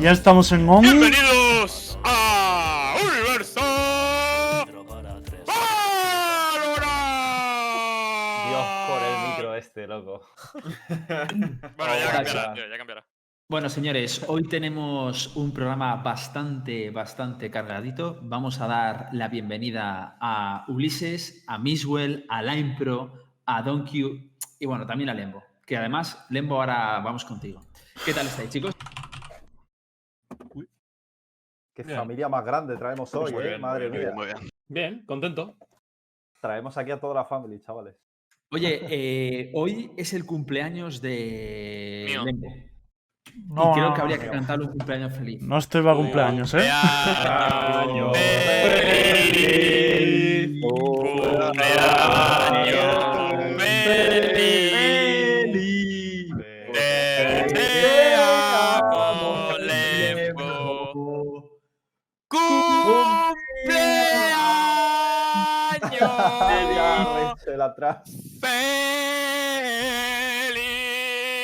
[0.00, 0.82] Ya estamos en on.
[0.82, 3.60] Bienvenidos a Universo
[8.48, 10.20] Dios, por el micro este, loco.
[10.88, 13.06] Bueno, ya Oh, cambiará, tío, ya cambiará.
[13.48, 18.18] Bueno, señores, hoy tenemos un programa bastante, bastante cargadito.
[18.22, 23.14] Vamos a dar la bienvenida a Ulises, a Miswell, a Limepro,
[23.46, 23.92] a DonQ
[24.58, 25.44] y bueno, también a Lembo.
[25.64, 27.60] Que además, Lembo, ahora vamos contigo.
[28.04, 28.74] ¿Qué tal estáis, chicos?
[31.76, 31.98] Qué Bien.
[31.98, 33.48] familia más grande traemos hoy, muy eh.
[33.48, 34.06] bien, Madre muy mía.
[34.06, 34.38] bien, muy bien.
[34.66, 35.56] Bien, contento.
[36.40, 37.94] Traemos aquí a toda la familia, chavales.
[38.50, 42.24] Oye, eh, hoy es el cumpleaños de Mío.
[42.24, 42.48] Lembo.
[43.48, 45.42] No, y creo que habría que cantarle un cumpleaños feliz.
[45.42, 46.66] No estoy para cumpleaños, ¿eh?
[47.84, 48.16] Cumpleaños
[48.62, 50.60] feliz.
[50.62, 51.56] Cumpleaños
[67.66, 67.98] atrás.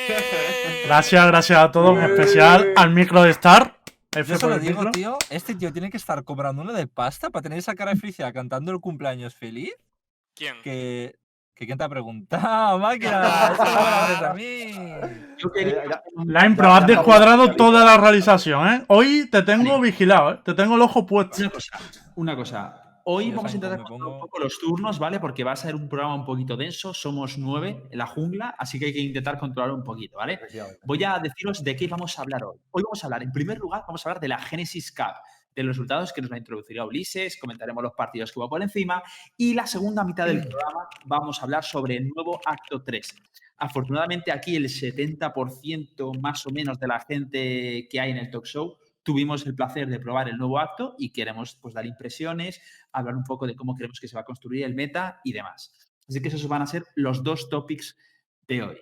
[0.03, 0.85] feliz!
[0.85, 3.77] Gracias, gracias a todos, en especial al micro de Star.
[4.15, 4.91] F Yo se por lo el digo, micro.
[4.91, 5.17] tío.
[5.29, 8.31] Este tío tiene que estar cobrando una de pasta para tener esa cara de felicidad
[8.33, 9.73] cantando el cumpleaños feliz.
[10.35, 10.55] ¿Quién?
[10.63, 11.15] Que.
[11.55, 13.47] que ¿Quién te ha preguntado, máquina?
[14.29, 14.71] A mí.
[15.37, 18.83] Yo quería- ya- Line Pro, has descuadrado toda la realización, ¿eh?
[18.87, 20.39] Hoy te tengo vigilado, ¿eh?
[20.43, 21.41] Te tengo el ojo puesto.
[21.41, 21.79] Una cosa,
[22.15, 22.82] una cosa.
[23.05, 24.19] Hoy vamos a intentar contar un pongo.
[24.21, 25.19] poco los turnos, ¿vale?
[25.19, 26.93] Porque va a ser un programa un poquito denso.
[26.93, 30.39] Somos nueve en la jungla, así que hay que intentar controlar un poquito, ¿vale?
[30.85, 32.57] Voy a deciros de qué vamos a hablar hoy.
[32.71, 35.15] Hoy vamos a hablar, en primer lugar, vamos a hablar de la Genesis Cup,
[35.53, 38.47] de los resultados que nos va a introducir a Ulises, comentaremos los partidos que hubo
[38.47, 39.03] por encima
[39.35, 43.15] y la segunda mitad del programa vamos a hablar sobre el nuevo acto 3.
[43.57, 48.45] Afortunadamente aquí el 70% más o menos de la gente que hay en el talk
[48.45, 53.15] show tuvimos el placer de probar el nuevo acto y queremos pues, dar impresiones, hablar
[53.15, 55.73] un poco de cómo creemos que se va a construir el meta y demás.
[56.07, 57.97] Así que esos van a ser los dos topics
[58.47, 58.77] de hoy.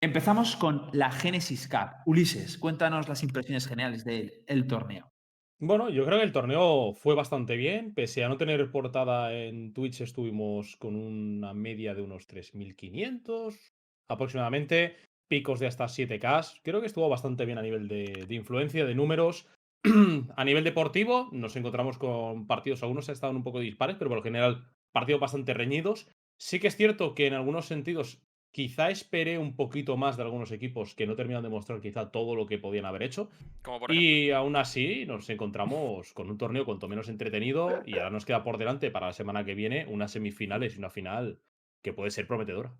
[0.00, 1.90] Empezamos con la Genesis Cup.
[2.06, 5.12] Ulises, cuéntanos las impresiones generales del el torneo.
[5.58, 7.92] Bueno, yo creo que el torneo fue bastante bien.
[7.92, 13.58] Pese a no tener portada en Twitch, estuvimos con una media de unos 3.500
[14.08, 14.96] aproximadamente.
[15.30, 16.60] Picos de hasta 7K.
[16.64, 19.46] Creo que estuvo bastante bien a nivel de, de influencia, de números.
[20.36, 24.24] a nivel deportivo, nos encontramos con partidos, algunos estaban un poco dispares, pero por lo
[24.24, 26.08] general, partidos bastante reñidos.
[26.36, 28.20] Sí que es cierto que en algunos sentidos
[28.50, 32.34] quizá esperé un poquito más de algunos equipos que no terminan de mostrar quizá todo
[32.34, 33.30] lo que podían haber hecho.
[33.62, 34.10] Como por ejemplo.
[34.10, 38.42] Y aún así nos encontramos con un torneo cuanto menos entretenido y ahora nos queda
[38.42, 41.38] por delante para la semana que viene unas semifinales y una final
[41.82, 42.74] que puede ser prometedora.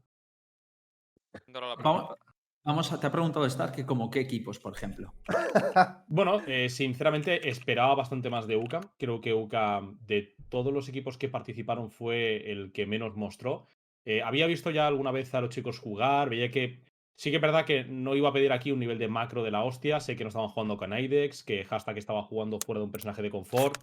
[1.82, 2.16] Vamos.
[2.64, 5.14] Vamos a, te ha preguntado Star que como qué equipos, por ejemplo.
[6.08, 8.82] Bueno, eh, sinceramente esperaba bastante más de UCAM.
[8.98, 13.66] Creo que UCAM de todos los equipos que participaron fue el que menos mostró.
[14.04, 16.80] Eh, había visto ya alguna vez a los chicos jugar, veía que
[17.16, 19.50] sí que es verdad que no iba a pedir aquí un nivel de macro de
[19.50, 20.00] la hostia.
[20.00, 23.22] Sé que no estaban jugando con Aidex, que Hashtag estaba jugando fuera de un personaje
[23.22, 23.80] de confort.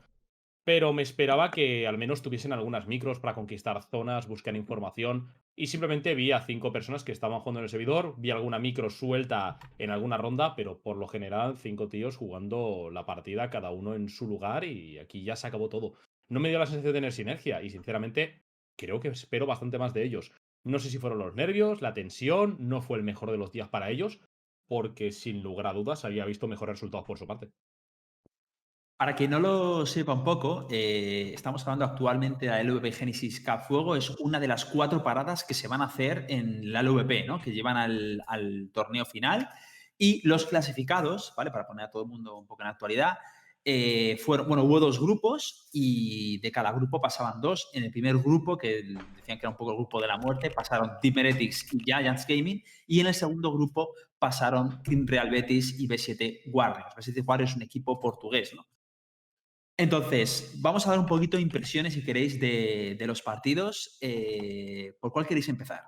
[0.68, 5.30] Pero me esperaba que al menos tuviesen algunas micros para conquistar zonas, buscar información.
[5.56, 8.16] Y simplemente vi a cinco personas que estaban jugando en el servidor.
[8.18, 13.06] Vi alguna micro suelta en alguna ronda, pero por lo general cinco tíos jugando la
[13.06, 14.66] partida, cada uno en su lugar.
[14.66, 15.94] Y aquí ya se acabó todo.
[16.28, 17.64] No me dio la sensación de tener sinergia.
[17.64, 18.42] Y sinceramente,
[18.76, 20.34] creo que espero bastante más de ellos.
[20.66, 23.70] No sé si fueron los nervios, la tensión, no fue el mejor de los días
[23.70, 24.20] para ellos.
[24.68, 27.52] Porque sin lugar a dudas había visto mejores resultados por su parte.
[28.98, 33.40] Para quien no lo sepa un poco, eh, estamos hablando actualmente de la LVP Genesis
[33.46, 33.96] Cup Fuego.
[33.96, 37.40] Es una de las cuatro paradas que se van a hacer en la LVP, ¿no?
[37.40, 39.50] que llevan al, al torneo final.
[40.00, 41.52] Y los clasificados, ¿vale?
[41.52, 43.20] Para poner a todo el mundo un poco en actualidad,
[43.64, 47.70] eh, fueron, bueno, hubo dos grupos y de cada grupo pasaban dos.
[47.74, 48.82] En el primer grupo, que
[49.16, 52.26] decían que era un poco el grupo de la muerte, pasaron Team Heretics y Giants
[52.28, 52.64] Gaming.
[52.88, 56.96] Y en el segundo grupo pasaron Team Real Betis y B7 Warriors.
[56.96, 58.66] B7 Warriors es un equipo portugués, ¿no?
[59.78, 63.98] Entonces, vamos a dar un poquito de impresiones, si queréis, de, de los partidos.
[64.02, 65.84] Eh, ¿Por cuál queréis empezar?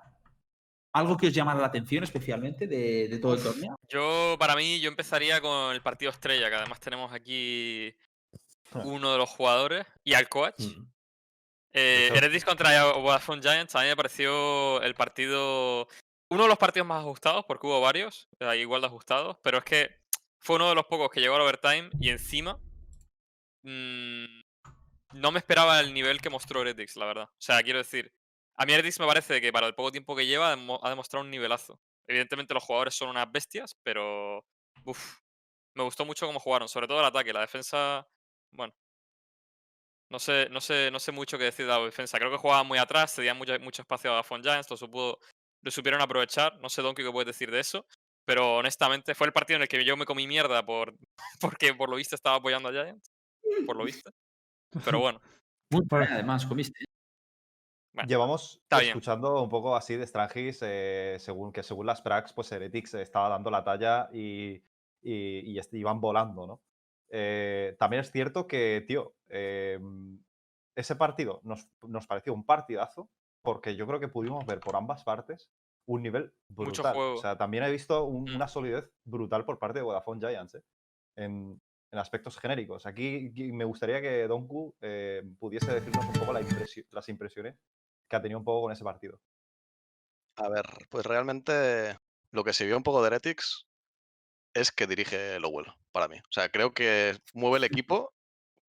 [0.92, 3.76] ¿Algo que os llama la atención especialmente de, de todo el torneo?
[3.88, 7.92] Yo, para mí, yo empezaría con el partido estrella, que además tenemos aquí
[8.84, 10.60] uno de los jugadores y al coach.
[10.60, 10.86] Mm.
[11.72, 12.14] Eh, Eso.
[12.14, 15.88] Heretics contra Vodafone Giants, a mí me pareció el partido.
[16.28, 19.64] Uno de los partidos más ajustados, porque hubo varios, eh, igual de ajustados, pero es
[19.64, 19.90] que
[20.38, 22.58] fue uno de los pocos que llegó al overtime y encima.
[23.62, 24.24] Mm,
[25.14, 27.24] no me esperaba el nivel que mostró Heretics, la verdad.
[27.24, 28.12] O sea, quiero decir,
[28.56, 30.90] a mí Heretics me parece que para el poco tiempo que lleva ha demo- ha
[30.90, 31.80] demostrado un nivelazo.
[32.06, 34.44] Evidentemente los jugadores son unas bestias, pero.
[34.84, 35.18] Uf.
[35.76, 37.32] Me gustó mucho cómo jugaron, sobre todo el ataque.
[37.32, 38.06] La defensa,
[38.52, 38.74] bueno.
[40.10, 42.18] No sé, no sé, no sé mucho qué decir de la defensa.
[42.18, 45.18] Creo que jugaban muy atrás, cedían mucho, mucho espacio a Fon Giants, lo, supo-
[45.62, 46.58] lo supieron aprovechar.
[46.60, 47.86] No sé, Donkey, qué puedes decir de eso.
[48.24, 50.94] Pero honestamente, fue el partido en el que yo me comí mierda por,
[51.40, 53.09] porque por lo visto estaba apoyando a Giants.
[53.66, 54.10] Por lo visto.
[54.84, 55.20] Pero bueno,
[55.70, 56.84] Muy bien, además, comiste.
[57.94, 58.90] bueno, Llevamos está bien.
[58.90, 63.28] escuchando un poco así de Strangis, eh, según que según las pracs, pues Heretics estaba
[63.28, 64.62] dando la talla y,
[65.02, 66.62] y- y iban volando, ¿no?
[67.08, 69.80] Eh, también es cierto que, tío, eh,
[70.76, 73.10] ese partido nos, nos pareció un partidazo
[73.42, 75.50] porque yo creo que pudimos ver por ambas partes
[75.86, 76.94] un nivel Mucho brutal.
[76.94, 77.14] juego.
[77.14, 78.36] O sea, también he visto un- Mm.
[78.36, 80.62] una solidez brutal por parte de Vodafone Giants, ¿eh?
[81.16, 81.60] en,
[81.92, 82.86] en aspectos genéricos.
[82.86, 87.56] Aquí me gustaría que Donku eh, pudiese decirnos un poco la impresi- las impresiones
[88.08, 89.20] que ha tenido un poco con ese partido.
[90.36, 91.96] A ver, pues realmente
[92.30, 93.66] lo que se vio un poco de Heretics
[94.54, 96.16] es que dirige Lowell, para mí.
[96.18, 98.12] O sea, creo que mueve el equipo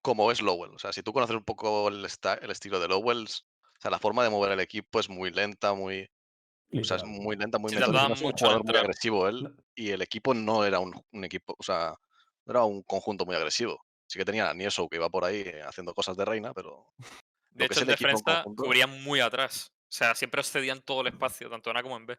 [0.02, 0.74] como es Lowell.
[0.74, 3.90] O sea, si tú conoces un poco el, esta- el estilo de Lowell, o sea,
[3.90, 6.08] la forma de mover el equipo es muy lenta, muy,
[6.74, 8.06] o sea, es muy lenta, muy Sí, metódica.
[8.12, 8.84] Es un mucho en jugador muy entrar.
[8.84, 11.94] agresivo él y el equipo no era un, un equipo, o sea,
[12.44, 13.84] no era un conjunto muy agresivo.
[14.06, 16.92] Sí que tenía a Nieso que iba por ahí eh, haciendo cosas de reina, pero
[17.50, 19.72] De hecho, en defensa conjunto- cubrían muy atrás.
[19.84, 22.18] O sea, siempre os cedían todo el espacio, tanto en A como en B.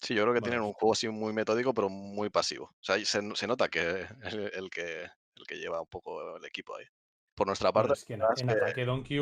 [0.00, 2.66] Sí, yo creo que Bueno, tienen un juego así muy metódico, pero muy pasivo.
[2.66, 3.80] O sea, se, se nota que
[4.22, 5.02] es el que,
[5.34, 6.84] el que lleva un poco el equipo ahí.
[7.34, 9.18] Por nuestra Bueno, parte, es que en, en que- ataque Donkey,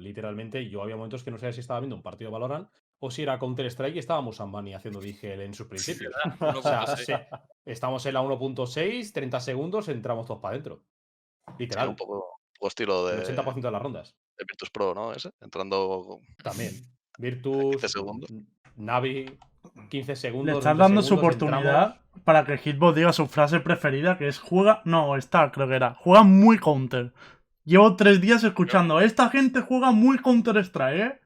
[0.00, 2.68] literalmente, yo había momentos que no sabía si estaba viendo un partido de Valorant
[3.04, 6.12] o si era Counter-Strike y estábamos Ambani haciendo Digel en sus principios.
[6.40, 6.96] O sea, 1.6.
[7.04, 7.26] se-
[7.66, 10.82] estamos en la 1.6, 30 segundos, entramos todos para adentro.
[11.48, 11.88] sí, Literal.
[11.88, 14.14] un poco, un poco estilo El de, 80% de las rondas.
[14.38, 15.12] de Virtus Pro, ¿no?
[15.12, 16.20] Ese, entrando.
[16.42, 16.70] También.
[17.18, 18.30] Virtus, 15 segundos.
[18.76, 19.36] Navi,
[19.90, 20.52] 15 segundos.
[20.54, 22.22] Le estás 20 dando su oportunidad entramos.
[22.24, 24.80] para que Hitbox diga su frase preferida, que es juega.
[24.84, 25.94] No, está, creo que era.
[25.96, 27.12] Juega muy counter.
[27.64, 29.00] Llevo tres días escuchando.
[29.00, 31.20] Esta gente juega muy counter strike, ¿eh?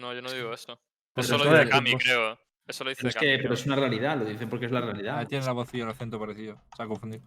[0.00, 0.78] No, yo no digo eso.
[1.16, 2.38] Eso lo dice de Cami, creo.
[2.66, 3.26] Eso lo dice es, Cami.
[3.26, 5.26] que, pero es una realidad, lo dicen porque es la Ah, realidad.
[5.26, 6.56] tiene la voz y el acento parecido.
[6.76, 7.24] Se ha confundido.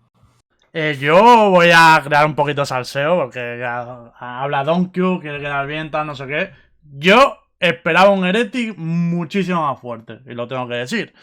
[0.71, 5.91] Eh, yo voy a crear un poquito salseo, porque ya habla Donkey, quiere quedar bien,
[5.91, 6.51] tal, no sé qué.
[6.81, 11.13] Yo esperaba un Heretic muchísimo más fuerte, y lo tengo que decir.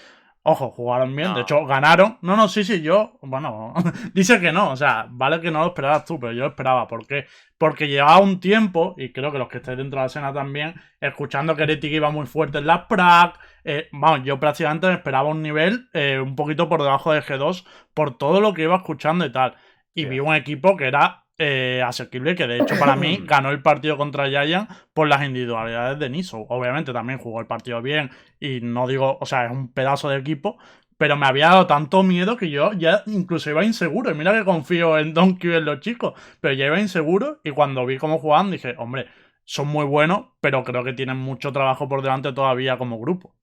[0.43, 2.17] Ojo, jugaron bien, de hecho ganaron.
[2.23, 3.75] No, no, sí, sí, yo, bueno,
[4.15, 6.89] dice que no, o sea, vale que no lo esperabas tú, pero yo esperaba.
[6.89, 7.27] ¿Por qué?
[7.59, 10.75] Porque llevaba un tiempo, y creo que los que estáis dentro de la escena también,
[10.99, 13.39] escuchando que Heretic iba muy fuerte en las prac.
[13.65, 17.67] eh, vamos, yo prácticamente me esperaba un nivel eh, un poquito por debajo de G2
[17.93, 19.57] por todo lo que iba escuchando y tal.
[19.95, 20.09] Y Sí.
[20.09, 23.97] vi un equipo que era eh, asequible, que de hecho para mí ganó el partido
[23.97, 26.45] contra Giant por las individualidades de Niso.
[26.51, 30.19] Obviamente también jugó el partido bien y no digo, o sea, es un pedazo de
[30.19, 30.59] equipo,
[30.99, 34.11] pero me había dado tanto miedo que yo ya incluso iba inseguro.
[34.11, 37.53] Y mira que confío en Donkey y en los chicos, pero ya iba inseguro y
[37.53, 39.07] cuando vi cómo jugaban dije, hombre,
[39.45, 43.35] son muy buenos, pero creo que tienen mucho trabajo por delante todavía como grupo.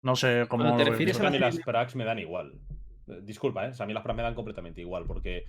[0.00, 0.64] No sé cómo...
[0.64, 2.54] Cuando te refieres a mí la las pracs me dan igual.
[3.22, 3.68] Disculpa, ¿eh?
[3.68, 5.46] O sea, a mí las pracs me dan completamente igual, porque.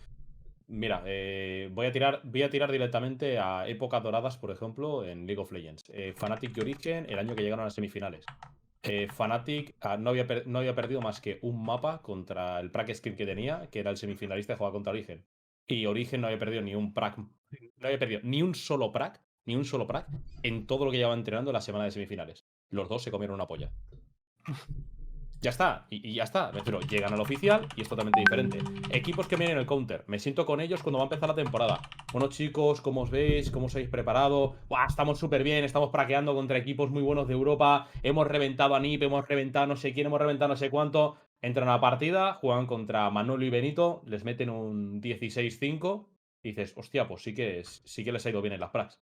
[0.69, 5.25] Mira, eh, voy, a tirar, voy a tirar directamente a épocas doradas, por ejemplo, en
[5.25, 5.85] League of Legends.
[5.93, 8.25] Eh, Fnatic y Origen, el año que llegaron a las semifinales.
[8.83, 12.93] Eh, Fnatic ah, no, había no había perdido más que un mapa contra el Prac
[12.93, 15.25] Skin que tenía, que era el semifinalista de jugar contra Origen.
[15.67, 19.21] Y Origen no había perdido ni un Prac, no había perdido ni un solo Prac,
[19.45, 20.07] ni un solo Prac
[20.43, 22.45] en todo lo que llevaba entrenando la semana de semifinales.
[22.69, 23.71] Los dos se comieron una polla.
[25.39, 26.51] Ya está, y, ya está.
[26.51, 28.59] Refiero, llegan al oficial y es totalmente diferente.
[28.89, 30.03] Equipos que vienen el counter.
[30.07, 31.79] Me siento con ellos cuando va a empezar la temporada.
[32.11, 33.51] Bueno, chicos, ¿cómo os veis?
[33.51, 34.55] ¿Cómo os habéis preparado?
[34.67, 37.87] Buah, estamos súper bien, estamos praqueando contra equipos muy buenos de Europa.
[38.01, 41.17] Hemos reventado a NIP, hemos reventado no sé quién, hemos reventado no sé cuánto.
[41.41, 46.07] Entran a la partida, juegan contra Manolo y Benito, les meten un 16-5
[46.41, 48.99] y dices, hostia, pues sí que, sí que les ha ido bien en las pracs.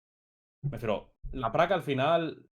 [0.62, 2.48] Me refiero, la prac al final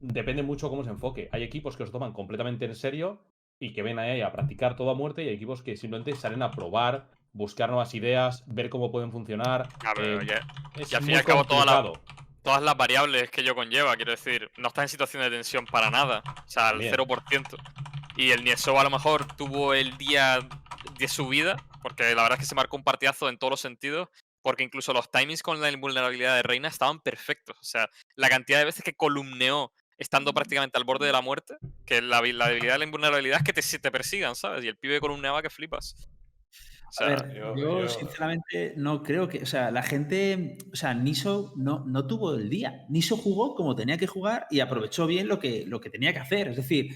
[0.00, 1.28] depende mucho cómo se enfoque.
[1.32, 3.20] Hay equipos que os toman completamente en serio
[3.58, 6.42] y que ven ahí a practicar todo a muerte y hay equipos que simplemente salen
[6.42, 9.68] a probar, buscar nuevas ideas, ver cómo pueden funcionar.
[9.96, 11.92] Ver, eh, ya- es y al fin y al cabo toda la-
[12.42, 15.90] todas las variables que ello conlleva, quiero decir, no está en situación de tensión para
[15.90, 16.90] nada, o sea, al Bien.
[16.90, 17.56] 0%.
[18.16, 20.38] Y el Niesov a lo mejor tuvo el día
[20.98, 23.60] de su vida, porque la verdad es que se marcó un partidazo en todos los
[23.60, 24.08] sentidos,
[24.40, 27.56] porque incluso los timings con la invulnerabilidad de Reina estaban perfectos.
[27.60, 31.56] O sea, la cantidad de veces que columneó estando prácticamente al borde de la muerte,
[31.84, 34.64] que la, la debilidad de la invulnerabilidad es que te, te persigan, ¿sabes?
[34.64, 35.94] Y el pibe columneaba que flipas.
[36.00, 40.56] O A sea, ver, yo- yo, yo- sinceramente no creo que, o sea, la gente,
[40.72, 42.86] o sea, Niso no, no tuvo el día.
[42.88, 46.20] Niso jugó como tenía que jugar y aprovechó bien lo que, lo que tenía que
[46.20, 46.48] hacer.
[46.48, 46.94] Es decir,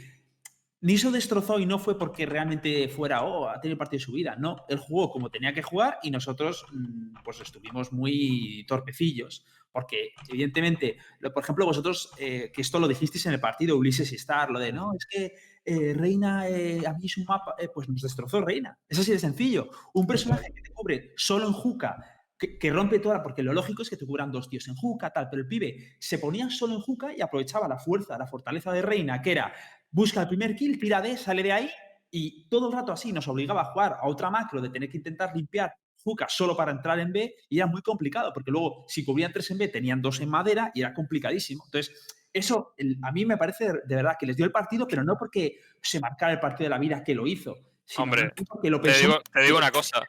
[0.80, 4.34] Niso destrozó y no fue porque realmente fuera, oh, a tener partido de su vida.
[4.36, 9.44] No, él jugó como tenía que jugar y nosotros, mm, pues estuvimos muy torpecillos.
[9.72, 10.98] Porque, evidentemente,
[11.32, 14.58] por ejemplo, vosotros, eh, que esto lo dijisteis en el partido, Ulises y Star, lo
[14.58, 18.40] de, no, es que eh, Reina, eh, a mí su mapa, eh, pues nos destrozó
[18.40, 18.78] Reina.
[18.88, 19.70] Es así de sencillo.
[19.94, 21.96] Un personaje que te cubre solo en Juca,
[22.36, 25.10] que, que rompe toda, porque lo lógico es que te cubran dos tíos en Juca,
[25.10, 28.72] tal, pero el pibe se ponía solo en Juca y aprovechaba la fuerza, la fortaleza
[28.72, 29.52] de Reina, que era
[29.90, 31.70] busca el primer kill, tira de, sale de ahí
[32.10, 34.98] y todo el rato así nos obligaba a jugar a otra macro de tener que
[34.98, 39.04] intentar limpiar Juca solo para entrar en B y era muy complicado porque luego si
[39.04, 41.64] cubrían tres en B tenían dos en madera y era complicadísimo.
[41.66, 45.04] Entonces, eso el- a mí me parece de verdad que les dio el partido, pero
[45.04, 48.70] no porque se marcara el partido de la vida que lo hizo, sino Hombre, porque
[48.70, 50.02] lo Te pensó digo, te digo una cosa.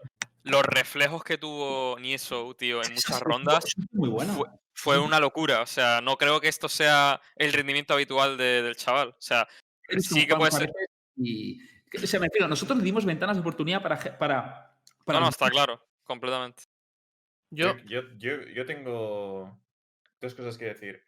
[0.44, 4.34] Los reflejos que tuvo Nieso, tío, en muchas rondas es muy bueno.
[4.34, 5.62] fue, fue una locura.
[5.62, 9.10] O sea, no creo que esto sea el rendimiento habitual de- del chaval.
[9.10, 9.48] O sea,
[10.00, 10.72] sí que puede ser.
[11.16, 11.60] Y,
[11.90, 14.73] que- sea, me refiero, nosotros le dimos ventanas de oportunidad para,
[15.06, 16.64] para No, no, está claro, completamente.
[17.50, 19.60] Yo, Yo, yo, yo tengo
[20.20, 21.04] dos cosas que decir.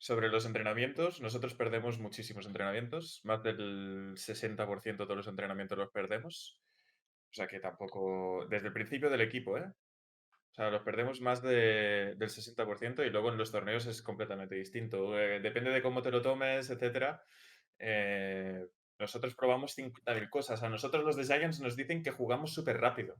[0.00, 5.90] Sobre los entrenamientos, nosotros perdemos muchísimos entrenamientos, más del 60% de todos los entrenamientos los
[5.90, 6.62] perdemos.
[7.30, 9.64] O sea que tampoco, desde el principio del equipo, ¿eh?
[9.64, 14.54] O sea, los perdemos más de- del 60% y luego en los torneos es completamente
[14.54, 15.18] distinto.
[15.18, 17.22] Eh, depende de cómo te lo tomes, etcétera.
[17.78, 18.66] Eh,
[18.98, 20.62] nosotros probamos 50.000 cosas.
[20.62, 23.16] A nosotros los de Giants nos dicen que jugamos súper rápido.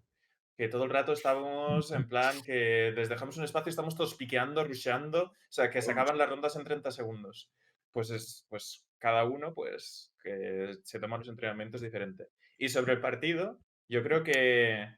[0.56, 4.14] Que todo el rato estábamos en plan que les dejamos un espacio y estamos todos
[4.14, 5.25] piqueando, rusheando.
[5.25, 7.50] O sea, que se acaban las rondas en 30 segundos.
[7.92, 12.28] Pues es, pues cada uno, pues, que se toma los entrenamientos diferente.
[12.58, 14.88] Y sobre el partido, yo creo que.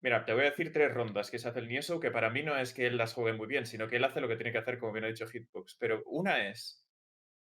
[0.00, 2.42] Mira, te voy a decir tres rondas que se hace el Nieso, que para mí
[2.42, 4.50] no es que él las juegue muy bien, sino que él hace lo que tiene
[4.50, 5.76] que hacer, como bien ha dicho Hitbox.
[5.78, 6.84] Pero una es.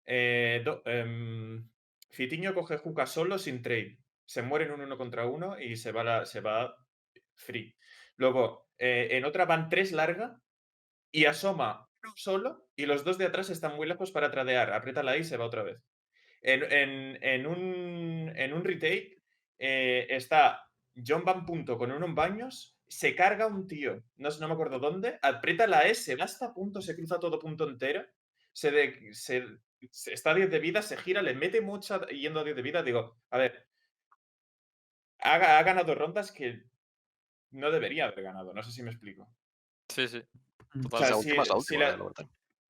[0.06, 1.68] Eh, do- em,
[2.10, 3.98] Fitiño coge Juca solo sin trade.
[4.24, 6.74] Se muere en un uno contra uno y se va, se va
[7.34, 7.76] free.
[8.16, 10.40] Luego, eh, en otra van tres larga
[11.10, 14.72] y asoma uno solo y los dos de atrás están muy lejos para tradear.
[14.72, 15.78] Aprieta la I y se va otra vez.
[16.42, 19.18] En, en- en un, en un retake
[19.58, 20.62] eh, está
[21.06, 24.78] John Van Punto con uno en baños, se carga un tío, no, no me acuerdo
[24.78, 28.04] dónde, aprieta la E, se va hasta punto, se cruza todo punto entero,
[28.52, 29.44] se, de- se-
[29.80, 32.82] está a 10 de vida, se gira, le mete mucha yendo a 10 de vida.
[32.82, 33.66] Digo, a ver,
[35.20, 36.62] ha, ha ganado rondas que
[37.50, 39.28] no debería haber ganado, no sé si me explico.
[39.88, 40.22] Sí, sí.
[40.84, 40.98] O Total.
[41.00, 42.28] sea, sea, la si- última la si última la- del overtime.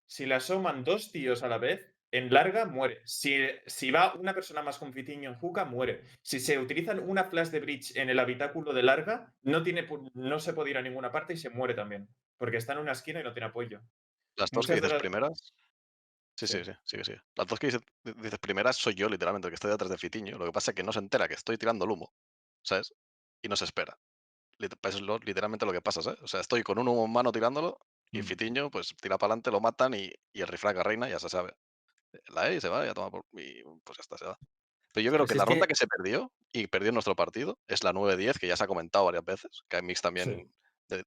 [0.10, 3.02] Si la asoman dos tíos a la vez, en larga muere.
[3.04, 3.36] Si,
[3.66, 6.04] si va una persona más con Fitiño en Juca, muere.
[6.22, 10.40] Si se utilizan una flash de bridge en el habitáculo de larga, no, tiene, no
[10.40, 12.08] se puede ir a ninguna parte y se muere también.
[12.38, 13.82] Porque está en una esquina y no tiene apoyo.
[14.38, 15.54] Las dos que dices las- primeras.
[16.38, 16.64] Sí, sí, Sí.
[16.64, 17.14] sí, sí, sí.
[17.36, 20.38] Las dos que dices, dices primeras soy yo, literalmente, el que estoy detrás de Fitiño.
[20.38, 22.14] Lo que pasa es que no se entera que estoy tirando el humo,
[22.64, 22.94] ¿sabes?
[23.42, 24.00] Y no se espera.
[24.60, 26.22] Lit- Es lo- literalmente lo que pasa, ¿sabes?
[26.24, 27.80] O sea, estoy con un humo en mano tirándolo
[28.12, 28.26] y Mm.
[28.26, 31.54] Fitiño, pues tira para adelante, lo matan y, y el rifraga reina, ya se sabe.
[32.30, 33.26] La E y se va, ya toma por.
[33.34, 34.38] Y pues ya está, se va.
[34.94, 37.60] Pero yo creo Pues que la ronda que- que se perdió y perdió nuestro partido
[37.68, 40.54] es la 9-10, que ya se ha comentado varias veces, que Mix también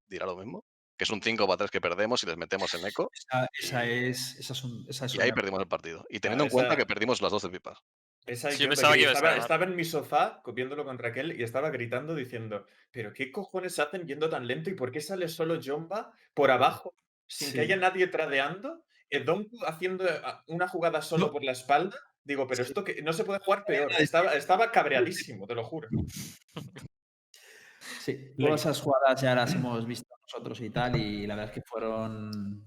[0.09, 0.65] dirá lo mismo,
[1.01, 3.87] que es un 5 para 3 que perdemos y les metemos en eco Esa, esa
[3.87, 6.05] es, esa es, un- esa es y una- ahí perdimos el partido.
[6.11, 7.79] Y teniendo en cuenta esa- que perdimos las dos de pipas.
[8.27, 11.71] Esa Sí, yo pensaba que estaba, en mi sofá co- viéndolo con Raquel y estaba
[11.71, 16.13] gritando diciendo, pero ¿qué cojones hacen yendo tan lento y por qué sale solo Jomba
[16.35, 16.93] por abajo
[17.27, 17.55] sin Sí.
[17.55, 18.85] que haya nadie tradeando?
[19.09, 21.33] Eh, Donku haciendo eh, una jugada solo No.
[21.33, 21.97] por la espalda.
[22.25, 22.69] Digo, pero Sí.
[22.73, 23.91] esto que no se puede jugar peor.
[23.99, 25.89] Estaba, estaba cabreadísimo, te lo juro.
[27.99, 31.55] Sí, todas esas jugadas ya las hemos visto nosotros y tal, y la verdad es
[31.61, 32.65] que fueron.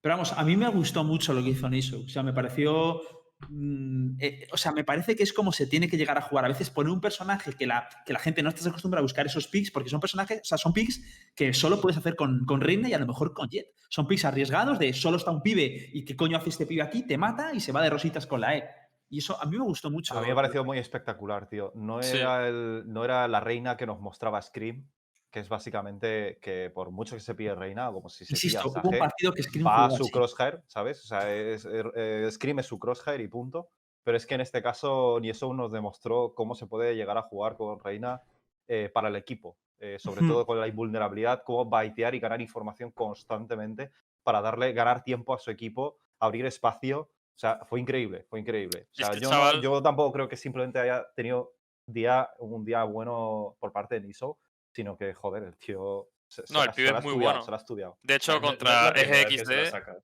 [0.00, 2.00] Pero vamos, a mí me gustó mucho lo que hizo Niso.
[2.04, 3.00] O sea, me pareció.
[3.48, 6.44] mm, eh, o sea, me parece que es como se tiene que llegar a jugar.
[6.44, 9.26] A veces pone un personaje que la, que la gente no está acostumbrada a buscar
[9.26, 11.00] esos picks, porque son personajes, o sea, son picks
[11.34, 13.66] que solo puedes hacer con, con Reina y a lo mejor con Jet.
[13.88, 17.06] Son picks arriesgados de solo está un pibe y qué coño hace este pibe aquí,
[17.06, 18.64] te mata y se va de rositas con la E.
[19.08, 20.16] Y eso a mí me gustó mucho.
[20.16, 21.72] A mí me pareció muy espectacular, tío.
[21.74, 22.18] No Sí.
[22.18, 24.86] era, el, no era la reina que nos mostraba Scream,
[25.30, 28.82] que es básicamente que por mucho que se pille reina, como si se Insisto, pilla
[28.84, 30.12] un partido que Scream va a su así.
[30.12, 31.04] crosshair, ¿sabes?
[31.04, 33.70] O sea, es, er- eh, Scream es su crosshair y punto.
[34.04, 37.56] Pero es que en este caso Niesou nos demostró cómo se puede llegar a jugar
[37.56, 38.22] con Reina
[38.66, 39.56] eh, para el equipo.
[39.80, 43.92] eh, sobre todo con la invulnerabilidad, cómo baitear y ganar información constantemente
[44.24, 47.10] para darle, ganar tiempo a su equipo, abrir espacio.
[47.38, 48.88] O sea, fue increíble, fue increíble.
[48.90, 51.54] O sea, este yo, no- chaval- yo tampoco creo que simplemente haya tenido
[51.86, 54.40] día, un día bueno por parte de Niso,
[54.72, 56.08] sino que, joder, el tío...
[56.26, 57.40] Se, se No, el pibe es muy bueno.
[57.42, 57.96] Se lo ha estudiado.
[58.02, 59.70] De hecho, No- no contra que EGXD.
[59.70, 59.96] saca.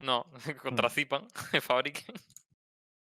[0.00, 0.26] No,
[0.60, 0.90] contra Mm.
[0.90, 1.28] Zipan,
[1.62, 2.04] Fabric.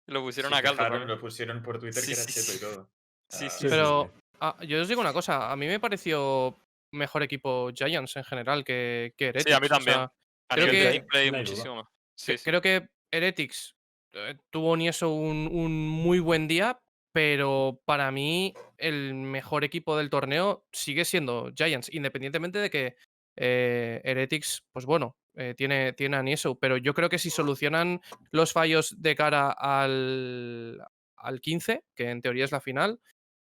[0.06, 0.84] Lo pusieron a caldo.
[0.84, 1.08] también.
[1.08, 2.90] lo pusieron por Twitter Sí, que era sí, cheto y todo.
[3.30, 4.22] Sí, Ah, sí, sí, Pero sí.
[4.40, 6.56] ah, yo os digo una cosa, a mí me pareció
[6.94, 9.50] mejor equipo Giants en general que, que Heretics.
[9.50, 9.96] Sí, a mí o también.
[9.96, 10.04] sea,
[10.50, 11.88] A creo nivel de que- gameplay, No muchísimo más.
[12.16, 12.44] Sí, que- sí.
[12.46, 13.76] creo que Heretics
[14.14, 16.80] eh, tuvo ni eso un, un muy buen día,
[17.14, 22.96] pero para mí el mejor equipo del torneo sigue siendo Giants, independientemente de que
[23.36, 28.02] eh, Heretics, pues bueno, eh, tiene, tiene a Nieso, pero yo creo que si solucionan
[28.32, 30.82] los fallos de cara al,
[31.18, 33.00] al 15, que en teoría es la final,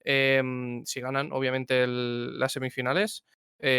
[0.06, 3.24] em, si ganan obviamente el- las semifinales,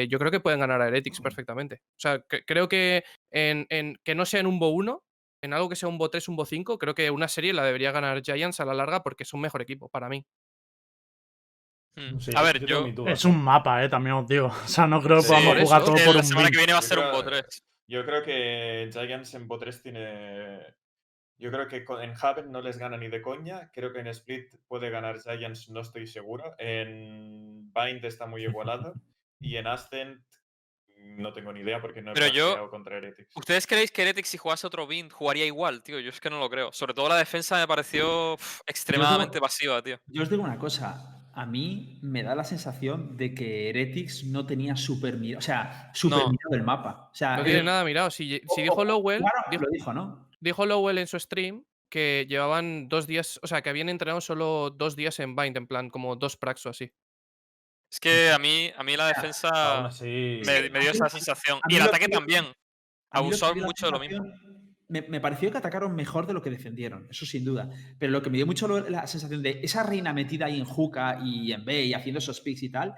[0.09, 1.83] yo creo que pueden ganar a Heretics perfectamente.
[1.90, 5.02] O sea, que- creo que en, en- que no sea en un Bo 1,
[5.44, 7.64] en algo que sea un Bo 3, un Bo 5, creo que una serie la
[7.64, 10.24] debería ganar Giants a la larga porque es un mejor equipo para mí.
[11.96, 12.18] Mm.
[12.18, 12.86] Sí, a ver, yo.
[13.06, 14.46] Es un mapa, eh, también os digo.
[14.48, 16.46] O sea, no creo que Sí, podamos por jugar eso, todo por la un semana
[16.46, 16.52] win.
[16.52, 17.64] que viene va a Yo ser un creo- Bo 3.
[17.86, 20.60] Yo creo que Giants en Bo 3 tiene.
[21.36, 23.70] Yo creo que en Haven no les gana ni de coña.
[23.72, 26.54] Creo que en Split puede ganar Giants, no estoy seguro.
[26.58, 28.94] En Bind está muy igualado.
[29.40, 30.22] y en Ascent
[31.04, 33.37] no tengo ni idea porque no he Pero yo- contra Heretics.
[33.37, 36.00] ¿Ustedes creéis que Heretics si jugase otro Bind jugaría igual, tío?
[36.00, 36.73] Yo es que no lo creo.
[36.73, 38.34] Sobre todo la defensa me pareció
[38.66, 39.99] extremadamente pasiva, tío.
[40.06, 44.46] Yo os digo una cosa, a mí me da la sensación de que Heretics no
[44.46, 46.30] tenía super mirado, o sea, super No.
[46.30, 47.11] mirado el mapa.
[47.12, 48.11] O sea, No tiene él- nada mirado.
[48.11, 50.28] Si, si dijo Lowell, Claro, dijo, lo dijo, ¿no?
[50.40, 54.70] dijo Lowell en su stream que llevaban dos días, o sea, que habían entrenado solo
[54.70, 56.90] dos días en Bind, en plan, como dos prax o así.
[57.94, 59.88] Es que a mí, a mí la defensa
[60.44, 61.60] me, me dio esa sensación.
[61.68, 62.44] Y el ataque que- también.
[63.12, 64.24] A mí lo que Abusaron me dio la mucho de lo mismo.
[64.88, 67.70] Me, me pareció que atacaron mejor de lo que defendieron, eso sin duda.
[67.96, 71.20] Pero lo que me dio mucho la sensación de esa reina metida ahí en Juca
[71.24, 72.94] y en B y haciendo esos picks y tal.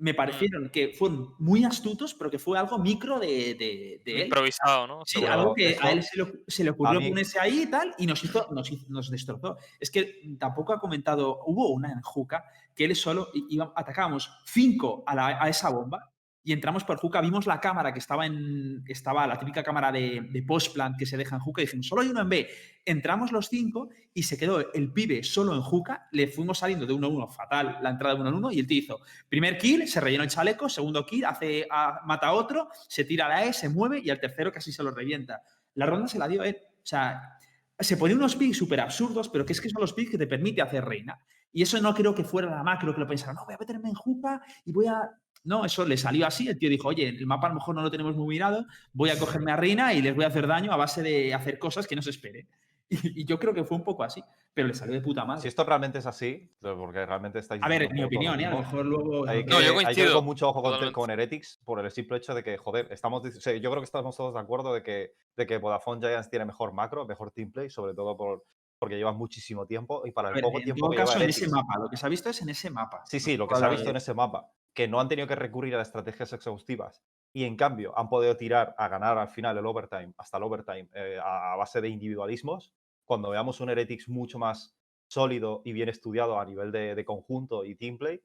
[0.00, 4.22] Me parecieron que fueron muy astutos, pero que fue algo micro de, de- de él.
[4.24, 5.04] Improvisado, ¿no?
[5.04, 5.32] Sí, Seguro.
[5.32, 8.06] algo que eso- a él se le, se le ocurrió ponerse ahí y tal, y
[8.06, 9.56] nos hizo, nos, hizo- nos destrozó.
[9.78, 15.04] Es que tampoco ha comentado, hubo una en Juca que él solo iba, atacábamos cinco
[15.06, 16.09] a, la- a esa bomba
[16.42, 20.22] y entramos por Juca, vimos la cámara que estaba en, estaba la típica cámara de,
[20.30, 22.48] de postplan que se deja en Juca y dijimos, solo hay uno en B.
[22.84, 26.94] Entramos los cinco y se quedó el pibe solo en Juca, le fuimos saliendo de
[26.94, 30.30] 1-1, fatal la entrada de 1-1 y el tío hizo primer kill, se rellenó el
[30.30, 34.00] chaleco, segundo kill, hace, a- mata a otro, se tira a la E, se mueve
[34.02, 35.42] y al tercero casi se lo revienta.
[35.74, 36.56] La ronda se la dio él.
[36.62, 37.38] O sea,
[37.78, 40.26] se ponía unos picks súper absurdos, pero que es que son los picks que te
[40.26, 41.18] permite hacer reina.
[41.52, 43.88] Y eso no creo que fuera la macro que lo pensara, no, voy a meterme
[43.90, 45.10] en Juca y voy a...
[45.44, 46.48] No, eso le salió así.
[46.48, 49.10] El tío dijo, oye, el mapa a lo mejor no lo tenemos muy mirado, voy
[49.10, 51.86] a cogerme a reina y les voy a hacer daño a base de hacer cosas
[51.86, 52.48] que no se esperen.
[52.92, 54.20] Y, y yo creo que fue un poco así,
[54.52, 55.42] pero le salió de puta madre.
[55.42, 58.46] Si esto realmente es así, porque realmente estáis a ver, mi opinión, ¿eh?
[58.46, 59.28] a lo mejor luego...
[59.28, 61.88] Hay que, No, yo hay que coincido, con mucho ojo con, con Heretics por el
[61.92, 64.74] simple hecho de que, joder, estamos, o sea, yo creo que estamos todos de acuerdo
[64.74, 68.44] de que, de que Vodafone Giants tiene mejor macro, mejor team play, sobre todo por,
[68.80, 71.30] porque lleva muchísimo tiempo y para el ver, poco en tiempo todo que lleva en
[71.30, 73.02] ese mapa, lo que se ha visto es en ese mapa.
[73.06, 75.34] Sí, sí, lo que se ha visto en ese mapa, que no han tenido que
[75.34, 77.02] recurrir a estrategias exhaustivas
[77.32, 80.88] y en cambio han podido tirar a ganar al final el overtime, hasta el overtime,
[80.94, 82.72] eh, a base de individualismos,
[83.04, 84.76] cuando veamos un Heretics mucho más
[85.08, 88.22] sólido y bien estudiado a nivel de, de conjunto y team play,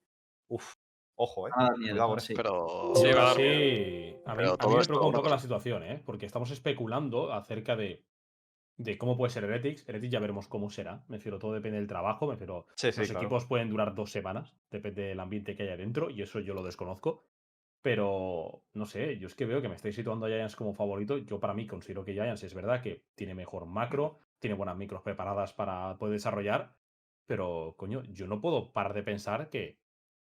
[0.48, 0.76] uff,
[1.16, 1.52] ojo, eh.
[1.56, 2.34] Van a con sí.
[2.36, 2.94] Pero.
[2.96, 6.02] Sí, mí, Pero a mí me preocupa un poco la situación, ¿eh?
[6.06, 8.04] Porque estamos especulando acerca de,
[8.78, 9.88] de cómo puede ser Heretics.
[9.88, 11.04] Heretics ya veremos cómo será.
[11.08, 12.28] Me refiero, todo depende del trabajo.
[12.28, 13.26] Me refiero, Sí, sí, los claro.
[13.26, 16.64] equipos pueden durar dos semanas, depende del ambiente que haya dentro, y eso yo lo
[16.64, 17.24] desconozco.
[17.82, 21.18] Pero no sé, yo es que veo que me estáis situando a Giants como favorito.
[21.20, 25.04] Yo para mí considero que Giants es verdad que tiene mejor macro, tiene buenas micros
[25.04, 26.76] preparadas para poder desarrollar.
[27.28, 29.80] Pero, coño, yo no puedo parar de pensar que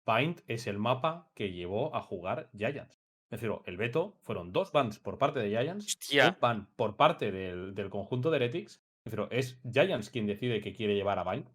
[0.04, 3.05] Paint es el mapa que llevó a jugar Giants.
[3.30, 6.30] Me refiero, el veto fueron dos bans por parte de Giants, Hostia.
[6.30, 8.82] un ban por parte del, del conjunto de Heretics.
[9.04, 11.50] Me refiero, es Giants quien decide que quiere llevar a Bind.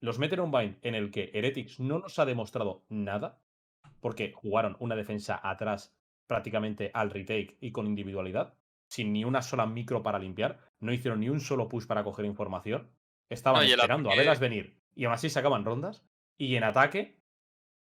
[0.00, 3.40] Los meten en un Bind en el que Heretics no nos ha demostrado nada,
[4.00, 5.94] porque jugaron una defensa atrás
[6.26, 8.54] prácticamente al retake y con individualidad,
[8.88, 12.24] sin ni una sola micro para limpiar, no hicieron ni un solo push para coger
[12.24, 12.88] información,
[13.28, 16.04] estaban No, esperando a verlas venir y aún así sacaban rondas,
[16.38, 17.18] y en ataque,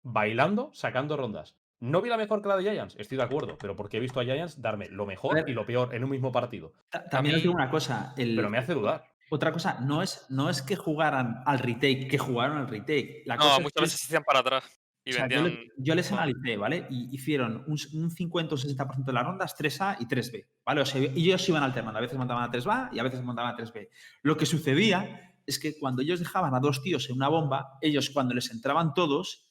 [0.04, 1.58] bailando, sacando rondas.
[1.82, 4.20] No vi la mejor que la de Giants, estoy de acuerdo, pero porque he visto
[4.20, 5.50] a Giants darme lo mejor ver.
[5.50, 6.74] y lo peor en un mismo partido.
[6.90, 8.14] Ta- También os digo una cosa.
[8.18, 9.06] el- Pero me hace dudar.
[9.32, 13.22] Otra cosa, no es, no es que jugaran al retake, que jugaron al retake.
[13.26, 14.64] La cosa No, es muchas que- veces se hacían para atrás.
[15.06, 15.62] Y o sea, yo, vendían.
[15.62, 16.86] le- yo les analicé, ¿vale?
[16.90, 20.82] Y hicieron un, un 50 o 60% de las rondas 3A y 3B, ¿vale?
[20.82, 21.98] O sea, ellos iban alternando.
[21.98, 23.88] A veces montaban a 3A y a veces montaban a 3B.
[24.24, 28.10] Lo que sucedía es que cuando ellos dejaban a dos tíos en una bomba, ellos
[28.10, 29.49] cuando les entraban todos,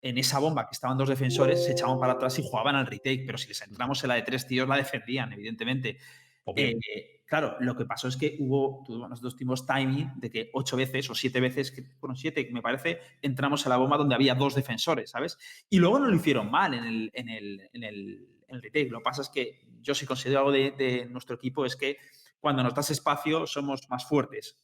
[0.00, 3.24] en esa bomba que estaban dos defensores, se echaban para atrás y jugaban al retake.
[3.26, 5.98] Pero si les entramos en la de tres tíos, la defendían, evidentemente.
[6.44, 6.66] Obvio.
[6.66, 11.10] Eh, claro, lo que pasó es que hubo, nosotros tuvimos timing de que ocho veces
[11.10, 14.54] o siete veces, que, bueno, siete me parece, entramos a la bomba donde había dos
[14.54, 15.36] defensores, ¿sabes?
[15.68, 18.90] Y luego no lo hicieron mal en el, en el, en el, en el retake.
[18.90, 21.98] Lo que pasa es que yo si considero algo de, de nuestro equipo es que
[22.40, 24.58] cuando nos das espacio somos más fuertes.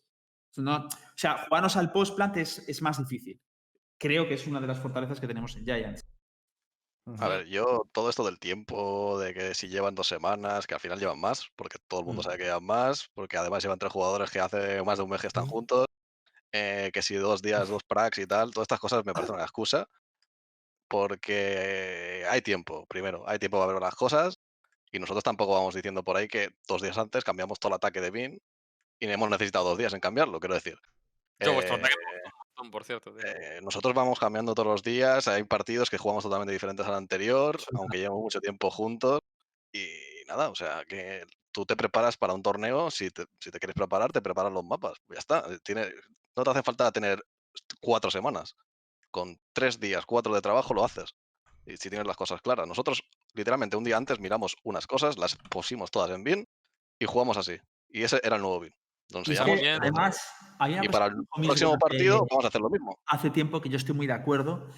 [0.57, 3.41] No- o sea, jugarnos al post-plant es, es más difícil.
[3.99, 6.05] Creo que es una de las fortalezas que tenemos en Giants.
[7.21, 10.81] A ver, yo todo esto del tiempo, de que si llevan dos semanas, que al
[10.81, 12.25] final llevan más, porque todo el mundo Mm.
[12.25, 15.21] sabe que llevan más, porque además llevan tres jugadores que hace más de un mes
[15.21, 15.87] que están juntos,
[16.53, 19.45] eh, que si dos días, dos pracs y tal, todas estas cosas me parecen una
[19.45, 19.87] excusa,
[20.89, 24.39] porque hay tiempo, primero, hay tiempo para ver las cosas,
[24.91, 28.01] y nosotros tampoco vamos diciendo por ahí que dos días antes cambiamos todo el ataque
[28.01, 28.43] de Bin
[28.99, 30.79] y hemos necesitado dos días en cambiarlo, quiero decir.
[31.41, 33.13] Yo, vuestro Eh, ataque un montón, por cierto.
[33.13, 33.23] tío.
[33.25, 37.59] eh, nosotros vamos cambiando todos los días, hay partidos que jugamos totalmente diferentes al anterior,
[37.75, 39.21] aunque llevamos mucho tiempo juntos.
[39.73, 39.89] Y
[40.29, 43.75] nada, o sea, que tú te preparas para un torneo, si te, si te quieres
[43.75, 44.99] preparar, te preparas los mapas.
[45.09, 45.41] Ya está.
[45.53, 45.89] eh, Tiene,
[46.37, 47.23] no te hace falta tener
[47.81, 48.57] cuatro semanas.
[49.11, 51.15] Con tres días, cuatro de trabajo lo haces.
[51.67, 52.69] Y si tienes las cosas claras.
[52.69, 53.03] Nosotros,
[53.35, 56.47] literalmente, un día antes miramos unas cosas, las pusimos todas en BIN
[56.99, 57.59] y jugamos así.
[57.89, 58.75] Y ese era el nuevo BIN.
[59.09, 59.79] Bien.
[59.81, 60.29] además,
[60.83, 62.99] y para el próximo partido vamos a hacer lo mismo.
[63.07, 64.69] hace tiempo que yo estoy muy de acuerdo.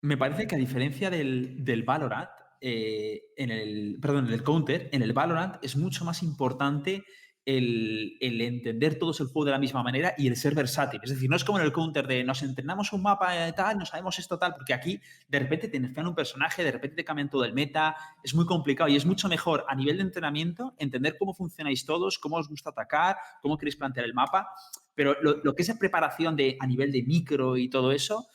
[0.00, 2.28] Me parece que a diferencia del, del Valorant,
[2.60, 7.04] eh, en el, perdón, del Counter, en el Valorant es mucho más importante
[7.48, 11.00] el, el entender todos el juego de la misma manera y el ser versátil.
[11.02, 13.78] Es decir, no es como en el Counter de nos entrenamos un mapa eh, tal,
[13.78, 17.04] no sabemos esto tal, porque aquí de repente te nerfean un personaje, de repente te
[17.06, 20.74] cambian todo el meta, es muy complicado y es mucho mejor a nivel de entrenamiento
[20.76, 24.50] entender cómo funcionáis todos, cómo os gusta atacar, cómo queréis plantear el mapa,
[24.94, 28.26] pero lo, lo que es la preparación de, a nivel de micro y todo eso,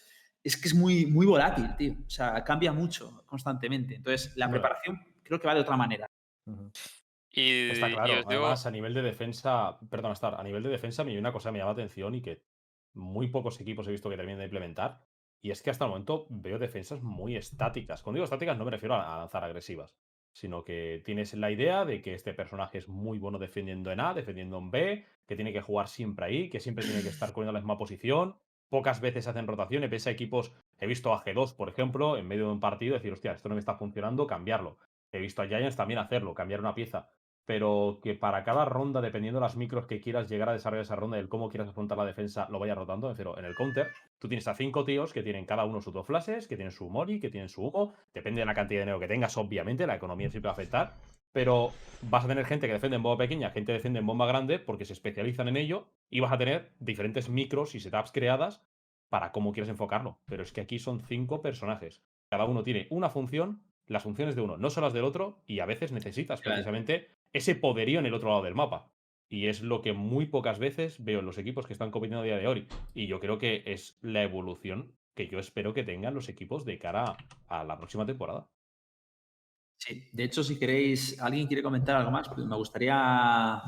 [0.44, 1.94] es que es muy, muy volátil, tío.
[2.06, 3.96] O sea, cambia mucho constantemente.
[3.96, 6.08] Entonces, la preparación creo que va de otra manera.
[7.36, 8.14] Y, Está y claro.
[8.14, 11.18] os digo- Además, a nivel de defensa, perdón, Star, a nivel de defensa, me hay
[11.18, 12.44] una cosa que me llama la atención y que
[12.94, 15.02] muy pocos equipos he visto que terminen de implementar.
[15.42, 18.02] Y es que hasta el momento veo defensas muy estáticas.
[18.04, 19.98] Cuando digo estáticas no me refiero a a lanzar agresivas,
[20.32, 24.14] sino que tienes la idea de que este personaje es muy bueno defendiendo en A,
[24.14, 27.50] defendiendo en B, que tiene que jugar siempre ahí, que siempre tiene que estar corriendo
[27.50, 28.36] a la misma posición.
[28.70, 32.46] Pocas veces hacen rotaciones, pese a equipos, he visto a G2, por ejemplo, en medio
[32.48, 34.78] de un partido, decir, hostia, esto no me está funcionando, cambiarlo.
[35.12, 37.10] He visto a Giants también hacerlo, cambiar una pieza
[37.46, 40.96] pero que para cada ronda, dependiendo de las micros que quieras llegar a desarrollar esa
[40.96, 43.10] ronda el cómo quieras afrontar la defensa, lo vaya rotando.
[43.10, 46.06] Refiero, en el counter, tú tienes a cinco tíos que tienen cada uno sus dos
[46.06, 47.94] flashes, que tienen su mori, que tienen su humo.
[48.14, 50.94] Depende de la cantidad de dinero que tengas, obviamente, la economía siempre va a afectar.
[51.34, 51.72] Pero
[52.04, 54.60] vas a tener gente que defiende en bomba pequeña, gente que defiende en bomba grande,
[54.60, 58.62] porque se especializan en ello, y vas a tener diferentes micros y setups creadas
[59.10, 60.20] para cómo quieres enfocarlo.
[60.26, 62.04] Pero es que aquí son cinco personajes.
[62.30, 65.60] Cada uno tiene una función, las funciones de uno no son las del otro, y
[65.60, 66.56] a veces necesitas Claro.
[66.56, 68.90] precisamente ese poderío en el otro lado del mapa.
[69.30, 72.26] Y es lo que muy pocas veces veo en los equipos que están compitiendo a
[72.26, 72.68] día de hoy.
[72.94, 76.78] Y yo creo que es la evolución que yo espero que tengan los equipos de
[76.78, 77.18] cara
[77.48, 78.48] a la próxima temporada.
[79.78, 80.04] Sí.
[80.12, 83.62] De hecho, si queréis, alguien quiere comentar algo más, pues me gustaría.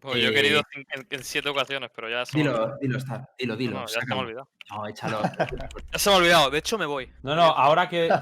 [0.00, 2.38] Pues yo he querido Eh, en, en siete ocasiones, pero ya se.
[2.38, 3.80] Dilo, dilo, Star, dilo, dilo.
[3.80, 4.48] No, ya se me ha olvidado.
[4.70, 5.20] No, échalo.
[5.92, 6.50] Ya se me ha olvidado.
[6.50, 7.10] De hecho, me voy.
[7.22, 8.08] No, no, ahora que.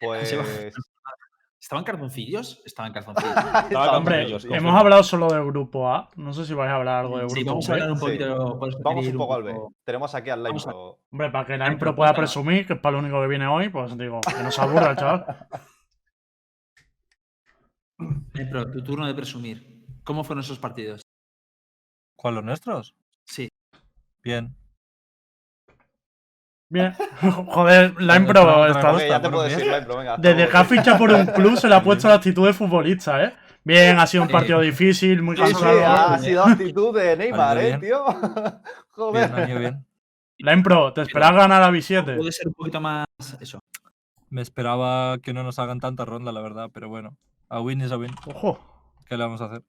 [0.00, 0.36] Pues.
[1.60, 2.60] ¿Estaban calzoncillos?
[2.66, 3.34] Estaban calzoncillos.
[3.64, 6.10] Estaba con Hombre, hemos hablado solo del grupo A.
[6.16, 7.80] No sé si vais a hablar algo del grupo Sí, vamos a B.
[7.80, 8.04] hablar un Sí.
[8.04, 8.58] poquito.
[8.58, 9.54] por eso Vamos un poco al B.
[9.84, 10.98] Tenemos aquí al a- Laimro.
[11.10, 13.28] Hombre, para que la Ay, impro pues pueda presumir, que es para lo único que
[13.28, 15.24] viene hoy, pues digo, que no se aburra el chaval.
[18.00, 19.84] Eh, pero tu turno de presumir.
[20.04, 21.02] ¿Cómo fueron esos partidos?
[22.16, 22.94] ¿Cuál los nuestros?
[23.24, 23.48] Sí.
[24.22, 24.54] Bien.
[26.70, 26.92] Bien.
[27.48, 28.92] Joder, la Pero impro otra- está.
[28.94, 30.16] Ok, ya te puedo decir, venga.
[30.16, 33.22] Desde que ha fichado por un club se le ha puesto la actitud de futbolista,
[33.24, 33.34] ¿eh?
[33.66, 35.86] Bien, ha sido un partido difícil, muy Sí, sí, cansado.
[35.86, 38.04] ha sido actitud de Neymar, eh, tío.
[38.90, 39.58] Joder.
[39.58, 39.86] bien.
[40.38, 42.16] La impro, ¿te esperas ganar a B7?
[42.16, 43.06] Puede ser un poquito más
[43.40, 43.60] eso.
[44.28, 47.16] Me esperaba que no nos hagan tanta ronda, la verdad, pero bueno.
[47.48, 48.10] A win is a win.
[48.26, 48.58] Ojo.
[49.06, 49.62] ¿Qué le vamos a hacer?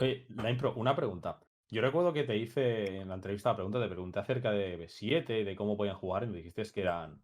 [0.00, 1.40] Oye, la impro, una pregunta.
[1.70, 5.44] Yo recuerdo que te hice en la entrevista la pregunta, te pregunté acerca de B7,
[5.44, 7.22] de cómo podían jugar, y me dijiste que eran.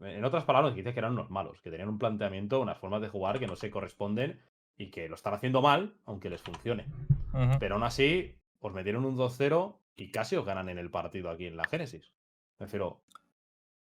[0.00, 3.08] En otras palabras, dijiste que eran unos malos, que tenían un planteamiento, unas formas de
[3.08, 4.40] jugar que no se corresponden
[4.76, 6.86] y que lo están haciendo mal, aunque les funcione.
[7.60, 11.46] Pero aún así, os metieron un 2-0 y casi os ganan en el partido aquí
[11.46, 12.12] en la Génesis.
[12.58, 13.02] Me refiero,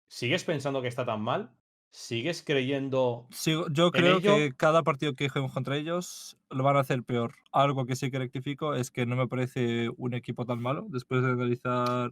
[0.08, 1.52] ¿sigues pensando que está tan mal?
[1.92, 6.76] ¿Sigues creyendo Sigo- yo creo ello- que cada partido que juguemos contra ellos lo van
[6.78, 7.34] a hacer peor.
[7.52, 11.24] Algo que sí que rectifico es que no me parece un equipo tan malo después
[11.24, 12.12] de analizar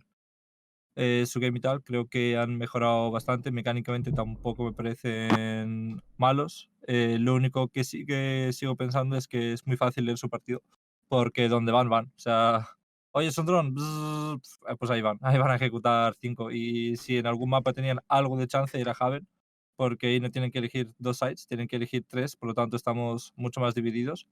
[0.95, 1.83] eh, su game y tal.
[1.83, 3.51] Creo que han mejorado bastante.
[3.51, 6.69] Mecánicamente tampoco me parecen malos.
[6.87, 10.29] Eh, lo único que sí que sigo pensando es que es muy fácil leer su
[10.29, 10.63] partido.
[11.09, 12.05] Porque donde van, van.
[12.07, 12.69] O sea,
[13.11, 13.75] oye, es un dron.
[14.79, 15.19] Pues ahí van.
[15.21, 16.49] Ahí van a ejecutar cinco.
[16.49, 19.27] Y si en algún mapa tenían algo de chance, era Haven.
[19.75, 22.35] Porque ahí no tienen que elegir dos sites, tienen que elegir tres.
[22.35, 24.25] Por lo tanto, estamos mucho más divididos.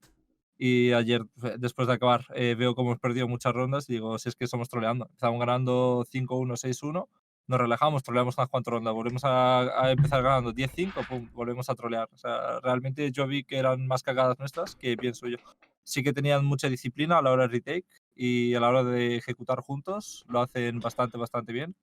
[0.56, 3.88] Y ayer, fe- después de acabar, eh, veo cómo hemos perdido muchas rondas.
[3.90, 5.08] y Digo, si es que somos troleando.
[5.12, 7.08] Estamos ganando 5-1, 6-1.
[7.46, 8.94] Nos relajamos, troleamos unas cuantas rondas.
[8.94, 12.08] Volvemos a, a empezar ganando 10-5, pum, volvemos a trolear.
[12.12, 15.36] O sea, realmente yo vi que eran más cagadas nuestras que bien suyo.
[15.82, 19.16] Sí que tenían mucha disciplina a la hora de retake y a la hora de
[19.16, 20.24] ejecutar juntos.
[20.28, 21.74] Lo hacen bastante, bastante bien.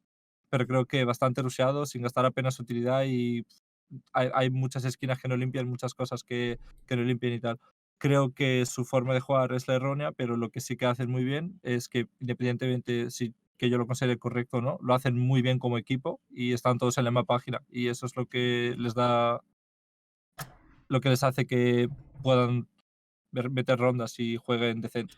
[0.52, 3.44] Pero creo que bastante rusheado, sin gastar apenas utilidad y
[4.14, 7.60] hay, hay muchas esquinas que no limpian, muchas cosas que, que no limpian y tal
[7.98, 11.12] creo que su forma de jugar es la errónea, pero lo que sí que hacen
[11.12, 15.20] muy bien es que independientemente si que yo lo considere correcto o no, lo hacen
[15.20, 18.26] muy bien como equipo y están todos en la misma página y eso es lo
[18.26, 19.42] que les da
[20.88, 21.90] lo que les hace que
[22.24, 22.68] puedan
[23.32, 25.14] ver- meter rondas y jueguen decente.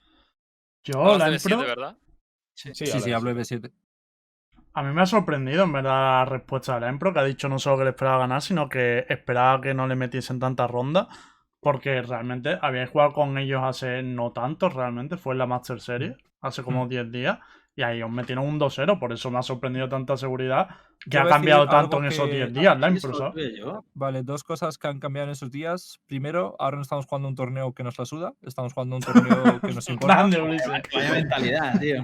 [0.83, 1.97] Yo, la de Impro, B7, ¿verdad?
[2.53, 3.71] Sí, Sí, sí, de hablo de B7.
[4.73, 7.47] A mí me ha sorprendido en verdad la respuesta de la Impro, que ha dicho
[7.49, 11.07] no solo que le esperaba ganar, sino que esperaba que no le metiesen tantas rondas.
[11.59, 15.15] Porque realmente habíais jugado con ellos hace no tanto, realmente.
[15.15, 17.39] Fue en la Master Series, hace como 10 días.
[17.75, 18.99] Y ahí os metieron un 2-0.
[18.99, 20.67] Por eso me ha sorprendido tanta seguridad
[21.09, 22.89] que ha cambiado tanto en esos que- 10 días la
[23.57, 23.85] yo.
[23.93, 26.01] Vale, dos cosas que han cambiado en esos días.
[26.05, 29.61] Primero, ahora no estamos jugando un torneo que nos la suda, estamos jugando un torneo
[29.61, 30.15] que nos importa.
[30.15, 30.67] Grande, Ulises.
[30.93, 32.03] Vaya mentalidad, tío.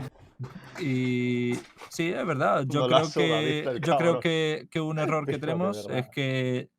[0.80, 1.56] Y
[1.90, 2.66] sí, es verdad.
[2.68, 6.70] Yo creo que, el yo creo que, que un error que tenemos es que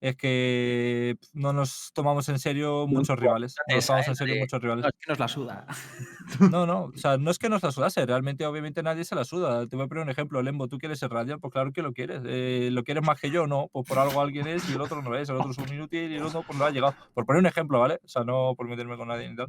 [0.00, 3.56] es que no nos tomamos en serio muchos rivales.
[3.66, 4.82] No nos tomamos en serio muchos rivales.
[4.84, 5.66] No, es que nos la suda.
[6.50, 9.24] No, no, o sea, no es que nos la sudase, realmente obviamente nadie se la
[9.24, 9.66] suda.
[9.66, 11.40] Te voy a poner un ejemplo, Lembo, ¿tú quieres ser Radiant?
[11.40, 12.22] Pues claro que lo quieres.
[12.26, 13.46] Eh, ¿Lo quieres más que yo?
[13.46, 15.72] No, pues por algo alguien es y el otro no es, el otro es un
[15.72, 16.94] inútil y el otro pues no ha llegado.
[17.14, 18.00] Por poner un ejemplo, ¿vale?
[18.04, 19.48] O sea, no por meterme con nadie ni tal.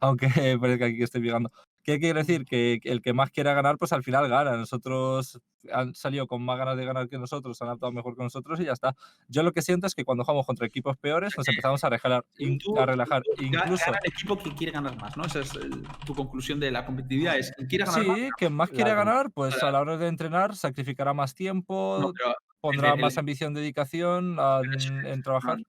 [0.00, 0.26] Aunque
[0.60, 1.50] parezca aquí que estoy llegando.
[1.82, 2.44] ¿Qué quiere decir?
[2.44, 4.56] Que el que más quiera ganar, pues al final gana.
[4.56, 5.40] Nosotros
[5.72, 8.64] han salido con más ganas de ganar que nosotros, han actuado mejor que nosotros y
[8.64, 8.94] ya está.
[9.28, 12.24] Yo lo que siento es que cuando jugamos contra equipos peores, nos empezamos a relajar.
[12.38, 13.22] in- Tú- a relajar.
[13.22, 13.84] tú ga- Incluso.
[13.86, 15.24] Gana el equipo que quiere ganar más, ¿no?
[15.24, 17.36] Esa es el- tu conclusión de la competitividad.
[17.38, 18.16] Es quiere ganar más.
[18.18, 22.12] Sí, quien más quiere ganar, pues a la hora de entrenar sacrificará más tiempo, No,
[22.60, 24.60] pondrá el- más ambición, dedicación a-
[25.04, 25.58] en, trabajar.
[25.58, 25.64] no,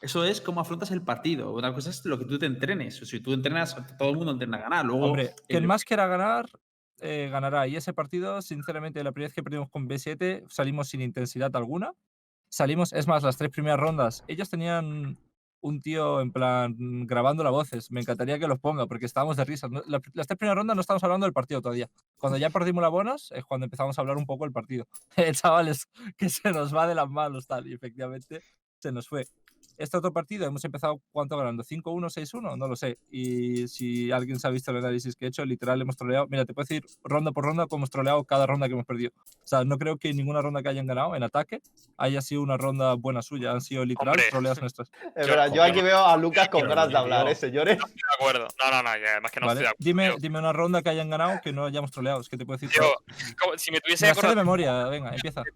[0.00, 1.52] Eso es cómo afrontas el partido.
[1.52, 2.96] Otra cosa es lo que tú te entrenes.
[2.96, 4.84] Si tú entrenas, todo el mundo entrena a ganar.
[4.86, 6.46] Luego, Hombre, quien el- más quiera ganar,
[7.00, 7.66] eh, ganará.
[7.66, 11.92] Y ese partido, sinceramente, la primera vez que perdimos con B7, salimos sin intensidad alguna.
[12.48, 15.18] Salimos, es más, las tres primeras rondas, ellos tenían
[15.62, 17.90] un tío en plan grabando las voces.
[17.90, 19.66] Me encantaría que los ponga porque estábamos de risa.
[19.68, 21.88] No- la- Las tres primeras rondas no estamos hablando del partido todavía.
[22.18, 24.86] Cuando ya perdimos la bonus es cuando empezamos a hablar un poco del partido.
[25.42, 27.66] Chavales, que se nos va de las manos tal.
[27.66, 28.42] Y efectivamente
[28.78, 29.26] se nos fue.
[29.78, 31.62] Este otro partido hemos empezado, ¿cuánto ganando?
[31.62, 32.56] ¿5-1, 6-1?
[32.56, 32.98] No lo sé.
[33.10, 36.26] Y si alguien se ha visto el análisis que he hecho, literal hemos troleado.
[36.28, 39.10] Mira, te puedo decir ronda por ronda cómo hemos troleado cada ronda que hemos perdido.
[39.16, 41.60] O sea, no creo que ninguna ronda que hayan ganado en ataque
[41.98, 43.52] haya sido una ronda buena suya.
[43.52, 44.24] Han sido literal Hombre.
[44.30, 44.90] troleas nuestras.
[45.16, 47.28] Es Yo- verdad, yo aquí veo a Lucas con ganas de hablar.
[47.28, 47.74] ¿eh, señores?
[47.76, 48.48] Estoy de acuerdo.
[48.62, 49.60] No, no, no, y además que no ¿vale?
[49.60, 49.76] estoy de acuerdo.
[49.84, 52.20] Dime, dime una ronda que hayan ganado que no hayamos troleado.
[52.20, 52.76] Es que te puedo decir.
[53.38, 55.42] Como- si me Me tuviese sé de memoria, venga, empieza.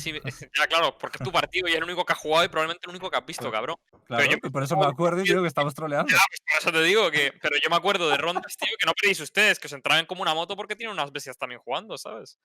[0.58, 2.82] ya, claro, porque es tu partido y es el único que has jugado y probablemente
[2.86, 3.76] el único que has visto, cabrón.
[4.06, 6.10] Claro, yo- y por eso me acuerdo y digo que estamos troleando.
[6.12, 7.32] Ya, pues por eso te digo que.
[7.40, 10.22] Pero yo me acuerdo de rondas, tío, que no pedís ustedes, que os entraban como
[10.22, 12.38] una moto porque tienen unas bestias también jugando, ¿sabes?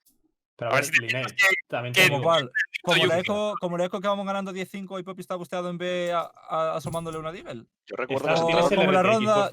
[0.58, 2.50] Pero A a ver ver, si te Linet, piensas también que- Como cual,
[2.82, 5.76] como la eco, como la eco que vamos ganando 10-5 y Poppy está busteado en
[5.76, 7.66] B a- a- asomándole una Deagle.
[7.86, 9.50] Yo recuerdo, ¿Estás- O que ¿Tienes el como la ronda-?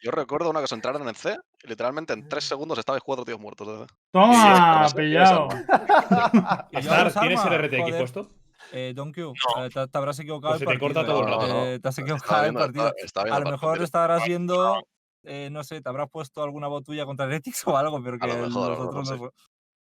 [0.00, 3.24] Yo recuerdo una que se entraron en C y literalmente en 3 segundos estabais cuatro
[3.24, 3.66] tíos muertos.
[3.66, 5.48] de- Toma, pillado.
[5.50, 7.98] Star, ¿Tienes el RTX joder.
[7.98, 8.30] puesto?
[8.72, 9.20] Eh, Don Q,
[9.56, 9.64] No.
[9.64, 11.20] eh, te, te habrás equivocado Pues el se te corta partido.
[11.20, 11.66] todo el eh, rato.
[11.66, 12.86] eh, te has equivocado el viendo- partido.
[12.86, 13.84] estaba- estaba A lo el mejor partido.
[13.84, 14.82] estarás viendo,
[15.24, 18.28] eh, no sé, te habrás puesto alguna botella contra Heretics o algo, pero que A
[18.28, 19.16] lo mejor, los no otros, sé.
[19.16, 19.30] no,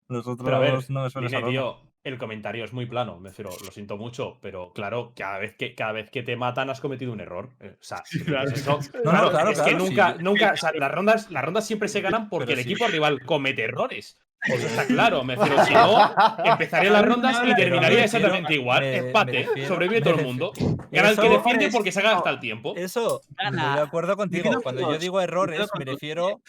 [0.10, 1.10] los otros Pero a ver, no
[1.50, 5.56] tío, el comentario es muy plano, me refiero, lo siento mucho, pero claro, cada vez
[5.56, 7.50] que, cada vez que te matan has cometido un error.
[7.60, 8.50] eh, O sea, claro.
[8.50, 10.24] dices eso- No, claro, no, claro, es que nunca, sí.
[10.24, 12.72] nunca, o sea, las rondas, las rondas siempre se ganan porque Pero el sí.
[12.72, 14.18] equipo rival comete errores.
[14.48, 18.82] Eso está claro, me refiero, si no, empezarían las rondas y terminaría refiero- exactamente igual.
[18.82, 20.52] me- me Empate, refiero- sobrevive todo el mundo.
[20.92, 22.74] Gana el que defiende es- porque se gasta el tiempo.
[22.76, 24.62] Eso, de acuerdo contigo.
[24.62, 26.42] Cuando yo digo errores, me refiero,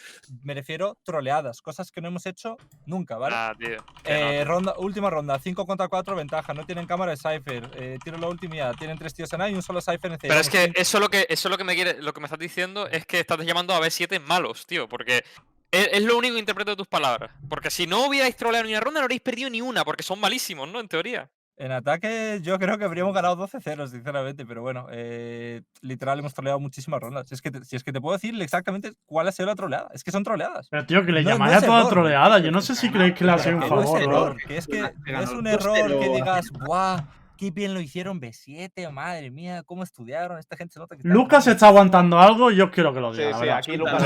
[0.43, 3.35] me refiero troleadas, cosas que no hemos hecho nunca, ¿vale?
[3.37, 3.77] Ah, tío.
[4.05, 6.53] Eh, ronda, última ronda, 5 contra 4, ventaja.
[6.53, 7.69] No tienen cámara de Cypher.
[7.75, 10.19] Eh, tiro la última, ya, tienen tres tíos en A y un solo Cypher en
[10.19, 10.27] C.
[10.27, 12.39] Pero es que eso lo que eso lo que me quiere, lo que me estás
[12.39, 15.23] diciendo es que estás llamando a B7 malos, tío, porque
[15.71, 17.31] Es, es lo único que interpreto de tus palabras.
[17.49, 20.19] Porque si no hubierais troleado ni una ronda, no habréis perdido ni una, porque son
[20.19, 20.79] malísimos, ¿no?
[20.79, 21.29] En teoría.
[21.59, 26.59] En ataque yo creo que habríamos ganado 12-0, sinceramente, pero bueno, eh, literal hemos troleado
[26.59, 27.31] muchísimas rondas.
[27.31, 29.89] Es que te- si es que te puedo decir exactamente cuál ha sido la troleada.
[29.91, 30.67] Es que son troleadas.
[30.69, 31.89] Pero tío, que le No- llamáis es a toda error.
[31.91, 32.37] troleada.
[32.39, 33.99] Yo no sé si creéis que le ha sido un no es favor.
[34.01, 34.05] ¿no?
[34.05, 36.99] error, que es que es un 2-0 error que digas, ¡guau!
[37.37, 38.91] ¡Qué bien lo hicieron B7!
[38.91, 39.63] ¡Madre mía!
[39.63, 40.37] ¿Cómo estudiaron?
[40.39, 41.51] Esta gente se nota que está Lucas entrenando".
[41.55, 43.33] está aguantando algo y yo quiero que lo Sí, diga.
[43.33, 43.57] sí, verdad.
[43.57, 44.03] aquí Lucas.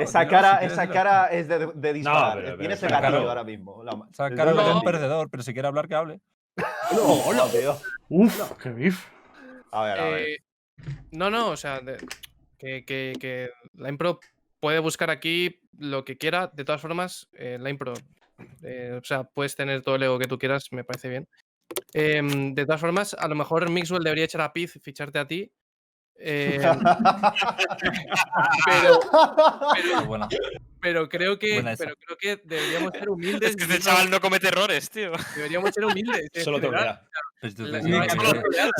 [0.00, 2.36] Esa cara, esa cara es de, de disparar.
[2.42, 3.28] pero- Tienes pero- el gatillo claro.
[3.30, 3.82] ahora mismo.
[3.84, 4.76] La- Esa cara dedo de No.
[4.78, 6.20] un perdedor, pero si quiere hablar, que hable.
[6.92, 7.76] No, tío.
[8.08, 9.06] Uf, qué bif.
[9.72, 10.20] A ver, a ver.
[10.28, 10.36] Eh,
[11.12, 11.96] no, no, o sea, de-
[12.58, 14.20] que, que- que la impro
[14.60, 16.48] puede buscar aquí lo que quiera.
[16.52, 17.92] De todas formas, eh, la impro,
[18.62, 21.28] eh, o sea, puedes tener todo el ego que tú quieras, me parece bien.
[21.92, 25.52] Em, de todas formas, a lo mejor Mixwell debería echar a Piz, ficharte a ti.
[26.16, 26.60] em,
[28.66, 29.00] pero,
[29.74, 30.28] Pero bueno,
[30.84, 33.50] pero creo que, pero creo que deberíamos ser humildes.
[33.50, 35.12] Es que este chaval no comete errores, tío.
[35.34, 36.30] Deberíamos ser humildes.
[36.44, 37.02] Solo trolea.
[37.40, 38.04] pues no,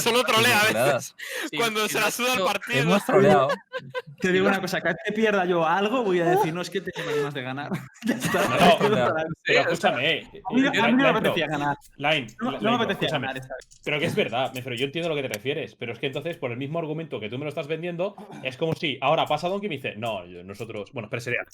[0.03, 1.15] solo trolea a veces.
[1.51, 2.83] sí, Cuando sí, se la no, suda el no, partido.
[2.83, 3.49] Hemos troleado.
[4.21, 6.69] Te digo una cosa, cada vez que pierda yo algo, voy a decir, no es
[6.69, 7.73] que tengo ganas de ganar.
[8.05, 8.49] ya está.
[8.49, 11.77] No, Pero escúchame, eh, A mí, no me apetecía ganar.
[11.97, 13.81] Line, No, me apetecía ganar esta vez.
[13.83, 15.75] Pero que es verdad, pero yo entiendo a lo que te refieres.
[15.75, 18.59] Pero es que entonces, por el mismo argumento que tú me lo estás vendiendo, es
[18.59, 20.91] como si ahora pasa Donkey y me dice, no, nosotros.
[20.93, 21.45] Bueno, Perserea.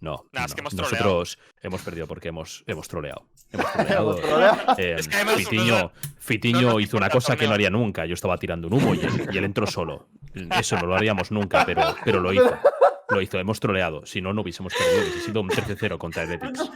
[0.00, 0.94] No, Nah, es no, que hemos troleado.
[1.04, 3.26] nosotros hemos perdido porque hemos, hemos troleado.
[3.52, 4.74] Hemos troleado.
[4.76, 7.70] Eh, Es que además, Fitiño, no, Fitiño no nos hizo una cosa que no haría
[7.70, 8.04] nunca.
[8.06, 10.08] Yo estaba tirando un humo y él, y él entró solo.
[10.34, 12.54] Eso no lo haríamos nunca, pero, pero lo hizo.
[13.08, 14.04] Lo hizo, hemos troleado.
[14.04, 15.00] Si no, no hubiésemos perdido.
[15.02, 16.70] Hubiese sido un 13-0 contra Heretics.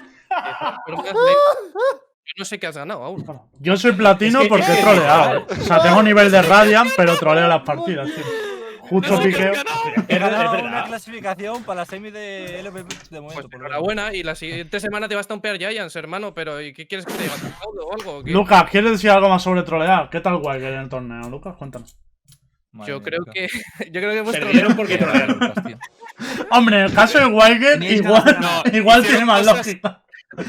[2.25, 3.25] Yo no sé qué has ganado aún.
[3.59, 5.47] Yo soy platino Es que- porque he troleado.
[5.51, 8.25] O sea, tengo nivel de Radiant, pero troleo las partidas, tío.
[8.93, 9.19] Justo No
[10.09, 10.65] ganado verdad.
[10.65, 13.49] una clasificación para la semi de LVP de Pues momento.
[13.49, 13.55] menos.
[13.55, 14.15] enhorabuena.
[14.15, 16.35] Y la siguiente semana te vas a tompear Giants, hermano.
[16.35, 17.35] Pero ¿y qué quieres que te diga?
[17.37, 18.23] ¿Te aplaudo o algo?
[18.27, 20.11] Lucas, ¿quieres decir algo más sobre trolear?
[20.11, 21.29] ¿Qué tal Weiger en el torneo?
[21.31, 21.97] Lucas, cuéntanos.
[22.73, 23.49] Madre Yo mía, creo que.
[23.91, 24.77] Yo creo que hemos Perdieron troleado.
[24.77, 25.79] porque trolearon.
[26.51, 28.63] Hombre, en el caso de Weiger, igual, ganar.
[28.75, 30.03] igual tiene más lógica.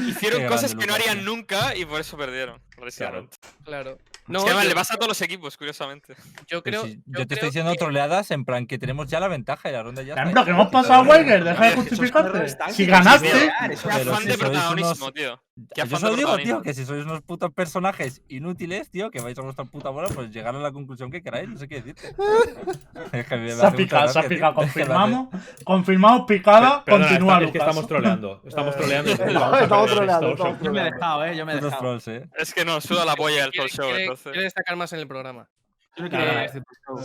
[0.08, 2.60] Hicieron cosas que no harían nunca y por eso perdieron.
[2.84, 3.36] Precisamente.
[3.64, 3.98] Claro.
[4.26, 6.14] No, No, es además yo, le pasa a todos los equipos, curiosamente.
[6.46, 6.84] yo creo.
[6.84, 9.68] si yo, te creo estoy diciendo que- troleadas en plan que tenemos ya la ventaja
[9.68, 12.48] y la ronda ya ejemplo, que hemos pasado a Weiger, deja de justificarte.
[12.72, 15.40] Si ganaste, Qué Pero afán de protagonismo, tío.
[15.76, 19.42] Yo solo digo, tío, que si sois unos putos personajes inútiles, tío, que vais a
[19.42, 22.14] vuestra puta bola, pues llegar a la conclusión que queráis, no sé qué decirte.
[23.12, 24.52] Es que me se ha picado, se ha picado.
[24.52, 25.28] Es Confirmamos,
[25.64, 27.60] confirmamos picada, continúa es que Lucas.
[27.68, 28.42] estamos troleando.
[28.44, 29.10] Estamos troleando.
[29.12, 31.98] Estamos troleando, Yo me he dejado, eh, yo me he dejado.
[32.06, 32.28] eh.
[32.36, 34.24] Es que no, suda la polla del quiere, talk show, quiere- entonces.
[34.32, 35.48] quiere destacar más en el programa.
[35.96, 36.62] No ganar Eh, este.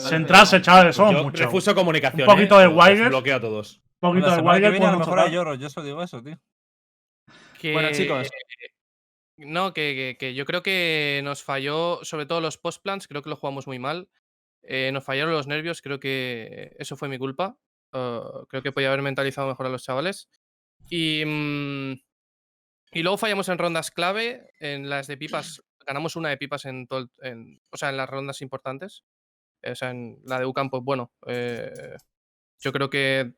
[0.09, 1.39] Centrarse, chavales, somos Yo muchos.
[1.41, 2.27] refuso comunicación.
[2.27, 2.61] Un poquito eh.
[2.63, 3.09] de Os Weiger.
[3.09, 3.81] Bloqueo a todos.
[4.01, 6.39] Un poquito La de viene a lo podemos mejor lloro, yo solo digo eso, tío.
[7.59, 8.29] Que- Bueno, chicos.
[9.37, 13.29] No, que, que- que yo creo que nos falló, sobre todo los post-plans, creo que
[13.29, 14.09] lo jugamos muy mal.
[14.63, 17.57] Eh, nos fallaron los nervios, creo que eso fue mi culpa.
[17.93, 20.29] Eh, creo que podía haber mentalizado mejor a los chavales.
[20.89, 21.93] Y, mm,
[22.91, 25.61] y luego fallamos en rondas clave, en las de pipas.
[25.85, 29.03] Ganamos una de pipas en todo en- o sea, en las rondas importantes.
[29.65, 31.71] O sea, en la de UCAM, pues bueno, eh,
[32.59, 33.33] yo creo que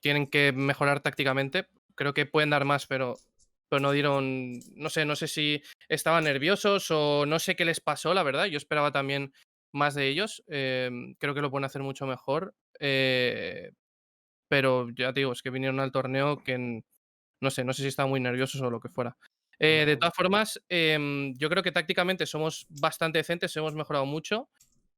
[0.00, 1.66] tienen que mejorar tácticamente.
[1.94, 3.16] Creo que pueden dar más, pero,
[3.68, 4.52] pero no dieron.
[4.74, 8.46] No sé, no sé si estaban nerviosos o no sé qué les pasó, la verdad.
[8.46, 9.32] Yo esperaba también
[9.72, 10.42] más de ellos.
[10.48, 12.54] eh, creo que lo pueden hacer mucho mejor.
[12.80, 13.72] eh,
[14.48, 16.82] pero ya te digo, es que vinieron al torneo que
[17.42, 19.16] no sé, no sé si estaban muy nerviosos o lo que fuera.
[19.58, 24.48] Eh, de todas formas, em, yo creo que tácticamente somos bastante decentes, hemos mejorado mucho.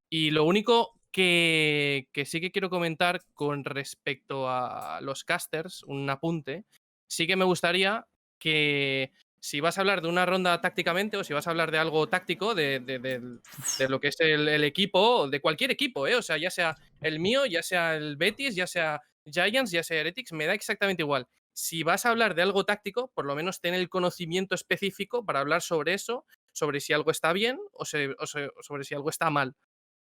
[0.08, 6.08] Y lo único que, que sí que quiero comentar con respecto a los casters, un
[6.08, 6.64] apunte,
[7.06, 8.06] sí que me gustaría
[8.38, 9.12] que
[9.44, 12.08] si vas a hablar de una ronda tácticamente o si vas a hablar de algo
[12.08, 16.14] táctico, de, de lo que es el, el equipo, de cualquier equipo, ¿eh?
[16.14, 20.00] o sea, ya sea el mío, ya sea el Betis, ya sea Giants, ya sea
[20.00, 21.26] Heretics, me da exactamente igual.
[21.54, 25.40] Si vas a hablar de algo táctico, por lo menos ten el conocimiento específico para
[25.40, 29.54] hablar sobre eso, sobre si algo está bien o, sobre si algo está mal.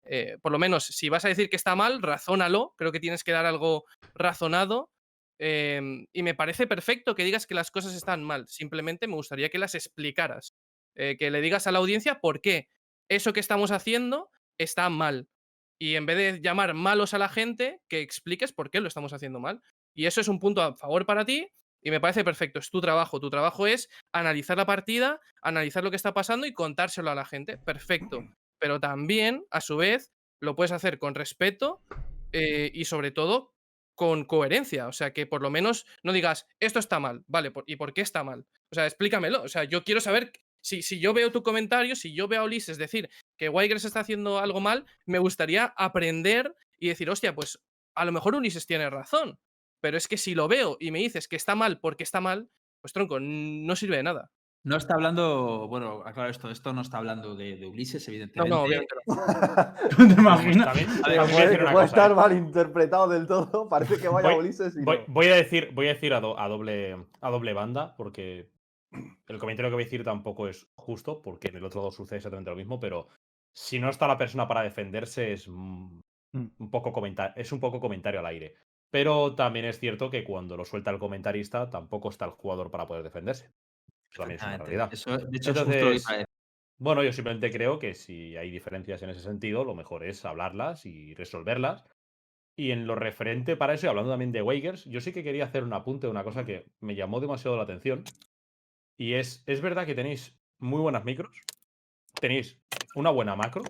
[0.04, 2.74] Eh, por lo menos, si vas a decir que está mal, razónalo.
[2.76, 4.90] Creo que tienes que dar algo razonado.
[5.38, 8.46] em, y me parece perfecto que digas que las cosas están mal.
[8.48, 10.54] Simplemente me gustaría que las explicaras.
[10.96, 12.68] eh, que le digas a la audiencia por qué
[13.08, 15.28] eso que estamos haciendo está mal.
[15.78, 19.12] Y en vez de llamar malos a la gente, que expliques por qué lo estamos
[19.12, 19.60] haciendo mal.
[19.94, 21.48] Y eso es un punto a favor para ti.
[21.82, 22.58] Y me parece perfecto.
[22.58, 23.20] Es tu trabajo.
[23.20, 27.24] Tu trabajo es analizar la partida, analizar lo que está pasando y contárselo a la
[27.24, 27.58] gente.
[27.58, 28.24] Perfecto
[28.64, 31.82] pero también, a su vez, lo puedes hacer con respeto
[32.32, 33.52] eh, y sobre todo
[33.94, 34.88] con coherencia.
[34.88, 38.00] O sea, que por lo menos no digas, esto está mal, vale, ¿y por qué
[38.00, 38.46] está mal?
[38.70, 39.42] O sea, explícamelo.
[39.42, 40.32] O sea, yo quiero saber
[40.62, 44.00] si, si yo veo tu comentario, si yo veo a Ulises decir que Wigers está
[44.00, 47.62] haciendo algo mal, me gustaría aprender y decir, hostia, pues
[47.94, 49.38] a lo mejor Ulises tiene razón.
[49.84, 52.48] Pero es que si lo veo y me dices que está mal porque está mal,
[52.80, 54.30] pues tronco, no sirve de nada.
[54.64, 58.48] No está hablando, bueno, aclaro esto, esto no está hablando de, de Ulises, evidentemente.
[58.56, 59.14] no, obviamente no.
[60.08, 60.74] ¿Te imaginas?
[61.04, 62.14] Voy a puede, decir que una puede cosa, estar ¿eh?
[62.14, 63.68] mal interpretado del todo.
[63.68, 65.04] Parece que vaya Voy- Ulises y Voy, no.
[65.08, 68.48] voy a decir, voy a decir a, do- a doble, a doble banda, porque
[69.28, 72.16] el comentario que voy a decir tampoco es justo, porque en el otro lado sucede
[72.16, 73.08] exactamente lo mismo, pero
[73.52, 76.00] si no está la persona para defenderse es mm,
[76.32, 76.50] Mm.
[76.58, 78.54] un poco comenta- es un poco comentario al aire.
[78.94, 82.86] Pero también es cierto que cuando lo suelta el comentarista, tampoco está el jugador para
[82.86, 83.50] poder defenderse.
[84.08, 84.88] Eso también es una realidad.
[84.92, 86.06] Eso, de hecho, es Entonces,
[86.78, 90.86] bueno, yo simplemente creo que si hay diferencias en ese sentido, lo mejor es hablarlas
[90.86, 91.84] y resolverlas.
[92.54, 95.46] Y en lo referente para eso, y hablando también de Wakers, yo sí que quería
[95.46, 98.04] hacer un apunte de una cosa que me llamó demasiado la atención.
[98.96, 101.36] Y es, es verdad que tenéis muy buenas micros,
[102.20, 102.60] tenéis
[102.94, 103.64] una buena macro,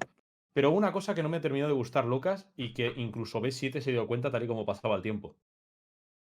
[0.55, 3.81] pero una cosa que no me ha terminado de gustar, Lucas, y que incluso B7
[3.81, 5.37] se dio cuenta tal y como pasaba el tiempo.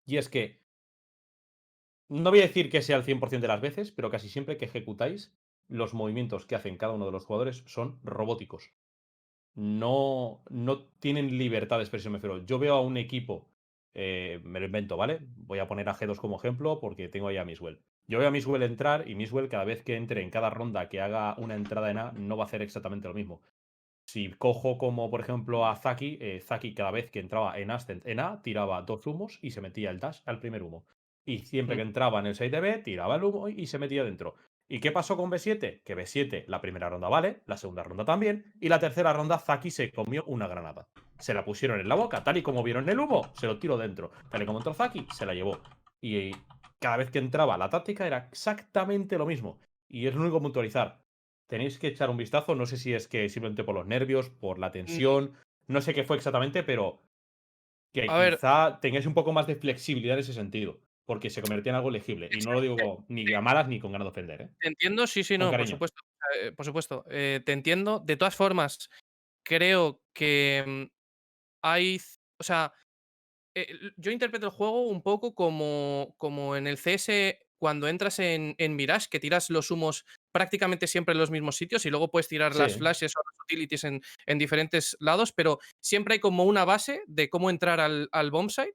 [0.05, 0.61] Y es que,
[2.09, 4.66] no voy a decir que sea el 100% de las veces, pero casi siempre que
[4.66, 5.32] ejecutáis,
[5.68, 8.72] los movimientos que hacen cada uno de los jugadores son robóticos.
[9.55, 12.20] No, no tienen libertad de expresión, me.
[12.45, 13.49] Yo veo a un equipo,
[13.95, 15.20] eh, me lo invento, ¿vale?
[15.37, 17.78] Voy a poner a G2 como ejemplo porque tengo ahí a Miswell.
[18.09, 21.01] Yo veo a Miswell entrar y Miswell cada vez que entre en cada ronda que
[21.01, 23.41] haga una entrada en A no va a hacer exactamente lo mismo.
[24.07, 28.07] Si cojo como por ejemplo a Zaki, eh, Zaki cada vez que entraba en Ascent
[28.07, 30.87] en A tiraba dos humos y se metía el dash al primer humo.
[31.25, 34.05] Y siempre que entraba en el side de B tiraba el humo y se metía
[34.05, 34.35] dentro.
[34.69, 35.83] ¿Y qué pasó con B7?
[35.83, 39.71] Que B7 la primera ronda vale, la segunda ronda también, y la tercera ronda Zaki
[39.71, 40.89] se comió una granada.
[41.19, 43.77] Se la pusieron en la boca, tal y como vieron el humo, se lo tiró
[43.77, 44.11] dentro.
[44.31, 45.61] Tal y como entró Zaki, se la llevó.
[46.01, 46.33] Y
[46.79, 49.59] cada vez que entraba la táctica era exactamente lo mismo.
[49.89, 51.04] Y es lo único que puntualizar.
[51.47, 54.59] Tenéis que echar un vistazo, no sé si es que simplemente por los nervios, por
[54.59, 55.34] la tensión,
[55.66, 57.03] no sé qué fue exactamente, pero
[57.92, 58.34] que A ver.
[58.34, 61.90] quizá tengáis un poco más de flexibilidad en ese sentido, porque se convertía en algo
[61.90, 62.28] legible.
[62.32, 64.49] Y no lo digo ni a malas ni con ganas de ofender, ¿eh?
[64.61, 66.03] Te entiendo, sí, sí, no, por supuesto.
[66.40, 68.01] eh, por supuesto, eh, te entiendo.
[68.01, 68.90] De todas formas,
[69.45, 70.84] creo que mm,
[71.62, 72.01] hay.
[72.40, 72.72] O sea,
[73.55, 78.55] eh, yo interpreto el juego un poco como, como en el CS cuando entras en,
[78.59, 80.05] en Mirage, que tiras los humos
[80.35, 83.85] prácticamente siempre en los mismos sitios y luego puedes tirar las flashes o las utilities
[83.85, 88.32] en, en diferentes lados, pero siempre hay como una base de cómo entrar al, al
[88.32, 88.74] bomb site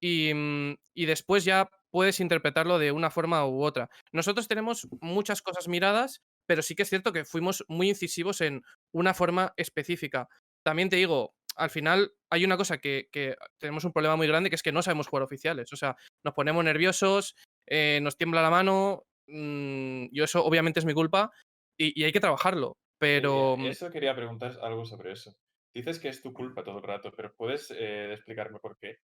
[0.00, 3.90] y, mm, y después ya puedes interpretarlo de una forma u otra.
[4.12, 8.62] Nosotros tenemos muchas cosas miradas, pero sí que es cierto que fuimos muy incisivos en
[8.94, 10.28] una forma específica.
[10.64, 14.50] También te digo, al final hay una cosa que, que tenemos un problema muy grande,
[14.50, 15.72] que es que no sabemos jugar oficiales.
[15.72, 17.34] O sea, nos ponemos nerviosos,
[17.66, 21.30] eh, nos tiembla la mano, mm, yo eso obviamente es mi culpa
[21.76, 22.76] y, y hay que trabajarlo.
[22.98, 25.34] Pero Eh, eso quería preguntar algo sobre eso.
[25.74, 28.98] Dices que es tu culpa todo el rato, pero ¿puedes eh, explicarme por qué?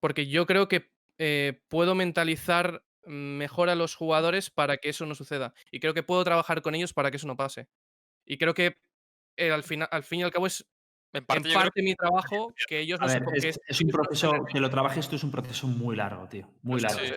[0.00, 5.14] porque yo creo que eh, puedo mentalizar mejor a los jugadores para que eso no
[5.14, 5.54] suceda.
[5.72, 7.68] Y creo que puedo trabajar con ellos para que eso no pase.
[8.24, 8.78] Y creo que
[9.36, 10.66] eh, al, final, al fin y al cabo es
[11.12, 13.60] En en parte, parte mi trabajo que ellos A no ver, sepan es, es.
[13.66, 16.48] es un proceso, que lo trabajes esto es un proceso muy largo, tío.
[16.62, 17.00] Muy largo.
[17.00, 17.14] Sí.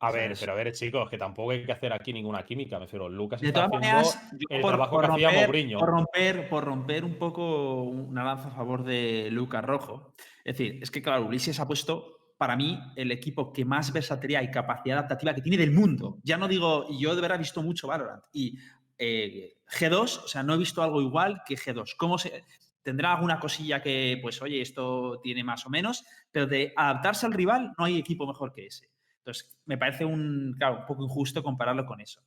[0.00, 2.84] A ver, pero a ver, chicos, que tampoco hay que hacer aquí ninguna química, me
[2.84, 3.08] refiero.
[3.08, 5.78] Lucas De está todas haciendo maneras, el por, trabajo por que hacía romper, Mourinho.
[5.78, 10.14] por, romper, por romper un poco una lanza a favor de Lucas Rojo.
[10.44, 14.42] Es decir, es que claro, Ulises ha puesto para mí el equipo que más versatilidad
[14.42, 16.18] y capacidad adaptativa que tiene del mundo.
[16.22, 18.22] Ya no digo, yo de verdad he visto mucho Valorant.
[18.32, 18.56] Y
[18.96, 21.96] eh, G2, o sea, no he visto algo igual que G2.
[21.96, 22.44] ¿Cómo se,
[22.82, 27.32] tendrá alguna cosilla que, pues, oye, esto tiene más o menos, pero de adaptarse al
[27.32, 28.88] rival no hay equipo mejor que ese.
[29.28, 32.22] Entonces, me parece un, claro, un poco injusto compararlo con eso.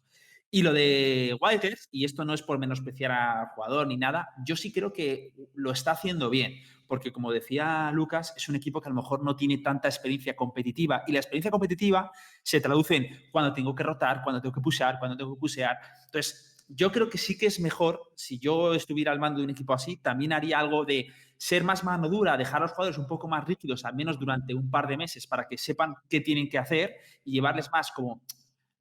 [0.51, 4.55] Y lo de Wildcats, y esto no es por menospreciar al jugador ni nada, yo
[4.55, 8.89] sí creo que lo está haciendo bien, porque como decía Lucas, es un equipo que
[8.89, 12.11] a lo mejor no tiene tanta experiencia competitiva, y la experiencia competitiva
[12.43, 15.79] se traduce en cuando tengo que rotar, cuando tengo que pusear, cuando tengo que pusear.
[16.05, 19.51] Entonces, yo creo que sí que es mejor, si yo estuviera al mando de un
[19.51, 21.07] equipo así, también haría algo de
[21.37, 24.53] ser más mano dura, dejar a los jugadores un poco más rígidos, al menos durante
[24.53, 28.21] un par de meses, para que sepan qué tienen que hacer y llevarles más como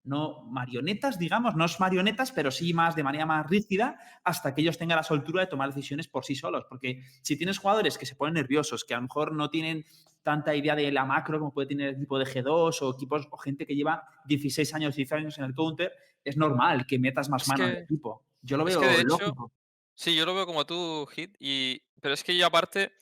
[0.03, 4.63] no marionetas, digamos, no es marionetas, pero sí más de manera más rígida hasta que
[4.63, 6.65] ellos tengan la soltura de tomar decisiones por sí solos.
[6.69, 9.85] Porque si tienes jugadores que se ponen nerviosos, que a lo mejor no tienen
[10.23, 13.37] tanta idea de la macro como puede tener el equipo de G2 o equipos o
[13.37, 15.93] gente que lleva 16 años, 10 años en el counter,
[16.25, 18.23] es normal que metas más Es mano en el equipo.
[18.43, 19.53] Yo lo veo hecho, lógico.
[19.95, 21.83] Sí, yo lo veo como tú, Hit, y...
[22.01, 22.93] pero es que yo aparte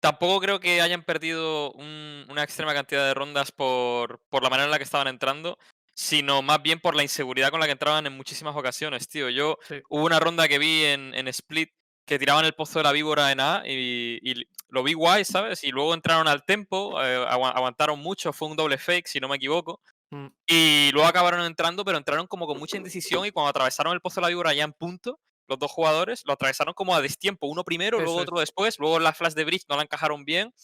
[0.00, 4.66] tampoco creo que hayan perdido un- una extrema cantidad de rondas por, por la manera
[4.66, 5.58] en la que estaban entrando,
[5.94, 9.30] sino más bien por la inseguridad con la que entraban en muchísimas ocasiones, tío.
[9.30, 9.76] Yo Sí.
[9.88, 11.70] hubo una ronda que vi en, en Split
[12.06, 15.64] que tiraban el pozo de la víbora en A y, y lo vi guay, ¿sabes?
[15.64, 19.28] Y luego entraron al tempo, eh, agua- aguantaron mucho, fue un doble fake, si no
[19.28, 19.80] me equivoco.
[20.14, 20.28] Mm.
[20.46, 24.20] Y luego acabaron entrando, pero entraron como con mucha indecisión y cuando atravesaron el pozo
[24.20, 27.64] de la víbora ya en punto, los dos jugadores lo atravesaron como a destiempo, uno
[27.64, 28.22] primero, Eso luego es.
[28.22, 30.54] otro después, luego la flash de Bridge no la encajaron bien.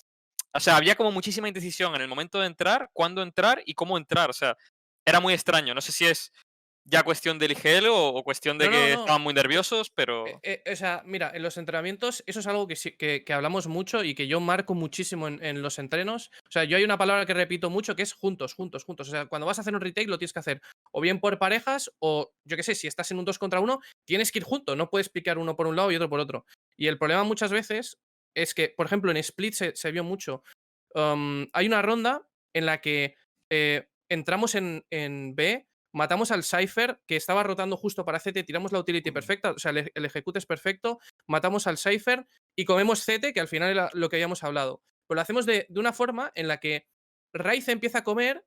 [0.55, 3.99] O sea, había como muchísima indecisión en el momento de entrar, cuándo entrar y cómo
[3.99, 4.31] entrar.
[4.31, 4.57] O sea,
[5.05, 5.75] era muy extraño.
[5.75, 6.33] No sé si es
[6.85, 9.01] ya cuestión del IGL o, o cuestión de No, que no.
[9.01, 10.27] estaban muy nerviosos, pero...
[10.27, 13.67] Eh, eh, o sea, mira, en los entrenamientos eso es algo que, que, que hablamos
[13.69, 16.31] mucho y que yo marco muchísimo en, en los entrenos.
[16.49, 19.09] O sea, yo hay una palabra que repito mucho que es juntos, juntos, juntos.
[19.09, 20.61] O sea, cuando vas a hacer un retake lo tienes que hacer
[20.93, 23.81] o bien por parejas o, yo qué sé, si estás en un 2 contra 1,
[24.07, 24.77] tienes que ir juntos.
[24.77, 26.47] No puedes picar uno por un lado y otro por otro.
[26.77, 27.99] Y el problema muchas veces
[28.35, 30.43] es que, por ejemplo, en Split se, se vio mucho.
[30.95, 33.15] um, hay una ronda en la que
[33.51, 38.73] eh, entramos en, en B, matamos al Cypher que estaba rotando justo para CT, tiramos
[38.73, 42.27] la utility perfecta, o sea, el, el ejecute es perfecto, matamos al Cypher
[42.57, 44.83] y comemos CT, que al final era lo que habíamos hablado.
[45.07, 46.87] Pero lo hacemos de, de una forma en la que
[47.33, 48.45] Raiz empieza a comer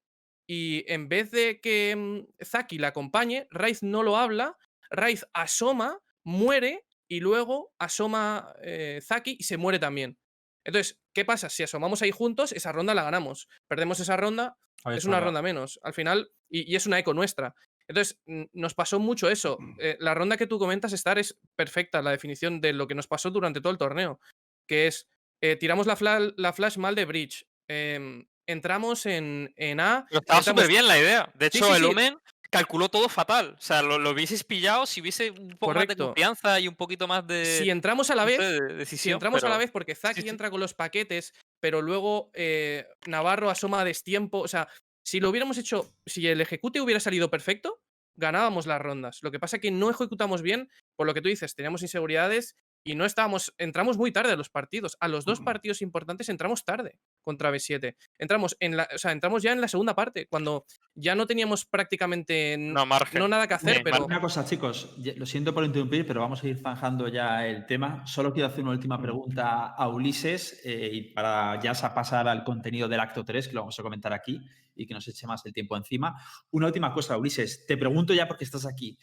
[0.47, 4.57] y en vez de que mm, Zaki la acompañe, Raiz no lo habla,
[4.89, 10.17] Raiz asoma, muere y luego asoma eh, Zaki y se muere también.
[10.63, 11.49] Entonces, ¿qué pasa?
[11.49, 13.47] Si asomamos ahí juntos, esa ronda la ganamos.
[13.67, 15.79] Perdemos esa ronda, Ahí es una ronda menos.
[15.83, 17.53] Al final, y, y es una eco nuestra.
[17.87, 18.21] Entonces,
[18.53, 19.57] nos pasó mucho eso.
[19.79, 23.07] Eh, la ronda que tú comentas, Star, es perfecta, la definición de lo que nos
[23.07, 24.19] pasó durante todo el torneo.
[24.67, 25.07] Que es,
[25.41, 27.45] eh, tiramos la, fla- la flash mal de Bridge.
[27.67, 30.05] em, entramos en, en A.
[30.09, 31.31] Pero estaba súper bien la idea.
[31.35, 31.85] De hecho, sí, el.
[31.85, 32.17] Omen
[32.53, 33.55] calculó todo fatal.
[33.57, 36.75] O sea, lo, lo hubieses pillado si hubiese un poco más de confianza y un
[36.75, 39.13] poquito más de, Si entramos a la vez, sé, de si decisión.
[39.15, 40.29] entramos a la vez, porque Zaki sí.
[40.29, 44.39] entra con los paquetes, pero luego eh, Navarro asoma a destiempo.
[44.39, 44.67] O sea,
[45.03, 47.81] si lo hubiéramos hecho, si el ejecute hubiera salido perfecto,
[48.15, 49.19] ganábamos las rondas.
[49.23, 52.55] Lo que pasa es que no ejecutamos bien, por lo que tú dices, teníamos inseguridades
[52.85, 53.53] y no estábamos.
[53.57, 54.95] Entramos muy tarde a los partidos.
[54.99, 57.95] A los dos partidos importantes entramos tarde contra B7.
[58.17, 61.65] Entramos en la, o sea, entramos ya en la segunda parte, cuando ya no teníamos
[61.65, 63.19] prácticamente No, margen.
[63.19, 64.05] no nada que hacer, Sí, pero.
[64.05, 68.05] Una cosa, chicos, lo siento por interrumpir, pero vamos a ir zanjando ya el tema.
[68.05, 72.43] Solo quiero hacer una última pregunta a Ulises eh, y para ya sa- pasar al
[72.43, 74.41] contenido del acto 3, que lo vamos a comentar aquí
[74.75, 76.15] y que nos eche más el tiempo encima.
[76.51, 78.97] Una última cosa, Ulises, te pregunto ya porque estás aquí.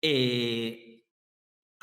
[0.00, 0.93] Eh,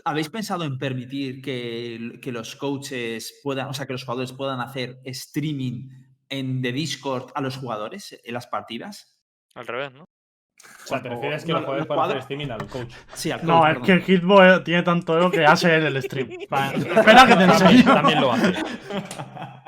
[0.06, 4.60] ¿Habéis pensado en permitir que, que los coaches puedan, o sea, que los jugadores puedan
[4.60, 5.90] hacer streaming
[6.30, 9.20] en de Discord a los jugadores en las partidas?
[9.54, 10.04] Al revés, ¿no?
[10.04, 12.94] O sea, ¿te refieres que no, los jugadores no pueden hacer streaming al coach?
[13.16, 13.86] Sí, al coach, No, es perdón.
[13.86, 16.30] que el Hitboy tiene tanto ego que hace él el stream.
[16.42, 17.84] Espera que te También, enseño.
[17.94, 18.54] también lo hace.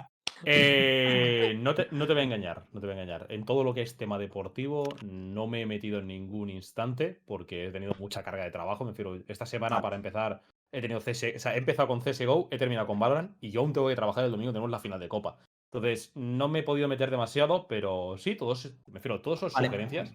[0.46, 3.28] Eh, no, te, no te voy a engañar, no te voy a engañar.
[3.30, 7.68] En todo lo que es tema deportivo, no me he metido en ningún instante porque
[7.68, 8.84] he tenido mucha carga de trabajo.
[8.84, 10.41] Me refiero, esta semana para empezar
[10.72, 13.62] he tenido CS, o sea, he empezado con CSGO, he terminado con Valorant y yo
[13.62, 15.38] aún tengo que trabajar el domingo, tenemos la final de Copa.
[15.72, 19.68] Entonces, no me he podido meter demasiado, pero sí, todos, me refiero, todos son Vale.
[19.68, 20.14] sugerencias.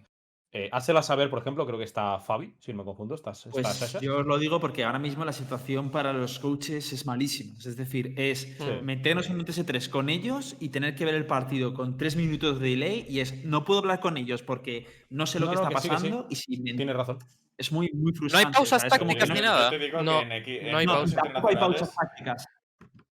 [0.50, 3.50] Eh, házela saber, por ejemplo, creo que está Fabi, si no me confundo, está, está
[3.50, 7.54] Pues yo os lo digo porque ahora mismo la situación para los coaches es malísima.
[7.58, 8.64] Es decir, es Sí.
[8.82, 12.60] meternos en un TS3 con ellos y tener que ver el partido con tres minutos
[12.60, 15.56] de delay y es no puedo hablar con ellos porque no sé lo No, que
[15.56, 16.02] no, está que sí, que sí.
[16.02, 17.18] pasando y si me- Tienes razón.
[17.58, 18.54] es muy, muy frustrante.
[18.56, 19.70] pausas es como que tácticas no- ni nada.
[20.02, 21.20] No, en, en no hay No, torneos pausa.
[21.24, 22.46] tampoco hay pausas tácticas.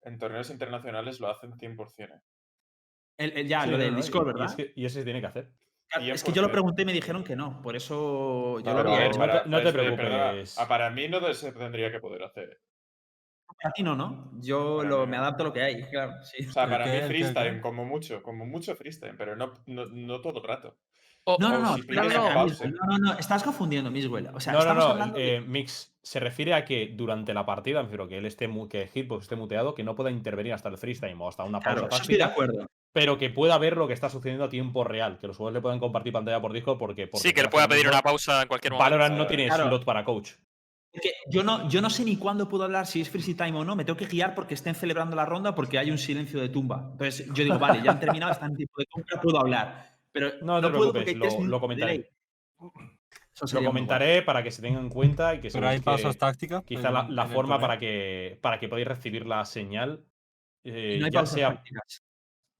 [0.02, 2.20] en torneos internacionales lo hacen 100%.
[3.16, 4.46] El- el- ya, Sí, lo no, del no, Discord, y ¿verdad?
[4.50, 5.50] es que- y eso se tiene que hacer.
[6.00, 6.52] Es que yo lo 100%.
[6.52, 7.60] pregunté y me dijeron que no.
[7.62, 10.58] Por eso yo No, lo ver, no te- para- no te preocupes.
[10.58, 12.60] ah, para mí no se tendría que poder hacer.
[13.62, 14.30] A ti no, ¿no?
[14.40, 15.22] Yo Para lo- me no.
[15.22, 16.12] adapto a lo que hay, claro.
[16.22, 16.46] Sí.
[16.48, 20.20] O sea, ¿El para mí freestyle, como mucho, como mucho freestyle, pero no, no, no
[20.20, 20.76] todo el rato.
[21.26, 21.82] O- No, no, o no, si.
[21.82, 24.28] Miguel, no, no, no, estás confundiendo, Miswell.
[24.34, 24.90] O sea, no, no, estamos no.
[24.90, 28.26] hablando de- eh, Mix se refiere a que durante la partida, me refiero que él
[28.26, 31.44] esté mu- que Hitbox esté muteado, que no pueda intervenir hasta el freestyle o hasta
[31.44, 32.66] una pausa Claro, eso estoy de táctica, acuerdo.
[32.94, 35.62] Pero que pueda ver lo que está sucediendo a tiempo real, que los jugadores le
[35.62, 38.46] puedan compartir pantalla por Discord porque, porque Sí, que él pueda pedir una pausa en
[38.46, 38.84] cualquier momento.
[38.88, 39.66] Valorant no tiene Claro.
[39.66, 40.30] slot para coach.
[40.92, 43.64] Que yo no, yo no sé ni cuándo puedo hablar, si es freeze time o
[43.64, 43.74] no.
[43.74, 46.86] Me tengo que guiar porque estén celebrando la ronda porque hay un silencio de tumba.
[46.92, 49.98] Entonces yo digo, vale, ya han terminado, están en tiempo de compra, puedo hablar.
[50.12, 52.08] Pero No no, te puedo preocupes, lo- comentaré.
[53.52, 56.62] Lo comentaré para que se tenga en cuenta y que Pero hay pausas tácticas.
[56.62, 60.04] quizá la, en- la en el forma para que, para que podáis recibir la señal
[60.62, 62.03] eh, no ya sea tácticas.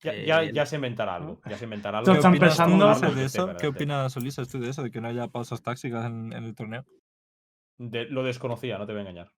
[0.04, 1.40] Ya, ya, ya se inventará algo.
[1.48, 2.12] Ya se inventará algo.
[2.12, 3.46] Esto está ¿Qué opinas, Ulises, de Sí, eso?
[3.46, 4.82] pero ¿Qué este- opinas, Ulises, tú de eso?
[4.82, 6.84] De que no haya pausas tácticas en, en el torneo.
[7.78, 9.32] de- lo desconocía, no te voy a engañar.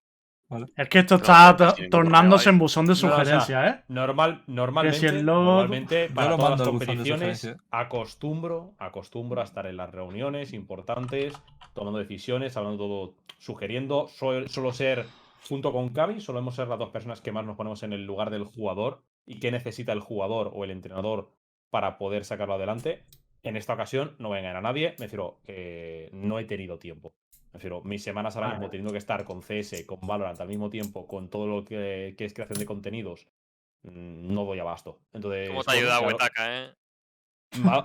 [0.77, 3.83] Es que esto está no, tornándose en buzón de No, o sea, sugerencias, ¿eh?
[3.89, 9.65] Normal, normalmente, el Lord- normalmente para lo todas mando las competiciones acostumbro, acostumbro a estar
[9.67, 11.33] en las reuniones importantes,
[11.73, 14.07] tomando decisiones, hablando todo, sugiriendo.
[14.07, 15.05] Suelo ser,
[15.49, 18.29] junto con Cami, solemos ser las dos personas que más nos ponemos en el lugar
[18.29, 21.29] del jugador y qué necesita el jugador o el entrenador
[21.69, 23.03] para poder sacarlo adelante.
[23.43, 26.79] En esta ocasión no voy a engañar a nadie, me refiero que no he tenido
[26.79, 27.13] tiempo.
[27.51, 30.69] Me refiero, mis semanas ahora mismo teniendo que estar con CS, con Valorant al mismo
[30.69, 33.27] tiempo, con todo lo que, que es creación de contenidos,
[33.83, 34.99] mm, no doy abasto.
[35.13, 36.73] Entonces, ¿Cómo te ha bueno, ayudado claro, Wetaka, eh?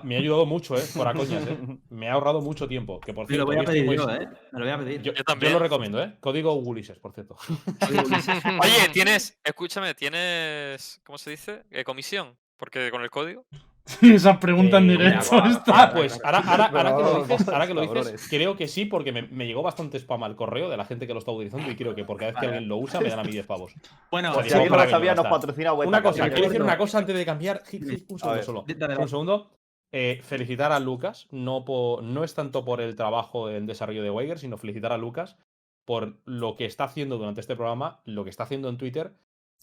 [0.03, 0.83] Me ha- ayudado mucho, ¿eh?
[0.95, 1.57] Por coñas, ¿eh?
[1.89, 2.99] Me ha ahorrado mucho tiempo.
[2.99, 4.27] Que por Me lo cierto, voy a pedir yo, ¿eh?
[4.51, 5.01] Me lo voy a pedir.
[5.01, 5.53] Yo, Yo yo también.
[5.53, 6.15] lo recomiendo, ¿eh?
[6.19, 7.35] Código Ulises, por cierto.
[8.61, 11.63] Oye, tienes, escúchame, tienes, ¿cómo se dice?
[11.71, 13.45] Eh, comisión, porque con el código.
[14.01, 15.29] Esas preguntas en Eh, directo.
[15.67, 18.11] Ah, pues ahora, ahora, ahora que lo dices, ahora que lo cabrones.
[18.13, 21.05] dices, creo que sí, porque me, me llegó bastante spam al correo de la gente
[21.05, 23.09] que lo está utilizando y creo que por cada vez que alguien lo usa me
[23.09, 23.73] dan a mí 10 pavos.
[24.11, 25.73] Bueno, Pues Si alguien lo sabía, no nos patrocina.
[25.73, 27.61] Una cosa, quiero decir una cosa antes de cambiar.
[27.65, 28.65] Hit, un segundo solo.
[28.99, 29.51] Un segundo.
[29.95, 34.09] Eh, felicitar a Lucas, no, po- no es tanto por el trabajo en desarrollo de
[34.09, 35.37] Weiger, sino felicitar a Lucas
[35.85, 39.13] por lo que está haciendo durante este programa, lo que está haciendo en Twitter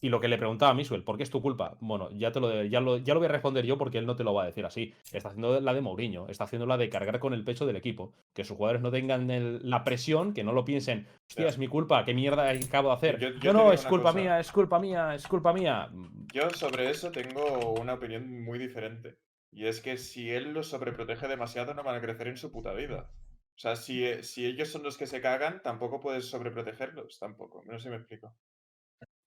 [0.00, 1.76] y lo que le preguntaba a Misuel, ¿por qué es tu culpa?
[1.80, 4.16] Bueno, ya, te lo, ya, lo, ya lo voy a responder yo porque él no
[4.16, 4.94] te lo va a decir así.
[5.12, 8.12] Está haciendo la de Mourinho, está haciendo la de cargar con el pecho del equipo,
[8.34, 11.68] que sus jugadores no tengan el- la presión, que no lo piensen, hostia, es mi
[11.68, 13.18] culpa, ¿qué mierda acabo de hacer?
[13.18, 14.18] Yo- yo no, es culpa cosa.
[14.20, 15.88] mía, es culpa mía, es culpa mía.
[16.32, 19.18] Yo sobre eso tengo una opinión muy diferente.
[19.52, 22.72] Y es que si él los sobreprotege demasiado, no van a crecer en su puta
[22.72, 23.10] vida.
[23.56, 27.62] O sea, si, eh, si ellos son los que se cagan, tampoco puedes sobreprotegerlos, tampoco.
[27.66, 28.32] No sé si me explico.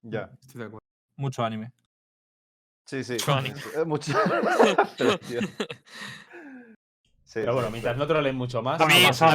[0.04, 0.30] Ya.
[0.40, 0.86] Estoy de acuerdo.
[1.16, 1.72] Mucho anime.
[2.84, 3.16] Sí, sí.
[3.86, 4.12] Mucho.
[4.98, 5.40] Pero, tío.
[7.24, 7.98] Sí, Pero bueno, sí, mientras sí.
[7.98, 8.80] no troleen mucho más.
[8.80, 8.86] A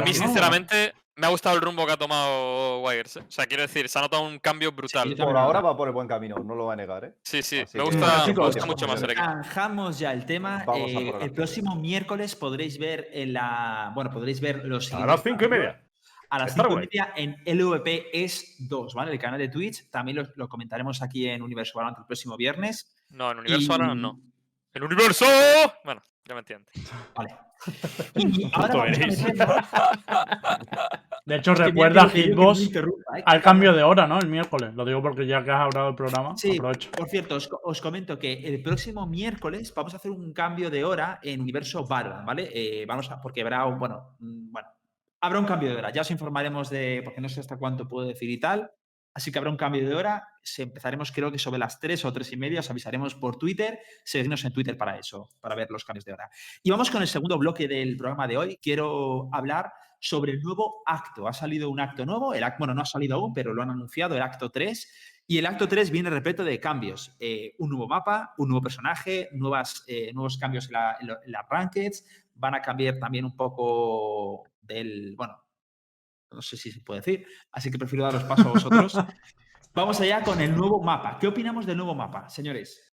[0.02, 3.16] mí, sinceramente, me ha gustado el rumbo que ha tomado Wigers.
[3.16, 3.24] ¿eh?
[3.28, 5.08] O sea, quiero decir, se ha notado un cambio brutal.
[5.08, 7.14] Sí, Por ahora va por el buen camino, no lo va a negar, ¿eh?
[7.22, 9.26] sí, Así me gusta, me mucho más el equipo.
[9.26, 10.64] Zanjamos ya el tema.
[10.76, 13.92] Eh, el próximo miércoles podréis ver en la.
[13.94, 14.94] Bueno, podréis ver los.
[14.94, 15.50] A las cinco y partidos.
[15.50, 15.89] media.
[16.30, 19.12] A las Star 5 y media en LVP es 2, ¿vale?
[19.12, 19.90] El canal de Twitch.
[19.90, 22.94] También lo, lo comentaremos aquí en Universo Valorant el próximo viernes.
[23.10, 24.20] No, en Universo ahora no.
[24.72, 25.26] ¡En Universo!
[25.84, 26.72] Bueno, ya me entiendes.
[27.14, 27.34] Vale.
[28.14, 28.98] Y ahora vamos
[29.38, 30.00] a
[31.26, 33.22] De hecho, Es que mira recuerda, Hitbox, ¿eh?
[33.26, 34.18] al cambio de hora, ¿no?
[34.18, 34.74] El miércoles.
[34.74, 36.90] Lo digo porque ya que has hablado del programa, Sí, aprovecho.
[36.92, 40.70] por cierto, os, co- os comento que el próximo miércoles vamos a hacer un cambio
[40.70, 42.48] de hora en Universo Valorant, ¿vale?
[42.54, 44.68] Eh, vamos a, porque habrá un, bueno, bueno,
[45.20, 45.90] habrá un cambio de hora.
[45.92, 48.70] Ya os informaremos de, porque no sé hasta cuánto puedo decir y tal.
[49.12, 50.28] Así que habrá un cambio de hora.
[50.42, 52.60] Se empezaremos, creo que sobre las 3 o 3 y media.
[52.60, 53.80] Os avisaremos por Twitter.
[54.04, 56.30] Seguidnos en Twitter para eso, para ver los cambios de hora.
[56.62, 58.58] Y vamos con el segundo bloque del programa de hoy.
[58.62, 61.26] Quiero hablar sobre el nuevo acto.
[61.28, 62.32] Ha salido un acto nuevo.
[62.34, 64.90] El acto, bueno, no ha salido aún, pero lo han anunciado, el acto 3.
[65.26, 67.14] Y el acto 3 viene repleto de cambios.
[67.20, 71.48] Eh, un nuevo mapa, un nuevo personaje, nuevas, eh, nuevos cambios en, la- en las
[71.48, 72.04] rankeds.
[72.40, 75.14] Van a cambiar también un poco del.
[75.16, 75.36] Bueno,
[76.32, 78.96] no sé si se puede decir, así que prefiero daros paso a vosotros.
[79.74, 81.18] Vamos allá con el nuevo mapa.
[81.20, 82.92] ¿Qué opinamos del nuevo mapa, señores?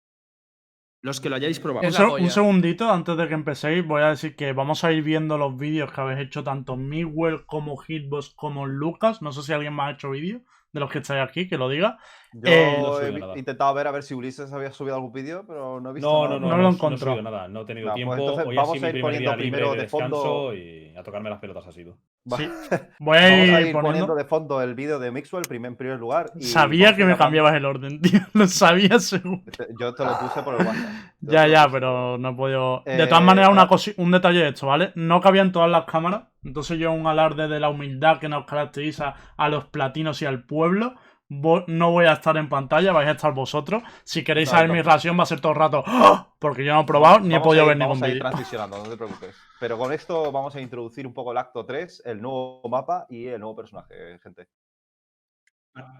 [1.02, 1.88] Los que lo hayáis probado.
[2.18, 5.58] Un, segundito, antes de que empecéis, voy a decir que vamos a ir viendo los
[5.58, 9.22] vídeos que habéis hecho tanto Miguel como Hitbox como Lucas.
[9.22, 10.44] No sé si alguien más ha hecho vídeo
[10.78, 11.98] de los que estáis aquí, que lo diga.
[12.34, 15.80] Yo Eh, no he intentado ver a ver si Ulises había subido algún vídeo, pero
[15.82, 16.36] no he visto No, nada.
[16.36, 17.12] no, no, No no, lo no, encontró.
[17.12, 18.14] he subido nada, no he tenido No, pues tiempo.
[18.16, 21.30] entonces Hoy vamos a mi ir primer poniendo primero de de fondo- y a tocarme
[21.30, 21.98] las pelotas ha sido.
[22.36, 22.50] Sí.
[23.00, 24.16] Voy a ir, a ir poniendo poniendo.
[24.16, 26.32] de fondo el vídeo de Mixwell primer, en primer lugar.
[26.36, 28.20] y Sabía que me cambiabas el orden, tío.
[28.34, 29.42] Lo sabía seguro.
[29.80, 30.86] Yo te lo puse por el WhatsApp.
[31.22, 32.84] Yo Ya, ya, pero no he podido.
[32.86, 33.70] De todas Eh, maneras, una ah.
[33.70, 34.92] cosi- un detalle de esto, ¿vale?
[34.96, 36.24] No cabían todas las cámaras.
[36.44, 40.44] Entonces, yo, un alarde de la humildad que nos caracteriza a los platinos y al
[40.44, 40.96] pueblo.
[41.30, 43.84] No voy a estar en pantalla, vais a estar vosotros.
[44.06, 44.76] Si queréis No, saber no.
[44.76, 45.84] mi reacción, va a ser todo el rato.
[45.86, 46.34] ¡Ah!
[46.40, 48.20] Porque yo no he probado ni he podido ir- ver ningún vídeo.
[48.20, 49.36] transicionando, no te preocupes.
[49.60, 53.28] Pero con esto vamos a introducir un poco el acto 3, el nuevo mapa y
[53.28, 54.48] el nuevo personaje, gente.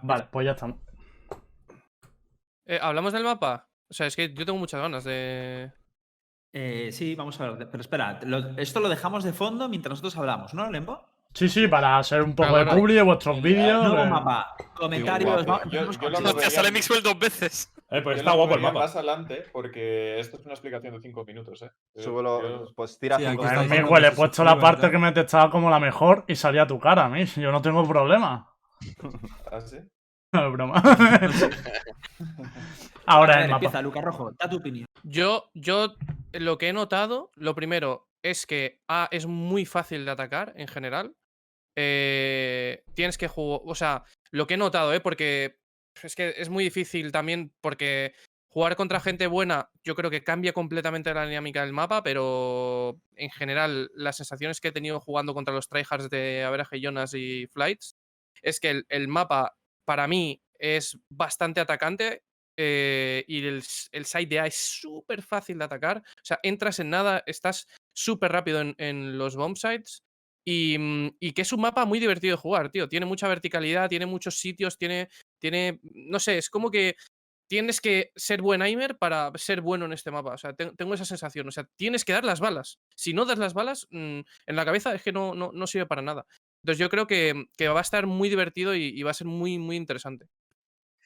[0.04, 0.78] Vale, pues ya estamos.
[2.66, 3.68] Eh, ¿Hablamos del mapa?
[3.90, 5.72] O sea, es que yo tengo muchas ganas de.
[6.54, 7.70] Eh, sí, vamos a ver.
[7.70, 11.06] Pero espera, lo- esto lo dejamos de fondo mientras nosotros hablamos, ¿no, Lembo?
[11.38, 13.86] Sí, sí, para hacer un poco de publi de vuestros vídeos.
[13.86, 14.56] Nuevo eh, mapa.
[14.74, 15.46] Comentarios.
[15.46, 15.62] Chema.
[15.66, 16.72] veo Hostia, sale.
[16.72, 17.72] Mixwell dos veces.
[17.92, 18.80] Eh, pues Yo está guapo el mapa.
[18.80, 21.70] más adelante porque esto es una explicación de 5 minutos, ¿eh?
[21.96, 23.70] Súbelo, pues tira Sí, cinco aquí A está mí, segundos.
[23.70, 24.92] diciendo güey, le he puesto la parte ¿verdad?
[24.92, 27.26] que me testaba como la mejor y salía tu cara mí.
[27.26, 28.52] Yo no tengo problema.
[29.52, 29.78] ¿Ah, sí?
[30.34, 30.82] No es broma.
[33.06, 33.58] Ahora ver, el mapa.
[33.58, 34.88] empieza, Lucas Rojo, da tu opinión.
[35.04, 35.94] Yo, yo
[36.34, 40.68] lo que he notado, lo primero es que A es muy fácil de atacar en
[40.68, 41.14] general.
[41.80, 43.62] Eh, tienes que jugar.
[43.64, 45.00] O sea, lo que he notado, ¿eh?
[45.00, 45.60] Porque
[46.04, 48.14] es que es muy difícil también, porque
[48.50, 53.30] jugar contra gente buena, yo creo que cambia completamente la dinámica del mapa, pero en
[53.30, 57.96] general, las sensaciones que he tenido jugando contra los tryhards de Average Jonas y Flights
[58.42, 59.56] es que el, mapa,
[59.86, 62.24] para mí, es bastante atacante.
[62.60, 66.00] eh, y el, el side de A es súper fácil de atacar.
[66.00, 70.02] O sea, entras en nada, estás súper rápido en, en los bomb sites.
[70.50, 72.88] Y, mm, y que es un mapa muy divertido de jugar, tío.
[72.88, 76.96] Tiene mucha verticalidad, tiene muchos sitios, tiene, tiene, no sé, es como que
[77.50, 80.34] tienes que ser buen aimer para ser bueno en este mapa.
[80.34, 81.48] O sea, te- tengo esa sensación.
[81.48, 82.80] O sea, tienes que dar las balas.
[82.96, 85.86] Si no das las balas, mm, en la cabeza es que no, no, no sirve
[85.88, 86.26] para nada.
[86.64, 87.34] Entonces yo creo que,
[87.70, 90.28] va a estar muy divertido y va a ser muy, muy interesante.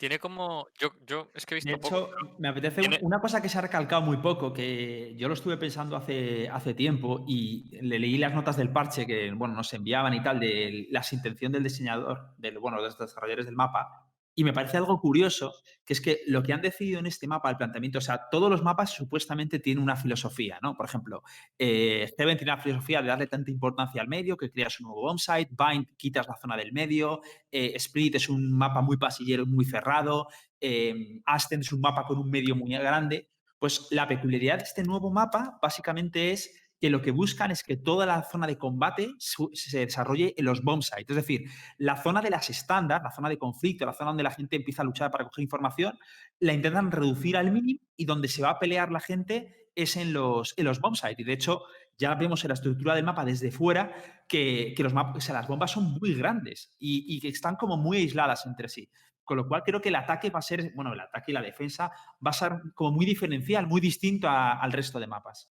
[0.02, 0.66] Tiene como.
[0.80, 2.08] Yo, yo es que he De visto poco.
[2.08, 5.36] hecho, me apetece Tiene- una cosa que se ha recalcado muy poco, que yo lo
[5.36, 9.72] estuve pensando hace, hace tiempo y le leí las notas del parche que bueno, nos
[9.76, 14.08] enviaban y tal, de la intención del diseñador, del, bueno, de los desarrolladores del mapa,
[14.41, 15.53] y me parece algo curioso,
[15.85, 18.49] que es que lo que han decidido en este mapa, el planteamiento, o sea, todos
[18.49, 20.75] los mapas supuestamente tienen una filosofía, ¿no?
[20.75, 21.21] Por ejemplo,
[21.59, 25.03] eh, Seven tiene la filosofía de darle tanta importancia al medio que creas un nuevo
[25.03, 27.21] bombsite, Bind quitas la zona del medio,
[27.51, 30.27] eh, Split es un mapa muy pasillero, muy cerrado,
[30.59, 33.29] eh, Ascend es un mapa con un medio muy grande,
[33.59, 36.51] pues la peculiaridad de este nuevo mapa básicamente es
[36.82, 40.63] que lo que buscan es que toda la zona de combate se desarrolle en los
[40.63, 41.05] bomb sites.
[41.09, 44.32] Es decir, la zona de las estándar, la zona de conflicto, la zona donde la
[44.32, 45.97] gente empieza a luchar para coger información,
[46.39, 50.11] la intentan reducir al mínimo y donde se va a pelear la gente es en
[50.11, 51.19] los, en los bomb sites.
[51.19, 51.61] Y de hecho,
[51.99, 53.93] ya vemos en la estructura del mapa desde fuera
[54.27, 57.57] que, que los mapas, o sea, las bombas son muy grandes y, y que están
[57.57, 58.89] como muy aisladas entre sí.
[59.23, 61.43] Con lo cual creo que el ataque va a ser, bueno, el ataque y la
[61.43, 61.91] defensa
[62.25, 65.51] va a ser como muy diferencial, muy distinto a- al resto de mapas.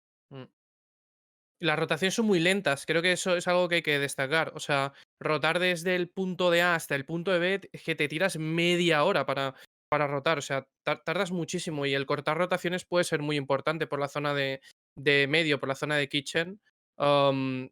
[1.61, 4.53] Las rotaciones son muy lentas, creo que eso es algo que hay que destacar.
[4.55, 7.97] O sea, rotar desde el punto de A hasta el punto de B es que
[7.97, 9.55] te tiras media hora para,
[9.91, 13.89] para rotar, o sea, tar- tardas muchísimo y el cortar rotaciones puede ser muy importante
[13.89, 14.61] por la zona de,
[14.97, 16.61] de medio, por la zona de kitchen.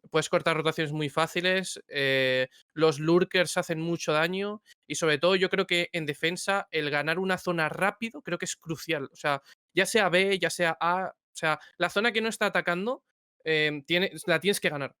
[0.09, 5.49] Puedes cortar rotaciones muy fáciles, eh, los lurkers hacen mucho daño y sobre todo yo
[5.49, 9.09] creo que en defensa el ganar una zona rápido creo que es crucial.
[9.11, 9.41] O sea,
[9.75, 13.03] ya sea B, ya sea A, o sea, la zona que no está atacando
[13.49, 14.93] eh, tiene, la tienes que ganar.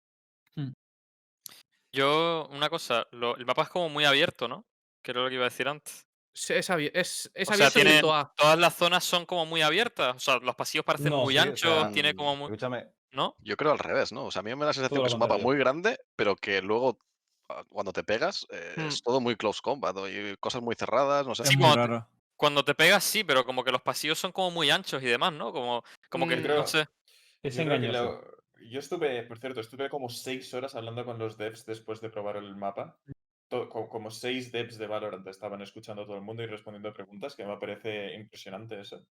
[1.91, 4.65] Yo, una cosa, lo- el mapa es como muy abierto, ¿no?
[5.03, 6.05] Que era lo que iba a decir antes.
[6.35, 8.33] Es, es abi- es- es O sea, abierto tiene, punto A.
[8.37, 10.15] todas las zonas son como muy abiertas.
[10.15, 12.45] O sea, los pasillos parecen No, muy sí, o anchos, sea, tiene como muy.
[12.47, 13.35] Escúchame, ¿No?
[13.39, 14.25] Yo creo al revés, ¿no?
[14.25, 16.35] O sea, a mí me da la sensación que es un mapa muy grande, pero
[16.35, 16.99] que luego
[17.49, 18.87] ah, cuando te pegas eh, Hmm.
[18.87, 20.07] es todo muy close combat ¿no?
[20.09, 21.45] y cosas muy cerradas, no sé.
[21.45, 22.09] Sí, cuando te- raro.
[22.35, 25.31] Cuando te pegas, sí, pero como que los pasillos son como muy anchos y demás,
[25.33, 25.51] ¿no?
[25.53, 26.85] Como, como que, Mm, no creo- sé.
[27.41, 28.21] Es engañoso.
[28.61, 32.37] Yo estuve, por cierto, estuve como seis horas hablando con los devs después de probar
[32.37, 32.97] el mapa.
[33.49, 37.45] Como seis devs de Valorant estaban escuchando a todo el mundo y respondiendo preguntas, que
[37.45, 39.05] me parece impresionante eso.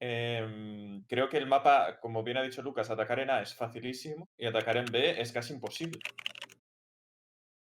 [0.00, 4.28] Em, creo que el mapa, como bien ha dicho Lucas, atacar en A es facilísimo
[4.36, 5.98] y atacar en B es casi imposible.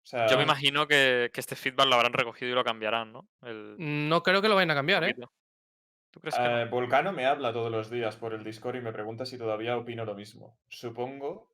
[0.02, 3.12] O sea, Yo me imagino que, que este feedback lo habrán recogido y lo cambiarán,
[3.12, 3.28] ¿no?
[3.42, 5.14] El No creo que lo vayan a cambiar, ¿eh?
[6.10, 6.58] ¿Tú crees que no?
[6.60, 9.76] Eh, Volcano me habla todos los días por el Discord y me pregunta si todavía
[9.76, 10.58] opino lo mismo.
[10.68, 11.48] Supongo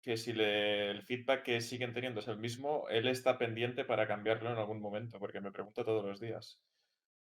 [0.00, 4.06] que si le- el feedback que siguen teniendo es el mismo, él está pendiente para
[4.06, 6.60] cambiarlo en algún momento, porque me pregunta todos los días.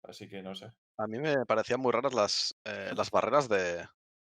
[0.04, 0.72] Así que no sé.
[0.98, 3.88] A mí me parecían muy raras las, eh, las barreras de,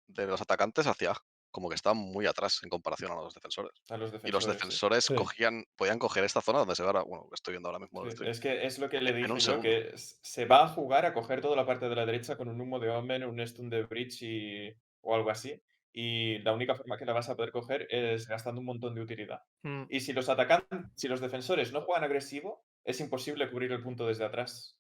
[0.08, 1.16] de los atacantes hacia A,
[1.50, 3.72] como que estaban muy atrás en comparación a los defensores.
[3.88, 5.04] A los Y los defensores.
[5.04, 5.14] sí.
[5.14, 8.10] cogían, podían coger esta zona donde se ve ahora, bueno, estoy viendo ahora mismo Sí,
[8.12, 8.30] stream.
[8.30, 11.56] es que es lo que le dije que se va a jugar a coger toda
[11.56, 14.72] la parte de la derecha con un humo de Omen, un stun de Bridge y,
[15.00, 15.60] o algo así.
[15.92, 19.00] Y la única forma que la vas a poder coger es gastando un montón de
[19.00, 19.40] utilidad.
[19.62, 19.84] Mm.
[19.88, 24.06] Y si los atacan, si los defensores no juegan agresivo, es imposible cubrir el punto
[24.06, 24.76] desde atrás.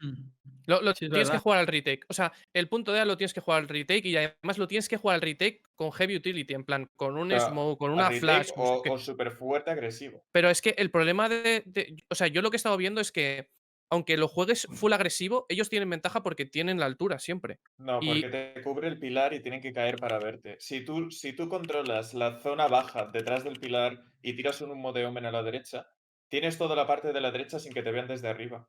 [0.00, 0.30] Mm.
[0.66, 2.04] Lo, lo Sí, es tienes que jugar al retake.
[2.08, 4.66] O sea, el punto de A lo tienes que jugar al retake y además lo
[4.66, 7.92] tienes que jugar al retake con heavy utility, en plan, con un Pero smoke, con
[7.92, 8.50] una flash.
[8.56, 8.90] o, qué.
[8.90, 10.24] o súper fuerte agresivo.
[10.32, 13.00] Pero es que el problema de, de- O sea, yo lo que he estado viendo
[13.00, 13.48] es que,
[13.88, 17.60] aunque lo juegues full agresivo, ellos tienen ventaja porque tienen la altura siempre.
[17.78, 20.56] No, Y- porque te cubre el pilar y tienen que caer para verte.
[20.58, 24.92] Si tú, si tú controlas la zona baja detrás del pilar y tiras un humo
[24.92, 25.86] de Omen a la derecha,
[26.28, 28.68] tienes toda la parte de la derecha sin que te vean desde arriba.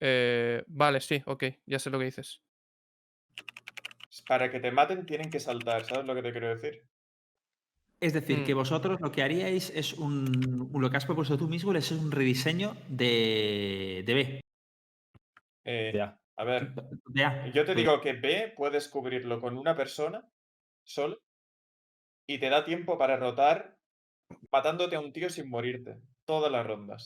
[0.00, 2.40] Eh, vale, sí, ok, ya sé lo que dices.
[4.26, 6.82] Para que te maten tienen que saltar, ¿sabes lo que te quiero decir?
[8.00, 8.44] Es decir, Mm.
[8.44, 10.70] que vosotros lo que haríais es un.
[10.72, 14.40] Lo que has propuesto tú mismo es un rediseño de, de B.
[15.64, 16.18] Eh, Ya.
[16.36, 16.72] A ver,
[17.06, 17.46] De A.
[17.48, 20.30] yo te Pues- digo que B puedes cubrirlo con una persona
[20.84, 21.18] solo
[22.28, 23.76] y te da tiempo para rotar
[24.52, 25.96] matándote a un tío sin morirte.
[26.24, 27.04] Todas las rondas.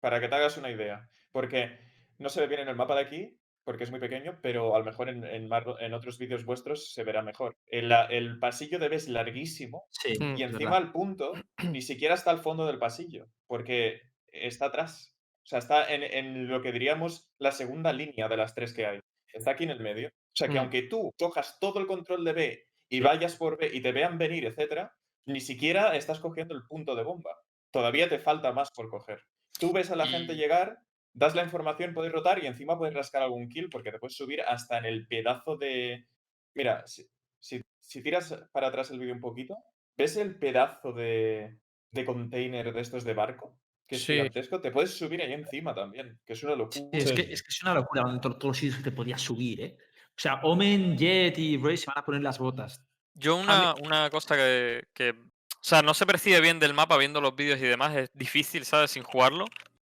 [0.00, 1.08] Para que te hagas una idea.
[1.32, 1.78] Porque
[2.18, 4.78] no se ve bien en el mapa de aquí, porque es muy pequeño, pero a
[4.78, 7.54] lo mejor en, en otros vídeos vuestros se verá mejor.
[7.66, 10.36] El, el pasillo de B es larguísimo Sí, Mm.
[10.38, 11.32] y encima al punto
[11.70, 14.00] ni siquiera está al fondo del pasillo, porque
[14.32, 15.14] está atrás.
[15.44, 18.86] O sea, está en, en lo que diríamos la segunda línea de las tres que
[18.86, 19.00] hay.
[19.32, 20.08] Está aquí en el medio.
[20.08, 20.58] O sea, que Mm.
[20.58, 24.16] aunque tú cojas todo el control de B y vayas por B y te vean
[24.18, 24.94] venir, etcétera,
[25.26, 27.36] ni siquiera estás cogiendo el punto de bomba.
[27.70, 29.20] Todavía te falta más por coger.
[29.58, 30.78] Tú ves a la gente llegar,
[31.18, 34.40] das la información, puedes rotar y encima puedes rascar algún kill porque te puedes subir
[34.42, 36.06] hasta en el pedazo de...
[36.54, 37.06] Mira, si,
[37.40, 39.56] si- si tiras para atrás el vídeo un poquito,
[39.96, 41.58] ¿ves el pedazo de,
[41.92, 43.58] de container de estos de barco?
[43.86, 44.12] Que es Sí.
[44.14, 44.60] gigantesco.
[44.60, 46.90] Te puedes subir ahí encima también, que es una locura.
[46.92, 49.20] Sí, es, que, es que es una locura donde todos los sitios que te podías
[49.20, 49.76] subir, ¿eh?
[50.10, 52.84] O sea, Omen, Jet y Ray se van a poner las botas.
[53.14, 57.20] Yo una, una cosa que, que, o sea, no se percibe bien del mapa viendo
[57.20, 58.90] los vídeos y demás, es difícil, ¿sabes?
[58.90, 59.46] Sin jugarlo.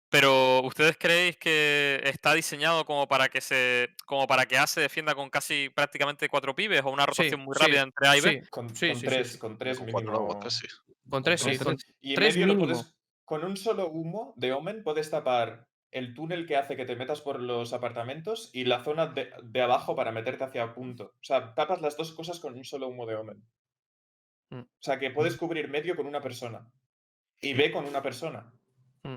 [0.10, 4.82] Pero ¿ustedes creéis que está diseñado como para que se, como para que A se
[4.82, 8.18] defienda con casi prácticamente cuatro pibes o una Sí, rotación muy sí, rápida entre A
[8.18, 8.41] y B?
[8.43, 9.38] sí, Con, Sí, con tres, sí.
[9.39, 10.28] con tres Con mínimo.
[11.10, 11.57] Con tres, sí.
[11.60, 12.74] Con Y tres medio lo mínimo.
[12.74, 16.95] puedes, con un solo humo de Omen puedes tapar el túnel que hace que te
[16.95, 21.14] metas por los apartamentos y la zona de, de abajo para meterte hacia punto.
[21.16, 23.43] O sea, tapas las dos cosas con un solo humo de Omen.
[24.49, 24.60] Mm.
[24.62, 26.68] O sea, que puedes cubrir medio con una persona
[27.41, 28.51] y B con una persona.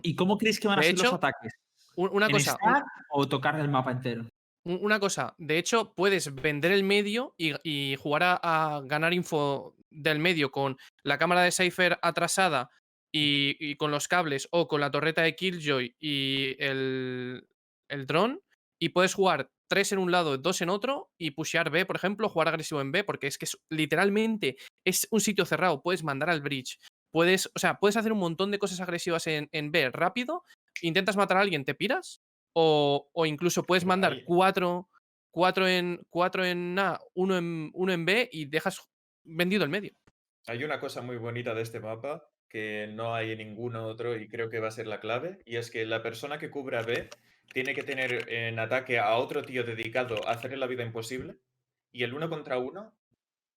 [0.03, 1.53] ¿Y cómo creéis que van a De ser los ataques?
[1.97, 4.25] Un- Una ¿En cosa, stack o tocar el mapa entero?
[4.65, 8.35] un- una cosa, de hecho, puedes vender el medio y, y jugar a,
[8.77, 12.71] a ganar info del medio con la cámara de Cypher atrasada
[13.13, 17.47] y, y con los cables o con la torreta de Killjoy y el,
[17.89, 18.41] el dron.
[18.81, 22.29] Y puedes jugar tres en un lado, dos en otro y pushear B, por ejemplo,
[22.29, 25.83] jugar agresivo en B, porque es que es, literalmente es un sitio cerrado.
[25.83, 26.79] Puedes mandar al bridge.
[27.13, 30.45] Puedes, o sea, puedes hacer un montón de cosas agresivas en, en B rápido.
[30.81, 32.21] Intentas matar a alguien, te piras.
[32.55, 34.89] O, o incluso puedes mandar cuatro,
[35.31, 38.81] cuatro, en, cuatro en A, uno en, uno en B y dejas
[39.25, 39.93] vendido el medio.
[40.47, 44.29] Hay una cosa muy bonita de este mapa que no hay en ningún otro y
[44.29, 47.09] creo que va a ser la clave, y es que la persona que cubra B
[47.55, 51.39] tiene que tener en ataque a otro tío dedicado a hacerle la vida imposible,
[51.93, 52.95] y el uno contra uno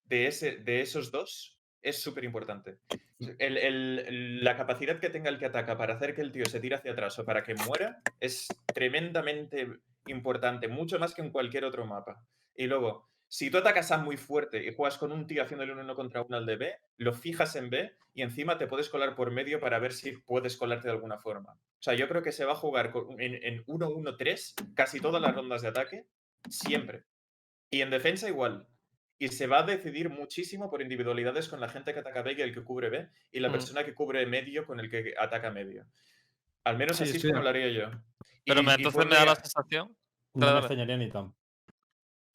[0.06, 2.80] de, ese, de esos dos es súper importante.
[3.20, 6.46] El- el- el- la capacidad que tenga el que ataca para hacer que el tío
[6.46, 9.70] se tire hacia atrás o para que muera es tremendamente
[10.08, 12.26] importante, mucho más que en cualquier otro mapa.
[12.56, 15.80] Y luego, si tú atacas a muy fuerte y juegas con un tío haciéndole un
[15.80, 19.16] uno contra uno al de B, lo fijas en B y encima te puedes colar
[19.16, 21.54] por medio para ver si puedes colarte de alguna forma.
[21.54, 25.62] O sea, yo creo que se va a jugar en 1-1-3 casi todas las rondas
[25.62, 26.06] de ataque,
[26.50, 27.04] siempre.
[27.70, 28.68] Y en defensa igual.
[29.18, 32.42] Y se va a decidir muchísimo por individualidades con la gente que ataca B y
[32.42, 33.52] el que cubre B, y la Mm.
[33.54, 35.86] persona que cubre medio con el que ataca medio.
[36.66, 37.92] Al menos Sí, así de como lo haría yo.
[38.46, 39.96] Pero Y- me- entonces me da la sensación.
[40.34, 41.34] No me extrañaría ni tan.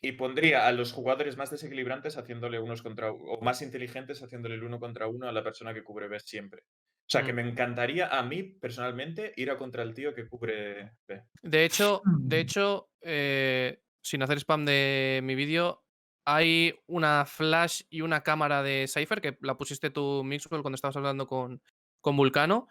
[0.02, 4.62] Y pondría a los jugadores más desequilibrantes haciéndole unos contra o más inteligentes haciéndole el
[4.64, 6.62] uno contra uno a la persona que cubre B siempre.
[6.62, 7.36] O sea, que Mm.
[7.36, 11.22] me encantaría a mí, personalmente, ir a contra el tío que cubre B.
[11.42, 12.40] De hecho, de Mm.
[12.40, 15.82] hecho eh, sin hacer spam de mi vídeo,
[16.24, 20.96] hay una flash y una cámara de Cypher que la pusiste tú, Mixwell, cuando estabas
[20.96, 21.62] hablando con,
[22.00, 22.68] con Vulcano,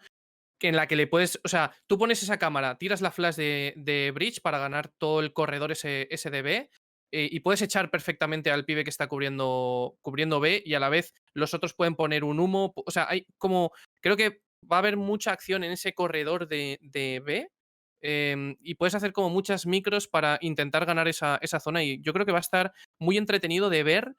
[0.60, 3.72] en la que le puedes, o sea, tú pones esa cámara, tiras la flash de,
[3.76, 6.68] de Bridge para ganar todo el corredor ese, SDB
[7.12, 10.88] eh, y puedes echar perfectamente al pibe que está cubriendo, cubriendo B y a la
[10.88, 12.72] vez los otros pueden poner un humo.
[12.76, 16.78] O sea, hay como, creo que va a haber mucha acción en ese corredor de,
[16.82, 17.50] de B
[18.00, 22.12] em, y puedes hacer como muchas micros para intentar ganar esa, esa zona y yo
[22.12, 24.16] creo que va a estar muy entretenido de ver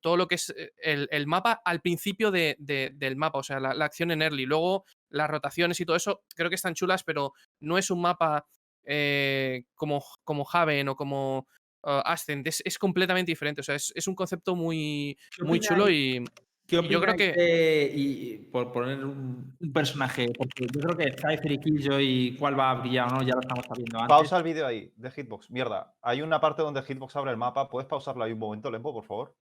[0.00, 3.42] todo lo que es eh, el, el mapa al principio de- de- del mapa, o
[3.42, 4.46] sea, la, la acción en early.
[4.46, 8.46] Luego las rotaciones y todo eso creo que están chulas, pero no es un mapa
[8.84, 11.48] eh, como, como Haven o como
[11.82, 15.58] uh, Ascent, es, es completamente diferente, o sea, es, es un concepto muy, ¿Qué muy
[15.58, 16.24] chulo y
[16.66, 20.96] ¿Qué y yo creo que- de- y por poner un, un personaje, porque yo creo
[20.96, 24.08] que Cypher y Killjoy, cuál va a brillar o no, ya lo estamos sabiendo antes.
[24.16, 25.50] Pausa el vídeo ahí, de Hitbox.
[25.50, 27.68] Mierda, hay una parte donde Hitbox abre el mapa.
[27.68, 29.36] ¿Puedes pausarlo ahí un momento, Lembo, por favor?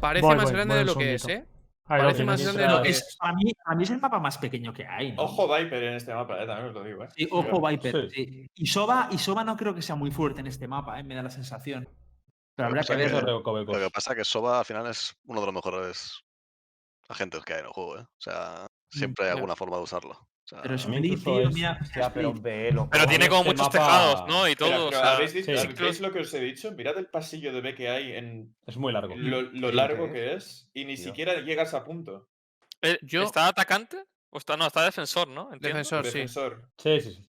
[0.00, 1.28] parece Voy, más voy, grande voy de lo que es.
[1.28, 1.44] ¿eh?
[1.86, 4.86] Parece más grande de lo que Es- para, mí, es el mapa más pequeño que
[4.86, 5.12] hay.
[5.12, 5.22] ¿no?
[5.22, 7.04] Ojo Viper en este mapa, eh, también os lo digo.
[7.04, 7.08] Eh.
[7.14, 7.66] Sí, ojo.
[7.66, 8.10] Viper.
[8.10, 8.24] Sí.
[8.26, 8.50] sí.
[8.54, 11.02] Y, Soba, y Soba no creo que sea muy fuerte en este mapa, ¿eh?
[11.04, 11.88] me da la sensación.
[12.56, 12.96] Pero habrá que.
[13.08, 16.20] Lo que pasa es que Soba al final es uno de los mejores
[17.08, 18.02] agentes que hay en el juego, ¿eh?
[18.02, 19.34] O sea, siempre hay ya.
[19.36, 20.10] alguna forma de usarlo.
[20.12, 21.78] O sea, Pero Split, tío, es- mira.
[21.80, 22.34] Hostia, pero
[23.08, 24.46] tiene como este muchos mapa- tejados, ¿no?
[24.48, 24.86] Y todo.
[24.86, 25.68] o pero sea, ¿habéis, visto, sí.
[25.78, 26.70] ¿Veis lo que os he dicho?
[26.72, 29.14] Mirad el pasillo de B que hay en Es muy largo.
[29.16, 31.04] lo, lo Sí, largo ¿qué que es y ni Tío.
[31.06, 32.28] siquiera llegas a punto.
[32.82, 34.04] Eh, Yo- ¿Está atacante?
[34.30, 35.44] O está, no, está defensor, ¿no?
[35.44, 35.68] Entiendo.
[35.78, 36.12] Defensor, sí.
[36.12, 36.68] Defensor.
[36.76, 37.28] Sí, sí, sí.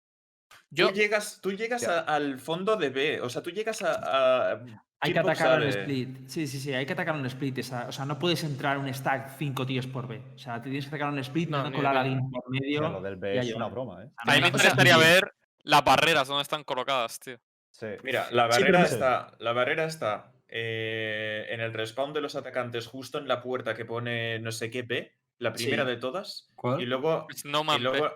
[0.74, 3.22] Yo, Tú llegas, tú llegas a- al fondo de B.
[3.22, 4.54] O sea, tú llegas a.
[4.54, 4.62] a
[5.02, 6.28] Hay que atacar un split.
[6.30, 7.58] Sí, sí, sí, hay que atacar un split.
[7.58, 10.22] esa- o sea, no puedes entrar un stack 5 tíos por B.
[10.36, 12.82] O sea, te tienes que atacar un split, No, no, colar a alguien por medio.
[12.82, 14.10] Lo del B y es una broma, ¿eh?
[14.18, 17.38] A mí me o sea, interesaría ver las barreras, dónde están colocadas, tío.
[17.72, 17.88] Sí.
[18.04, 19.34] Mira, la barrera está.
[19.40, 23.86] La barrera está eh, en el respawn de los atacantes, justo en la puerta que
[23.86, 25.90] pone no sé qué B, la primera Sí.
[25.90, 26.50] de todas.
[26.56, 26.82] ¿Cuál?
[26.82, 27.28] Y luego.
[27.46, 28.12] No Y Man luego,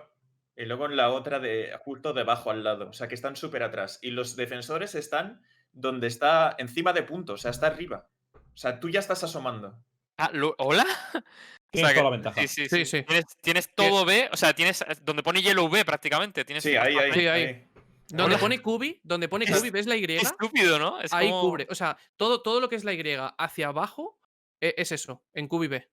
[0.56, 2.88] y luego en la otra de justo debajo al lado.
[2.88, 3.98] O sea que están súper atrás.
[4.02, 5.42] Y los defensores están
[5.72, 7.34] donde está encima de punto.
[7.34, 8.08] O sea, está arriba.
[8.34, 9.78] O sea, tú ya estás asomando.
[10.16, 10.84] Ah, lo- ¿Hola?
[11.70, 12.40] Tienes O sea toda la que- ventaja.
[12.40, 12.98] Sí, sí, Sí, sí.
[12.98, 13.02] sí.
[13.02, 16.44] Tienes, tienes todo B, o sea, tienes eh, donde pone Yellow B prácticamente.
[16.44, 17.12] Tienes Sí, ahí, ahí.
[17.12, 17.44] Sí, ahí.
[17.44, 17.68] ahí.
[18.08, 18.38] donde Hola.
[18.38, 20.04] pone Kubi, donde pone Es- Kubi, ¿ves la Y?
[20.16, 21.00] Estúpido, ¿no?
[21.00, 21.66] Es Ahí como- cubre.
[21.70, 23.02] O sea, todo, todo lo que es la Y
[23.36, 24.18] hacia abajo
[24.60, 25.88] eh, es eso, en Kubi B.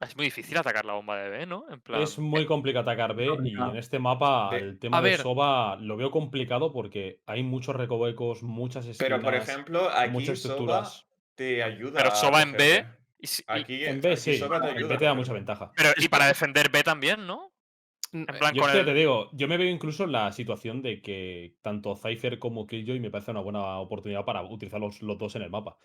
[0.00, 1.64] Es muy difícil atacar la bomba de B, ¿no?
[1.70, 2.02] En plan.
[2.02, 5.20] Es muy complicado atacar B y en este mapa el tema A de ver.
[5.20, 10.38] Soba lo veo complicado porque hay muchos recovecos, muchas esquinas, Pero por ejemplo, aquí muchas
[10.40, 11.06] Soba estructuras.
[11.34, 12.02] te ayuda.
[12.02, 12.84] Pero Soba en B,
[13.20, 14.88] y y- Aquí En B aquí sí, Soba te en ayuda.
[14.88, 15.72] B te da mucha ventaja.
[15.76, 17.52] pero, y para defender B también, ¿no?
[18.12, 21.02] En eh, plan, Yo el- te digo, yo me veo incluso en la situación de
[21.02, 25.36] que tanto Cypher como Killjoy me parece una buena oportunidad para utilizar los, los dos
[25.36, 25.76] en el mapa.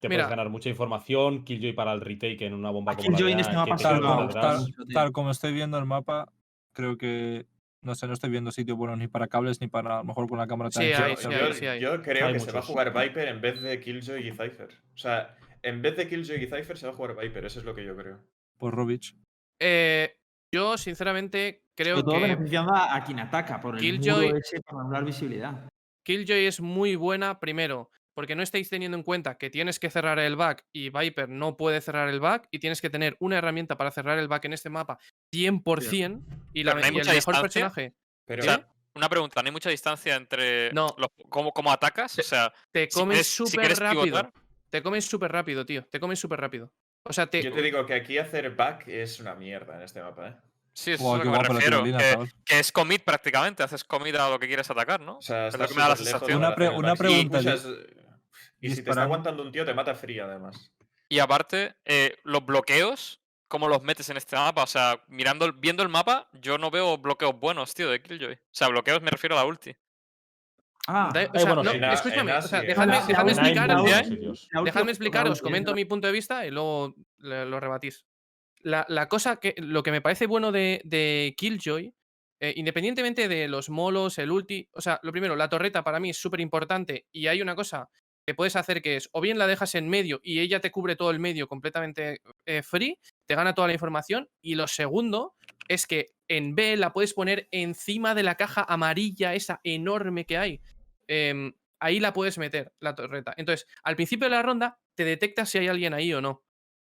[0.00, 0.24] Te Mira.
[0.24, 3.32] puedes ganar mucha información, Killjoy para el retake en una bomba A como la Killjoy
[3.32, 6.32] en este mapa Tal, tal- como estoy viendo el mapa,
[6.72, 7.46] creo que
[7.82, 10.28] no sé, no estoy viendo sitio bueno ni para cables ni para a lo mejor
[10.28, 11.80] con la cámara Sí, hay, Yo, sí yo- hay, sí hay.
[11.80, 14.68] yo creo Hay que se va a jugar Viper en vez de Killjoy y Cypher.
[14.94, 17.64] O sea, en vez de Killjoy y Cypher se va a jugar Viper, eso es
[17.64, 18.18] lo que yo creo.
[18.56, 19.16] por Rovich.
[19.60, 20.16] eh,
[20.52, 25.00] yo, sinceramente, creo todo que beneficiando a, quien ataca por el Killjoy- muro ese para
[25.02, 25.68] visibilidad.
[26.04, 30.18] Killjoy es muy buena, primero, porque no estáis teniendo en cuenta que tienes que cerrar
[30.18, 33.76] el back y Viper no puede cerrar el back y tienes que tener una herramienta
[33.76, 34.98] para cerrar el back en este mapa
[35.32, 36.20] 100%
[36.52, 37.40] y, la, Pero no hay y el mucha mejor distancia.
[37.70, 37.94] personaje
[38.26, 40.96] Pero O sea, una pregunta, ¿no hay mucha distancia entre No.
[40.98, 42.18] los- cómo, cómo atacas?
[42.18, 44.02] O sea, te comes si súper rápido.
[44.02, 44.32] pivotar,
[44.68, 45.84] Te comes súper rápido, tío.
[45.86, 46.72] Te comes súper rápido.
[47.04, 50.02] O sea, te, yo te digo que aquí hacer back es una mierda en este
[50.02, 50.34] mapa, ¿eh?
[50.74, 51.82] sí, eso Guau, es lo que me refiero.
[51.84, 51.98] tirolina,
[52.44, 55.18] Que, es commit prácticamente, haces commit a lo que quieres atacar, ¿no?
[55.18, 56.38] O sea, Es lo que me da la sensación.
[56.38, 56.98] Una pre- hacer el una back.
[58.60, 60.72] Y si te está aguantando un tío, te mata fría, además.
[61.08, 64.62] Y aparte, eh, los bloqueos, ¿cómo los metes en este mapa?
[64.64, 68.34] O sea, mirando, viendo el mapa, yo no veo bloqueos buenos, tío, de Killjoy.
[68.34, 69.74] O sea, bloqueos me refiero a la ulti.
[70.90, 71.92] Ah, o sea, no, sitios.
[71.94, 74.04] escúchame, En o sea, Asia, dejadme, en dejadme Asia, Hay explicar, muchos Asia, ¿eh?
[74.04, 74.48] sitios.
[74.52, 78.06] la última- Dejadme explicar, la os comento mi punto de vista y luego lo rebatís.
[78.60, 79.54] La, la cosa que.
[79.58, 81.94] Lo que me parece bueno de, de Killjoy,
[82.40, 84.66] eh, independientemente de los molos, el ulti.
[84.72, 87.88] O sea, lo primero, la torreta para mí es súper importante y hay una cosa
[88.28, 90.96] que puedes hacer que es o bien la dejas en medio y ella te cubre
[90.96, 94.28] todo el medio completamente eh, free, te gana toda la información.
[94.42, 95.34] Y lo segundo
[95.66, 100.36] es que en B la puedes poner encima de la caja amarilla, esa enorme que
[100.36, 100.60] hay.
[101.06, 103.32] Em, ahí la puedes meter, la torreta.
[103.38, 106.44] Entonces, al principio de la ronda, te detecta si hay alguien ahí o no.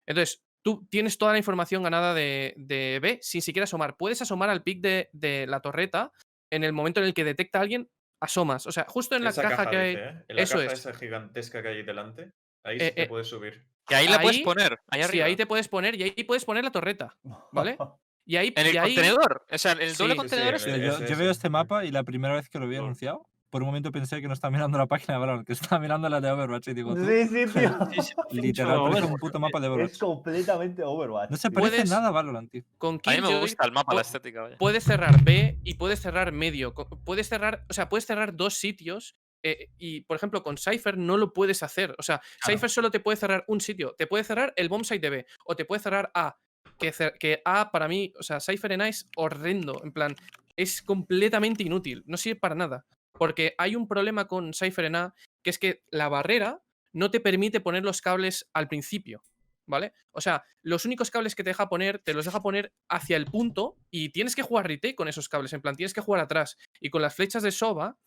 [0.08, 2.54] Entonces, tú tienes toda la información ganada de,
[3.02, 3.98] B sin siquiera asomar.
[3.98, 6.14] Puedes asomar al pic de, de la torreta
[6.50, 7.90] en el momento en el que detecta a alguien,
[8.20, 8.66] asomas.
[8.68, 9.90] O sea, justo en la Esa caja, que hay.
[9.96, 10.24] dice, ¿eh?
[10.30, 10.80] En la eso caja es.
[10.80, 12.32] esa gigantesca que hay delante,
[12.64, 13.66] ahí Eh, sí te eh, puedes subir.
[13.88, 15.26] Que ahí la puedes poner, ahí Sí, arriba.
[15.28, 17.16] ahí te puedes poner y ahí puedes poner la torreta.
[17.52, 17.78] ¿Vale?
[18.28, 18.52] Y ahí.
[18.56, 19.46] En el y ahí- contenedor.
[19.52, 21.16] O sea, en el doble sí, contenedor sí, es- eh, yo, ese, yo ese.
[21.16, 24.20] veo este mapa y la primera vez que lo vi anunciado, por un momento pensé
[24.22, 26.74] que no estaba mirando la página de Valorant, que estaba mirando la de Overwatch y
[26.74, 27.78] digo, tú, Sí, sí, tío.
[27.94, 29.92] Sí, sí, literal, parece un puto mapa de Overwatch.
[29.94, 31.30] Es completamente Overwatch.
[31.32, 32.64] No se parece Puedes- nada a Valorant, tío.
[32.78, 34.42] con A mí me gusta el mapa, la estética.
[34.42, 34.58] vaya.
[34.58, 36.74] puedes cerrar B y puedes cerrar medio.
[37.06, 39.16] Puedes cerrar, o sea, puedes cerrar dos sitios.
[39.44, 41.94] eh, y, por ejemplo, con Cypher no lo puedes hacer.
[42.00, 43.94] O sea, Cypher solo te puede cerrar un sitio.
[43.96, 45.26] Te puede cerrar el bomb site de B.
[45.46, 46.36] O te puede cerrar A.
[46.80, 49.80] Que, cer- que A para mí, o sea, Cypher en A es horrendo.
[49.84, 50.16] En plan,
[50.58, 52.04] es completamente inútil.
[52.08, 52.86] No sirve para nada.
[53.18, 56.62] Porque hay un problema con Cypher en A, que es que la barrera
[56.94, 59.24] no te permite poner los cables al principio.
[59.68, 59.94] ¿Vale?
[60.12, 63.26] O sea, los únicos cables que te deja poner, te los deja poner hacia el
[63.26, 65.54] punto y tienes que jugar retake con esos cables.
[65.54, 66.58] En plan, tienes que jugar atrás.
[66.80, 67.98] Y con las flechas de Soba,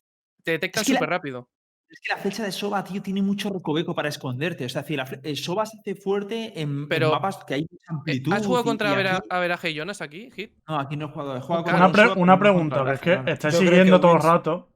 [0.45, 1.51] te detectan que la- súper rápido.
[1.89, 4.67] Es que la flecha de Soba, tío, tiene mucho recoveco para esconderte.
[4.67, 7.87] O sea, es decir, la el Soba se hace fuerte en, mapas que hay mucha
[7.87, 8.33] Eh, amplitud.
[8.33, 10.53] ¿Has jugado y- contra y Avera- aquí- Averaje y Jonas aquí, Hit?
[10.69, 11.37] No, aquí no he jugado.
[11.37, 12.03] He jugado Una pre-
[12.39, 14.71] pregunta, que es que estáis siguiendo que todo el Wins- rato.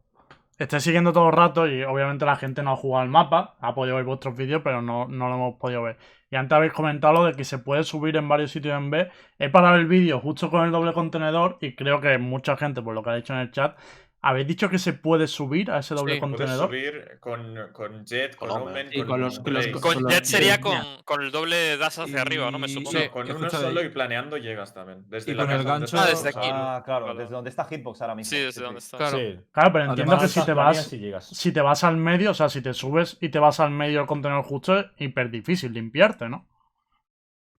[0.63, 3.75] Estáis siguiendo todo el rato y obviamente la gente no ha jugado al mapa, ha
[3.75, 5.99] podido ver vuestros vídeos, pero no, no lo hemos podido ver.
[6.31, 9.11] Y antes habéis comentado de que se puede subir en varios sitios en B.
[9.41, 12.95] He parado el vídeo justo con el doble contenedor y creo que mucha gente, por
[12.95, 13.77] lo que ha dicho en el chat,
[14.25, 16.21] ¿Habéis dicho que se puede subir a ese doble Sí.
[16.21, 16.69] Contenedor?
[16.69, 18.89] subir con, con Jet, con, Con Omen.
[18.95, 22.49] Con, con los- con los- con Jet sería con, con el doble dash hacia arriba,
[22.53, 22.61] ¿no?
[22.61, 23.01] Me supongo.
[23.01, 23.87] Sí, con uno solo ahí.
[23.87, 25.05] y planeando llegas también.
[25.09, 26.39] Desde Y la con el gancho- Ah, desde aquí.
[26.53, 28.31] Ah, claro, Vale, desde donde está Hitbox ahora mismo.
[28.31, 28.61] Sí, desde sí.
[28.61, 28.97] donde está.
[28.99, 29.19] Claro.
[29.19, 29.41] Sí.
[29.51, 31.27] Claro, pero entiendo Además, que si te vas llegas.
[31.27, 33.99] si te vas al medio, o sea, si te subes y te vas al medio
[33.99, 36.49] del contenedor justo, es hiper difícil limpiarte, ¿no?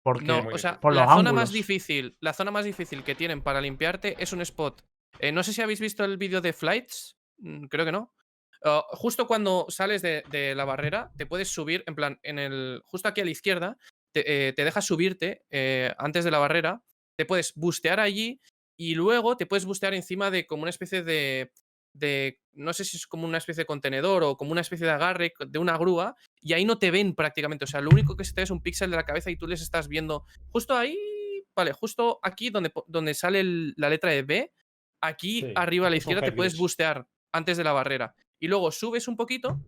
[0.01, 1.33] Porque No, o sea, por la los zona ángulos.
[1.33, 4.81] más difícil, la zona más difícil que tienen para limpiarte es un spot.
[5.19, 8.13] Eh, no sé si habéis visto el vídeo de Flights, mm, creo que no.
[8.63, 12.81] Ah, justo cuando sales de, la barrera, te puedes subir, en plan, en el.
[12.85, 13.77] Justo aquí a la izquierda,
[14.13, 16.81] te, eh, te deja subirte eh, antes de la barrera.
[17.17, 18.39] Te puedes bustear allí
[18.77, 21.51] y luego te puedes bustear encima de como una especie de.
[21.93, 24.93] de no sé si es como una especie de contenedor o como una especie de
[24.93, 27.65] agarre de una grúa y ahí no te ven prácticamente.
[27.65, 29.37] O sea, lo único que se te ve es un píxel de la cabeza y
[29.37, 30.97] tú les estás viendo justo ahí,
[31.55, 33.43] vale, justo aquí donde, donde sale
[33.75, 34.51] la letra de B,
[35.03, 38.15] aquí Sí, arriba a la izquierda te puedes bustear antes de la barrera.
[38.41, 39.59] Y luego subes un poquito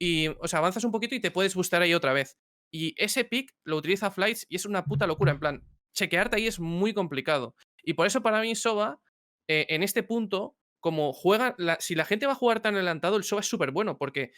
[0.00, 2.36] y, o sea, avanzas un poquito y te puedes bustear ahí otra vez.
[2.72, 5.32] Y ese pick lo utiliza Flights y es una puta locura.
[5.32, 5.62] En plan,
[5.96, 7.54] chequearte ahí es muy complicado.
[7.82, 9.00] Y por eso para mí Soba,
[9.48, 13.16] eh, en este punto, como juega, la- si la gente va a jugar tan adelantado,
[13.16, 14.32] el Soba es súper bueno porque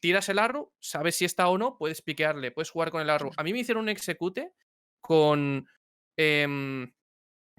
[0.00, 3.30] tiras el arrow, sabes si está o no, puedes piquearle, puedes jugar con el arrow.
[3.36, 4.52] A mí me hicieron un execute
[5.02, 5.68] con
[6.16, 6.92] em,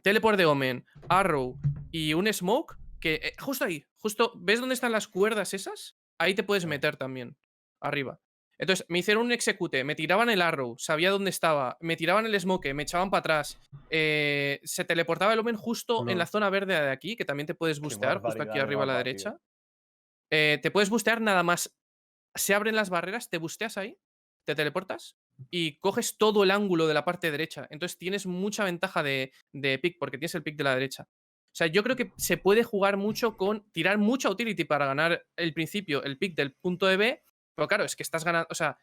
[0.05, 1.59] teleport de Omen, arrow
[1.91, 5.97] y un smoke que eh, justo ahí, justo, ¿ves dónde están las cuerdas esas?
[6.19, 7.35] Ahí te puedes meter también,
[7.81, 8.21] arriba.
[8.59, 12.39] Entonces, me hicieron un execute, me tiraban el arrow, sabía dónde estaba, me tiraban el
[12.39, 16.79] smoke, me echaban para atrás, eh, se teleportaba el Omen justo en la zona verde
[16.79, 19.39] de aquí, que también te puedes bustear, justo aquí arriba a la derecha.
[20.29, 21.75] Eh, te puedes bustear nada más.
[22.35, 23.97] Se abren las barreras, te busteas ahí,
[24.45, 25.17] te teleportas
[25.51, 27.67] y coges todo el ángulo de la parte derecha.
[27.69, 31.03] Entonces tienes mucha ventaja de, de pick porque tienes el pick de la derecha.
[31.03, 35.25] O sea, yo creo que se puede jugar mucho con tirar mucha utility para ganar
[35.37, 37.23] el principio, el pick del punto de B.
[37.55, 38.77] Pero claro, es que estás ganando, o sea,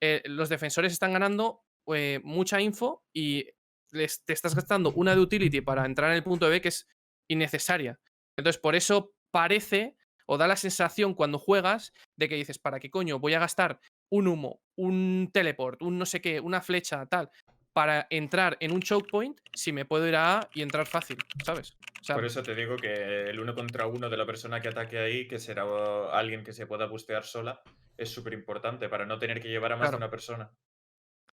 [0.00, 1.62] eh, los defensores están ganando
[1.94, 3.48] eh, mucha info y
[3.92, 6.68] les- te estás gastando una de utility para entrar en el punto de B que
[6.68, 6.88] es
[7.30, 7.98] innecesaria.
[8.36, 9.96] Entonces, por eso parece
[10.26, 13.78] o da la sensación cuando juegas de que dices, ¿para qué coño voy a gastar
[14.10, 17.30] un humo, un teleport, un no sé qué, una flecha, tal,
[17.72, 21.18] para entrar en un choke point si me puedo ir a A y entrar fácil,
[21.44, 21.76] ¿sabes?
[22.00, 24.68] O sea, Por eso te digo que el uno contra uno de la persona que
[24.68, 25.64] ataque ahí, que será
[26.12, 27.60] alguien que se pueda bustear sola,
[27.96, 29.98] es súper importante para no tener que llevar a más Claro.
[29.98, 30.50] de una persona.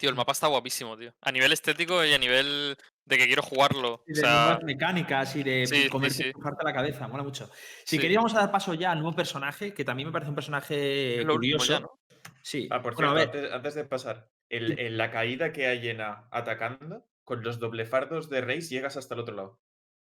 [0.04, 1.14] Tío, el mapa está guapísimo, tío.
[1.22, 2.76] A nivel estético y a nivel
[3.06, 4.04] de que quiero jugarlo.
[4.06, 6.24] Y O de sea, nuevas mecánicas y de sí, sí, comerte, sí.
[6.26, 7.50] empujarte la cabeza, mola mucho.
[7.86, 8.00] Si Sí.
[8.00, 11.36] queríamos dar paso ya al nuevo personaje, que también me parece un personaje es lo
[11.36, 11.72] último curioso.
[11.76, 12.00] ya, ¿no?
[12.42, 12.68] Sí.
[12.70, 15.68] Ah, por Bueno, a cierto, ver, antes, antes de pasar, el- en la caída que
[15.68, 19.62] hay en A atacando, con los doble fardos de Reis llegas hasta el otro lado.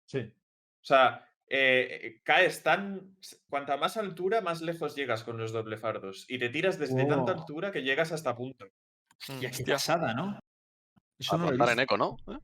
[0.07, 0.19] Sí.
[0.19, 3.17] O sea, eh, eh, caes tan.
[3.49, 6.27] Cuanta más altura, más lejos llegas con los doble fardos.
[6.29, 7.41] Y te tiras desde tanta Wow.
[7.43, 8.67] altura que llegas hasta punto.
[9.29, 10.39] Hostia, qué pasada, ¿no?
[11.19, 12.17] Eso A no lo en eco, ¿no?
[12.29, 12.39] ¿Eh?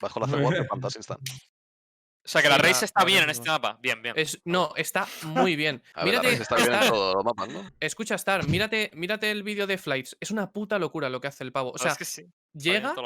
[0.00, 1.20] Bajo la C4 te plantas instant.
[1.28, 3.78] O sea, que la la- está bien en este mapa.
[3.80, 4.14] Bien, bien.
[4.18, 5.80] es, no, está muy bien.
[5.94, 7.70] A ver, la Mírate, race está bien en Star, todos los mapas, ¿no?
[7.78, 10.16] escucha, Star, mírate, mírate el vídeo de Flights.
[10.18, 11.70] Es una puta locura lo que hace el pavo.
[11.70, 12.26] O sea, es que sí.
[12.52, 12.96] llega,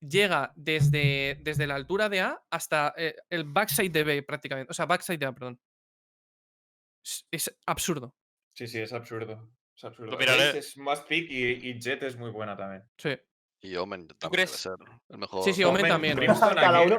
[0.00, 4.70] llega desde, desde la altura de A hasta eh, el backside de B prácticamente.
[4.70, 5.60] O sea, backside de A, perdón.
[7.02, 8.14] Es, es absurdo.
[8.54, 9.50] Sí, sí, es absurdo.
[9.76, 10.16] Es absurdo.
[10.76, 12.84] más pick y, y Jet es muy buena también.
[12.96, 13.16] Sí.
[13.64, 14.62] Y Omen también crees?
[14.62, 15.42] debe ser el mejor.
[15.42, 16.16] Sí, sí, Omen Omen, también.
[16.16, 16.98] Brimstone cada uno,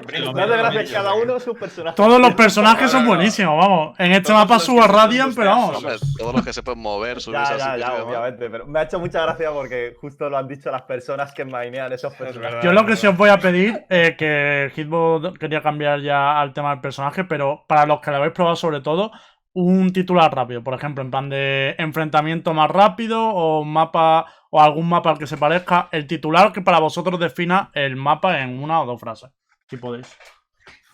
[0.92, 1.96] cada uno su personaje.
[1.96, 4.00] Todos los personajes son buenísimos, vamos.
[4.00, 5.78] En este Todos mapa subo a Radiant, pero vamos.
[5.78, 8.50] Hombre, todos los que se pueden mover, subirse Ya, ya, ya, obviamente.
[8.50, 11.94] Pero me ha hecho mucha gracia porque justo lo han dicho las personas que mainean
[11.94, 12.56] esos personajes.
[12.56, 12.64] verdad.
[12.64, 16.52] Yo lo que sí os voy a pedir, eh, que Hitbox quería cambiar ya al
[16.52, 19.12] tema del personaje, pero para los que lo habéis probado sobre todo,
[19.56, 24.88] un titular rápido, por ejemplo, en plan de enfrentamiento más rápido o mapa o algún
[24.88, 28.82] mapa al que se parezca, el titular que para vosotros defina el mapa en una
[28.82, 29.32] o dos frases,
[29.70, 30.14] si podéis.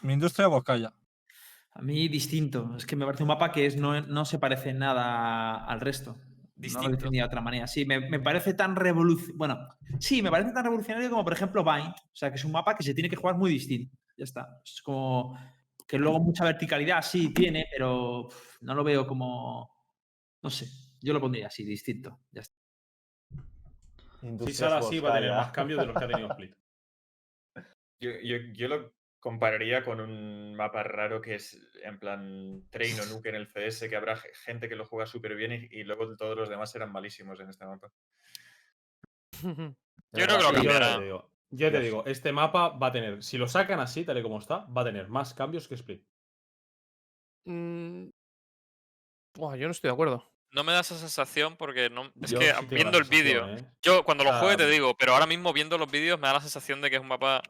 [0.01, 0.93] Mi industria Boscaya.
[1.73, 2.75] A mí distinto.
[2.77, 5.79] Es que me parece un mapa que es, no, no se parece en nada al
[5.81, 6.17] resto.
[6.17, 6.89] No Distinto.
[6.89, 7.65] lo definiría de otra manera.
[7.65, 9.37] Sí, me, me parece tan revolucionario.
[9.37, 9.57] Bueno,
[9.99, 11.89] sí, me parece tan revolucionario como, por ejemplo, Bind.
[11.89, 13.97] O sea, que es un mapa que se tiene que jugar muy distinto.
[14.17, 14.47] Ya está.
[14.63, 15.35] Es como
[15.91, 18.29] que luego mucha verticalidad sí tiene, pero
[18.61, 19.69] no lo veo como.
[20.41, 20.65] No sé.
[21.01, 22.21] Yo lo pondría así, distinto.
[22.31, 22.55] Ya está.
[24.45, 26.55] Si sale así, va a tener más cambios de los que ha tenido Split.
[27.99, 33.05] Yo, yo, yo lo compararía con un mapa raro que es en plan Train o
[33.07, 35.83] Nuke en el CS, que habrá ge- gente que lo juega súper bien y, y
[35.83, 37.91] luego todos los demás eran malísimos en este mapa.
[40.13, 40.97] Yo creo que lo cambiará.
[41.51, 44.39] Yo te digo, este mapa va a tener, si lo sacan así, tal y como
[44.39, 46.03] está, va a tener más cambios que Split.
[47.45, 48.09] Mm,
[49.37, 50.31] Buah, yo no estoy de acuerdo.
[50.53, 52.11] No me da esa sensación porque no.
[52.21, 53.47] Es Yo que sí viendo el vídeo.
[53.49, 53.65] ¿eh?
[53.81, 56.33] Yo cuando lo juegue te Ah, digo, pero ahora mismo viendo los vídeos me da
[56.33, 57.41] la sensación de que es un mapa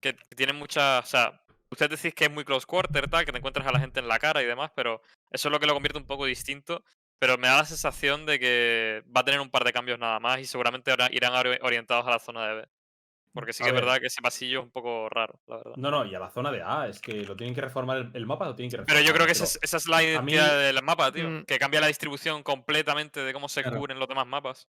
[0.00, 0.98] que tiene mucha.
[0.98, 1.40] O sea,
[1.70, 4.08] usted decís que es muy close quarter, tal, que te encuentras a la gente en
[4.08, 5.00] la cara y demás, pero
[5.30, 6.84] eso es lo que lo convierte un poco distinto.
[7.20, 10.18] Pero me da la sensación de que va a tener un par de cambios nada
[10.18, 12.68] más y seguramente ahora irán ori- orientados a la zona de B.
[13.34, 13.84] Porque sí A que es ver.
[13.84, 15.72] verdad que ese pasillo es un poco raro, la verdad.
[15.76, 18.10] No, no, y a la zona de A, es que lo tienen que reformar el,
[18.14, 18.96] el mapa, lo tienen que reformar.
[18.96, 21.28] Pero yo creo que esa es, esa es la mí- identidad del mapa, tío.
[21.28, 21.44] Mm.
[21.44, 23.78] Que cambia la distribución completamente de cómo se Claro.
[23.78, 24.68] cubren los demás mapas.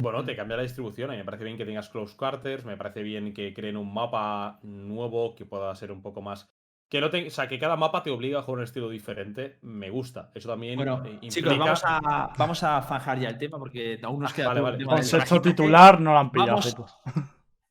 [0.00, 1.10] Bueno, te cambia la distribución.
[1.10, 3.92] A mí me parece bien que tengas close quarters, me parece bien que creen un
[3.92, 6.48] mapa nuevo que pueda ser un poco más.
[6.88, 9.58] Que no te- o sea, que cada mapa te obliga a jugar un estilo diferente.
[9.62, 10.30] Me gusta.
[10.34, 11.34] Eso también Bueno, eh, implica.
[11.34, 14.76] chicos, vamos a, vamos a fajar ya el tema porque aún nos queda Vale, vale.
[14.76, 16.60] el tema del titular no lo han pillado.
[16.60, 16.76] Vamos-.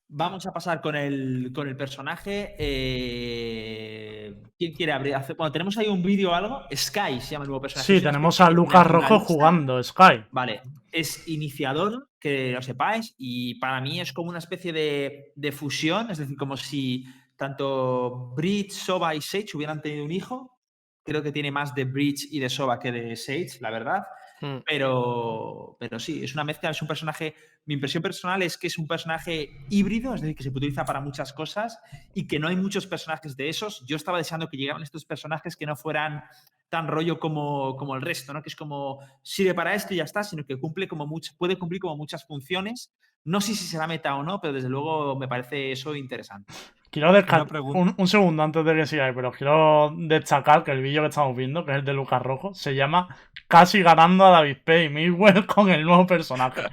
[0.10, 2.56] Vamos a pasar con el, con el personaje.
[2.58, 5.16] eh, ¿Quién quiere abrir?
[5.16, 6.62] Hace- Bueno, tenemos ahí un vídeo o algo.
[6.74, 7.98] Sky se llama el nuevo personaje.
[7.98, 10.24] Sí, tenemos a Lucas Rojo jugando, Sky.
[10.32, 10.62] Vale,
[10.92, 16.10] es iniciador, que lo sepáis, y para mí es como una especie de, de fusión,
[16.10, 17.06] es decir, como si
[17.36, 20.58] tanto Bridge, Soba y Sage hubieran tenido un hijo.
[21.04, 24.04] Creo que tiene más de Bridge y de Soba que de Sage, la verdad.
[24.42, 24.58] Mm.
[24.66, 27.36] Pero, pero sí, es una mezcla, es un personaje.
[27.66, 30.86] Mi impresión personal es que es un personaje híbrido, es decir, que se puede utilizar
[30.86, 31.80] para muchas cosas
[32.14, 33.84] y que no hay muchos personajes de esos.
[33.86, 36.24] Yo estaba deseando que llegaran estos personajes que no fueran
[36.70, 38.42] tan rollo como, como el resto, ¿no?
[38.42, 41.58] Que es como sirve para esto y ya está, sino que cumple como much- puede
[41.58, 42.94] cumplir como muchas funciones.
[43.26, 46.54] No sé si será meta o no, pero desde luego me parece eso interesante.
[46.90, 51.02] Quiero destacar un, un segundo antes de que sigáis, pero quiero destacar que el vídeo
[51.02, 53.14] que estamos viendo, que es el de Lucas Rojo, se llama
[53.48, 54.86] Casi ganando a David P.
[54.86, 56.64] y Miguel con el nuevo personaje.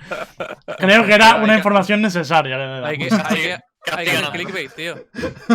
[0.78, 2.56] Creo que era una información necesaria.
[2.56, 3.30] que Hay que, damos.
[3.30, 3.58] hay que,
[3.92, 4.30] hay que hacer ganando.
[4.32, 4.94] clickbait, tío.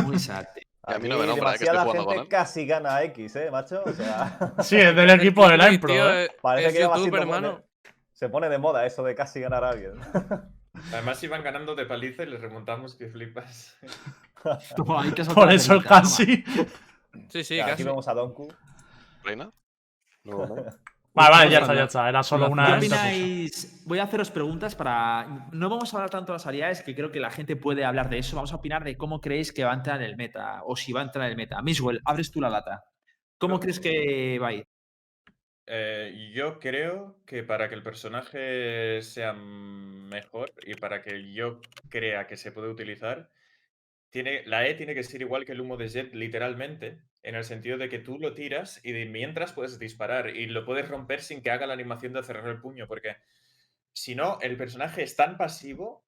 [0.04, 0.48] Muy sad.
[0.84, 2.28] A mí no me nombra, que estoy jugando con gente él.
[2.28, 3.84] casi gana a X, ¿eh, macho?
[3.86, 5.94] O sea, Sí, es del equipo de la Clickbait, Impro.
[5.94, 6.30] tío, ¿eh?
[6.42, 7.64] parece es que YouTube, hermano.
[8.14, 9.94] Se pone de moda eso de casi ganar a alguien.
[10.94, 13.78] Además iban ganando de paliza y les remontamos que flipas.
[15.34, 16.44] Por eso el casi.
[17.30, 17.72] Sí, sí, casi.
[17.72, 18.48] Aquí vemos a Donku.
[19.24, 19.52] ¿Reina?
[20.24, 20.56] No, no.
[21.20, 22.08] Vale, vale, ya está, ya está.
[22.08, 22.66] Era solo ¿Qué una.
[22.80, 23.14] ¿Qué interrupción.
[23.14, 23.84] opináis?
[23.86, 25.50] Voy a haceros preguntas para.
[25.52, 28.10] No vamos a hablar tanto de las habilidades, que creo que la gente puede hablar
[28.10, 28.38] de eso.
[28.38, 30.94] Vamos a opinar de cómo creéis que va a entrar en el meta o si
[30.94, 31.62] va a entrar en el meta.
[31.62, 32.86] Miswell, abres tú la lata.
[33.38, 34.66] ¿Cómo crees que va a ir?
[35.68, 41.60] Eh, yo creo que para que el personaje sea mejor y para que yo
[41.90, 43.30] crea que se puede utilizar,
[44.10, 47.44] tiene, la E tiene que ser igual que el humo de Jet, literalmente, en el
[47.44, 51.22] sentido de que tú lo tiras y de mientras puedes disparar y lo puedes romper
[51.22, 53.18] sin que haga la animación de cerrar el puño, porque
[53.94, 56.06] si no, el personaje es tan pasivo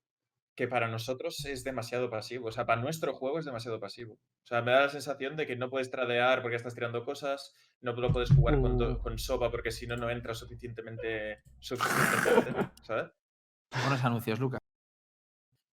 [0.55, 2.47] que para nosotros es demasiado pasivo.
[2.49, 4.13] O sea, para nuestro juego es demasiado pasivo.
[4.43, 7.55] O sea, me da la sensación de que no puedes tradear porque estás tirando cosas,
[7.81, 8.99] no lo puedes jugar con, do- Uh.
[8.99, 13.11] con Soba porque si no, no entra suficientemente, suficientemente ¿sabes?
[13.71, 14.57] Buenos anuncios, Luca.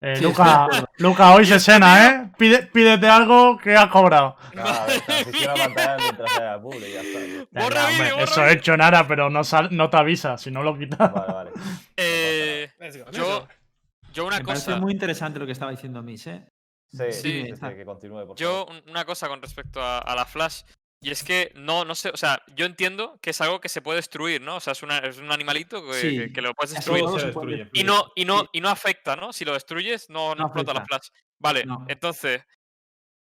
[0.00, 0.68] Eh, Sí, Luca,
[0.98, 2.30] Luca, hoy se cena, ¿eh?
[2.38, 4.36] Pide- pídete algo que has cobrado.
[4.54, 7.18] Nada, a ver, pantalla mientras bull y ya está.
[7.18, 10.38] Venga, Borra hombre, vídeo, borra eso he hecho nada, pero no, sal- no te avisa,
[10.38, 11.12] si no lo quitas.
[11.12, 11.50] Vale, vale.
[11.96, 12.70] Eh,
[13.12, 13.48] yo,
[14.12, 14.78] yo una Me parece cosa.
[14.80, 16.46] muy interesante lo que estaba diciendo Miss, ¿eh?
[16.90, 17.20] Sí, Sí.
[17.20, 20.62] sí, sí, que continúe, por Yo, una cosa con respecto a, a la Flash,
[21.00, 23.80] y es que no, no sé, o sea, yo entiendo que es algo que se
[23.82, 24.56] puede destruir, ¿no?
[24.56, 27.04] O sea, es, una- es un animalito que, Sí, que- que lo puedes destruir.
[27.06, 27.68] destruye.
[27.72, 28.46] Y no, y no, Sí.
[28.54, 29.32] y no afecta, ¿no?
[29.32, 30.84] Si lo destruyes, no, no, No explota la.
[30.84, 31.08] Flash.
[31.38, 31.84] Vale, No.
[31.88, 32.42] entonces,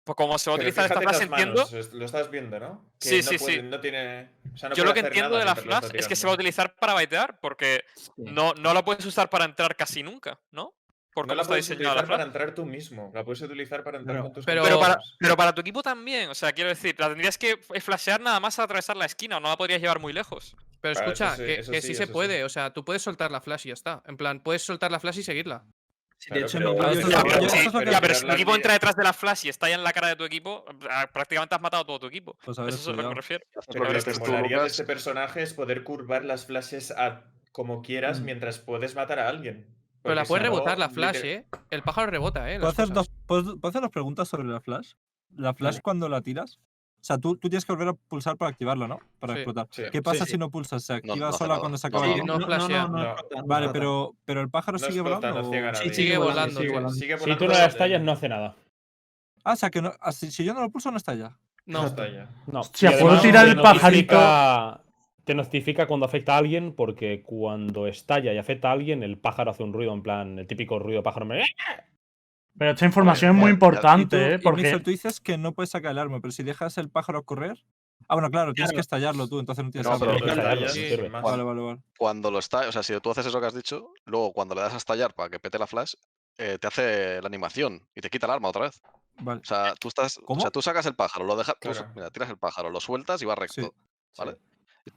[0.05, 1.65] pues como se va a utilizar esta Flash, las entiendo.
[1.93, 2.91] Lo estás viendo, ¿no?
[2.99, 3.63] Que Sí, no sí, puede- sí.
[3.63, 6.27] No tiene, o sea, no Yo lo que entiendo de la Flash es que se
[6.27, 8.11] va a utilizar para baitear, porque Sí.
[8.17, 10.75] no, no la puedes usar para entrar casi nunca, ¿no?
[11.15, 13.11] Por No la está puedes utilizar para entrar tú mismo.
[13.15, 15.17] La puedes utilizar para entrar Pero- con tus pero- Pero para, compañeros.
[15.21, 18.41] pero para tu equipo también, o sea, quiero decir, la tendrías que f- flashear nada
[18.41, 20.57] más a atravesar la esquina, o no la podrías llevar muy lejos.
[20.81, 22.13] Pero Claro, eso escucha, sí, que, eso que sí, sí, se eso sí.
[22.15, 22.45] puede.
[22.45, 24.03] O sea, tú puedes soltar la flash y ya está.
[24.07, 25.65] En plan, puedes soltar la flash y seguirla.
[26.31, 28.73] De hecho, pero- Pero esto es- Ya, pero, eso es ya, si tu equipo entra
[28.73, 31.55] detrás de la flash y está ya en la cara de tu equipo, ah, prácticamente
[31.57, 32.37] has matado a todo tu equipo.
[32.45, 33.45] Pues Eso haber es a lo que me refiero.
[33.73, 37.83] Pero lo que tú, molaría de este personaje es poder curvar las flashes a como
[37.83, 38.25] quieras Mm.
[38.25, 39.67] mientras puedes matar a alguien.
[40.03, 41.47] Pero la puedes si no, rebotar la flash, ¿eh?
[41.71, 42.57] El pájaro rebota, ¿eh?
[42.59, 44.93] ¿Puedo las hacer, dos, ¿puedo, puedo hacer dos preguntas sobre la flash?
[45.37, 45.83] La flash Vale.
[45.83, 46.59] cuando la tiras.
[47.01, 49.01] O sea, tú, tú tienes que volver a pulsar para activarla, ¿no?
[49.19, 49.39] Para Sí.
[49.41, 49.67] explotar.
[49.73, 49.83] Sí.
[49.91, 50.33] ¿Qué pasa sí.
[50.33, 50.85] si no pulsas?
[50.85, 52.39] ¿Se activa no sola cuando se No, acaba no, el Sí, turno?
[52.39, 52.83] no flashea.
[52.87, 53.15] no, No.
[53.37, 55.43] no Vale, pero, pero el pájaro No sigue explota, volando.
[55.43, 56.95] no ciega Sí, sigue volando, sigue, sigue volando.
[56.95, 58.55] sigue Si tú no la estallas, no hace nada.
[59.45, 61.37] Ah, o sea, que no, ah, si, si yo no lo pulso, no está ya.
[61.67, 61.83] No.
[61.83, 62.29] no estalla.
[62.47, 62.61] No.
[62.61, 64.15] Y ¿puedo tirar el pajarito?
[65.25, 69.51] Te notifica cuando afecta a alguien, porque cuando estalla y afecta a alguien, el pájaro
[69.53, 71.29] hace un ruido, en plan, el típico ruido de pájaro.
[72.59, 74.35] Pero esta información es muy importante, y tú, ¿eh?
[74.41, 77.23] y Porque tú dices que no puedes sacar el arma, pero si dejas el pájaro
[77.25, 77.63] correr,
[78.09, 78.77] Ah, bueno, claro, tienes Claro.
[78.79, 80.97] que estallarlo tú, entonces no tienes No, pero ya, sí.
[81.09, 81.81] Vale, vale, vale.
[81.97, 84.61] Cuando lo está, o sea, si tú haces eso que has dicho, luego cuando le
[84.61, 85.95] das a estallar para que pete la flash,
[86.37, 88.83] eh, te hace la animación y te quita el arma otra vez.
[89.21, 89.41] Vale.
[89.41, 91.87] O sea, tú estás, o sea, tú sacas el pájaro, lo dejas, Claro.
[91.95, 93.71] mira, tiras el pájaro, lo sueltas y va recto, Sí.
[94.19, 94.37] ¿vale?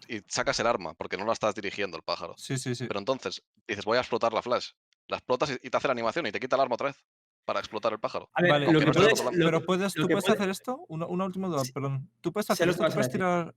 [0.07, 2.33] Y, sacas el arma porque no la estás dirigiendo el pájaro.
[2.37, 2.85] Sí, sí, sí.
[2.87, 4.69] Pero entonces dices, voy a explotar la flash.
[5.07, 6.97] La explotas y, te hace la animación y te quita el arma otra vez
[7.45, 8.27] para explotar el pájaro.
[8.33, 9.45] A ver, Vale, lo aunque que no estés puedes, controlando.
[9.45, 11.71] lo Pero puedes, lo tú que puedes puede- hacer esto, una, una última duda, Sí.
[11.71, 12.09] perdón.
[12.21, 13.53] Tú puedes hacer esto, tú puedes tirar.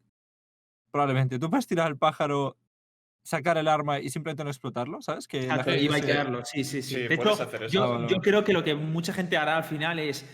[0.91, 2.57] Probablemente, tú puedes tirar el pájaro,
[3.23, 5.27] sacar el arma y simplemente no explotarlo, ¿sabes?
[5.29, 6.95] Que la Exacto, gente y va a se- quedarlo, sí, sí, sí.
[6.95, 7.73] Sí, de hecho, hacer eso.
[7.73, 10.25] yo, Ah, vale, yo creo que lo que mucha gente hará al final es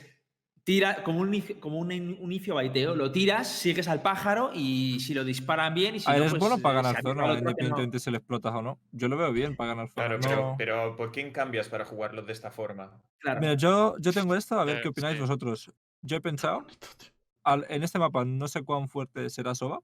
[0.65, 4.51] tira como un inicio, como un, in- un inicio baiteo, lo tiras, sigues al pájaro
[4.55, 7.23] y si lo disparan bien y si A no, es pues, bueno para ganar zona,
[7.23, 7.39] que no.
[7.39, 8.79] independientemente si le explotas o no.
[8.93, 10.19] Yo lo veo bien para ganar zona.
[10.19, 13.03] Claro, pero, pero ¿por quién cambias para jugarlo de esta forma?
[13.19, 13.41] Claro.
[13.41, 15.21] Mira, yo, yo tengo esto, a ver Eh, qué opináis sí.
[15.21, 15.73] vosotros.
[16.03, 16.67] Yo he pensado,
[17.45, 19.81] al- en este mapa no sé cuán fuerte será Soba,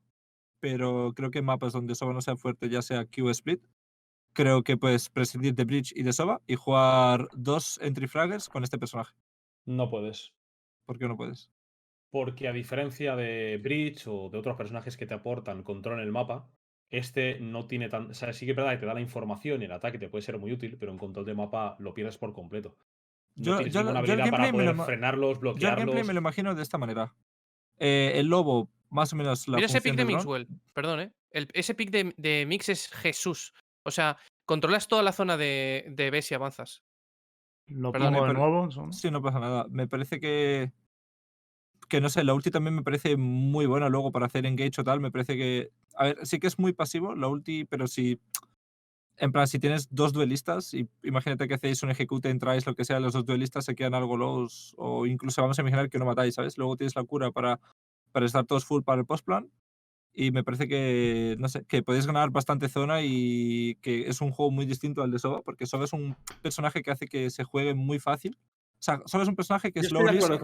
[0.61, 3.63] pero creo que en mapas donde Soba no sea fuerte, ya sea Q Split,
[4.33, 8.65] creo que puedes prescindir de Bridge y de Soba y jugar dos entry fraggers con
[8.65, 9.15] este personaje.
[9.67, 10.33] No puedes.
[10.91, 11.49] ¿Por qué no puedes?
[12.11, 16.11] Porque a diferencia de Bridge o de otros personajes que te aportan control en el
[16.11, 16.51] mapa,
[16.89, 18.11] este no tiene tan.
[18.11, 20.09] O sea, sí que es verdad que te da la información y el ataque te
[20.09, 22.75] puede ser muy útil, pero en control de mapa lo pierdes por completo.
[23.37, 25.35] No Yo- tienes yo lo- ninguna yo habilidad para me lo poder ma- frenarlos, Yo
[25.35, 25.79] el bloquearlos.
[25.87, 27.15] gameplay me lo imagino de esta manera.
[27.79, 30.05] Eh, el lobo, más o menos la Mira ese pick de.
[30.05, 31.13] Mixwell, perdón, ¿eh?
[31.31, 33.55] El- ese pick de, de Mix es Jesús.
[33.85, 36.83] O sea, controlas toda la zona de, de B si avanzas.
[37.69, 38.69] Lo pongo de nuevo.
[38.91, 39.67] Sí, no pasa nada.
[39.71, 40.73] Me parece que.
[41.91, 44.85] Que no sé, la ulti también me parece muy buena luego para hacer engage o
[44.85, 45.01] tal.
[45.01, 45.71] Me parece que.
[45.97, 48.21] A ver, sí que es muy pasivo la ulti, pero si.
[49.17, 52.87] En plan, si tienes dos duelistas, y imagínate que hacéis un ejecute, entráis, lo que
[52.87, 56.07] sea, los dos duelistas se quedan algo lows, o incluso vamos a imaginar que no
[56.07, 56.57] matáis, ¿sabes?
[56.57, 57.61] Luego tienes la cura para,
[58.13, 59.51] para estar todos full para el postplan.
[60.15, 64.31] Y me parece que, no sé, que podéis ganar bastante zona y que es un
[64.31, 67.45] juego muy distinto al de Soba, porque Soba es un personaje que hace que se
[67.45, 68.39] juegue muy fácil.
[68.81, 70.39] O sea, Soba es un personaje que Yo es low risk, ¿eh?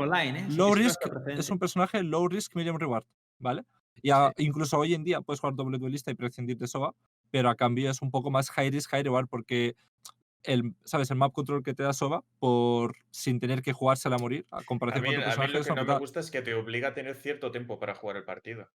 [0.50, 1.00] Low risk,
[1.38, 3.04] es un personaje low risk, medium reward,
[3.38, 3.62] ¿vale?
[4.02, 6.94] Y a- incluso hoy en día puedes jugar doble duelista y prescindir de Soba,
[7.30, 9.74] pero a cambio es un poco más high risk, high reward, porque
[10.44, 11.10] el, ¿sabes?
[11.10, 14.58] El map control que te da Soba, por, sin tener que jugársela a morir, a
[14.58, 16.42] A comparación mí, con otro a mí personaje, lo que no me gusta es que
[16.42, 18.68] te obliga a tener cierto tiempo para jugar el partido.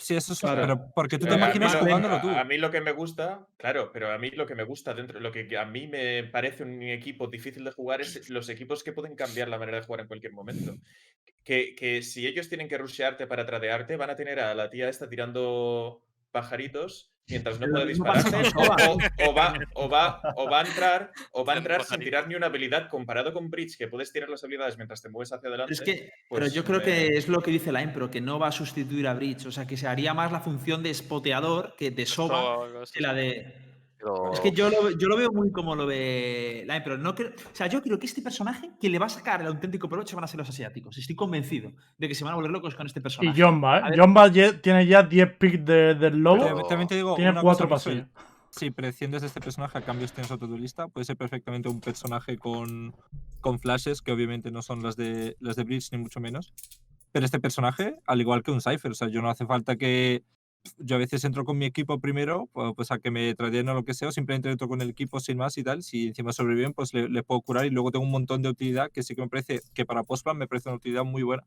[0.00, 0.62] Sí, eso es, Claro.
[0.62, 2.28] pero porque tú Eh, te a mí imaginas lo que- jugándolo tú.
[2.30, 4.94] A, a mí lo que me gusta, claro, pero a mí lo que me gusta
[4.94, 8.82] dentro, lo que a mí me parece un equipo difícil de jugar es los equipos
[8.82, 10.76] que pueden cambiar la manera de jugar en cualquier momento.
[11.44, 14.88] Que, que si ellos tienen que rushearte para tradearte, van a tener a la tía
[14.88, 18.76] esta tirando pajaritos mientras no pueda Soba.
[18.88, 18.98] o,
[19.28, 22.34] o va, o, va, o va a entrar o va a entrar sin tirar ni
[22.34, 25.74] una habilidad comparado con Bridge que puedes tirar las habilidades mientras te mueves hacia adelante.
[25.78, 28.20] Pero es que, pero pues yo creo que es lo que dice Line, pero que
[28.20, 29.46] no va a sustituir a Bridge.
[29.46, 33.14] O sea, que se haría más la función de spoteador que de Soba que la
[33.14, 33.69] de.
[34.00, 37.14] Pero Es que yo lo, yo lo veo muy como lo ve Line, pero no
[37.14, 37.30] creo.
[37.30, 40.16] O sea, yo creo que este personaje, quien le va a sacar el auténtico provecho
[40.16, 40.96] van a ser los asiáticos.
[40.98, 43.36] Estoy convencido de que se van a volver locos con este personaje.
[43.38, 43.44] Y ¿eh?
[43.90, 46.42] ver- Jomba ye- tiene ya 10 picks de- del lobo.
[46.42, 48.30] Pero- También te digo, Tiene una cuatro cosa, Mixwell, pasillos.
[48.52, 52.36] Si prescindes de este personaje, a cambio tienes otro duelista, puede ser perfectamente un personaje
[52.38, 52.96] con,
[53.40, 56.52] con flashes, que obviamente no son las de, las de Bridge, ni mucho menos.
[57.12, 60.24] Pero este personaje, al igual que un Cypher, o sea, yo no hace falta que.
[60.78, 63.74] Yo a veces entro con mi equipo primero, pu- pues a que me tradeen o
[63.74, 65.82] lo que sea, o simplemente entro con el equipo sin más y tal.
[65.82, 68.90] Si encima sobreviven, pues le, le puedo curar y luego tengo un montón de utilidad
[68.90, 71.44] que sí que me parece que para postplan me parece una utilidad muy buena.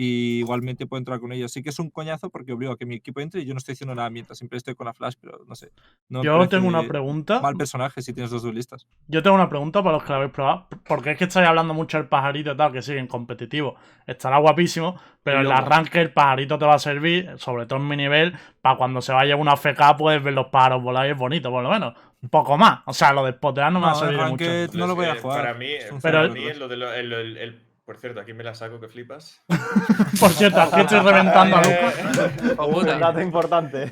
[0.00, 1.50] Y igualmente puedo entrar con ellos.
[1.50, 3.58] Sí que es un coñazo porque obligo a que mi equipo entre y yo no
[3.58, 5.72] estoy haciendo nada mientras siempre estoy con la flash, pero no sé.
[6.08, 7.40] no Yo tengo una pregunta.
[7.40, 8.86] Mal personaje si tienes dos duelistas.
[9.08, 10.68] Yo tengo una pregunta para los que la habéis probado.
[10.86, 13.74] Porque es que estáis hablando mucho del pajarito y tal, que sí, en competitivo
[14.06, 14.94] estará guapísimo.
[15.24, 15.62] Pero en el Luego.
[15.66, 19.12] arranque el pajarito te va a servir, sobre todo en mi nivel, para cuando se
[19.12, 21.94] vaya una FK puedes ver los pájaros volar y es bonito, por lo menos.
[22.22, 22.82] Un poco más.
[22.86, 24.78] O sea, lo de spotear no me va a No, servir mucho.
[24.78, 25.40] no lo voy a jugar.
[25.40, 28.20] Para mí, Es un para Pero- mí lo de lo- el- el- el- por cierto,
[28.20, 29.40] aquí me la saco que flipas.
[30.20, 32.58] Por cierto, aquí estoy reventando a Lucas.
[32.94, 33.90] Un dato importante.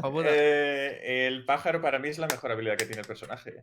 [0.00, 0.26] Joder.
[0.34, 3.62] eh, el pájaro para mí es la mejor habilidad que tiene el personaje.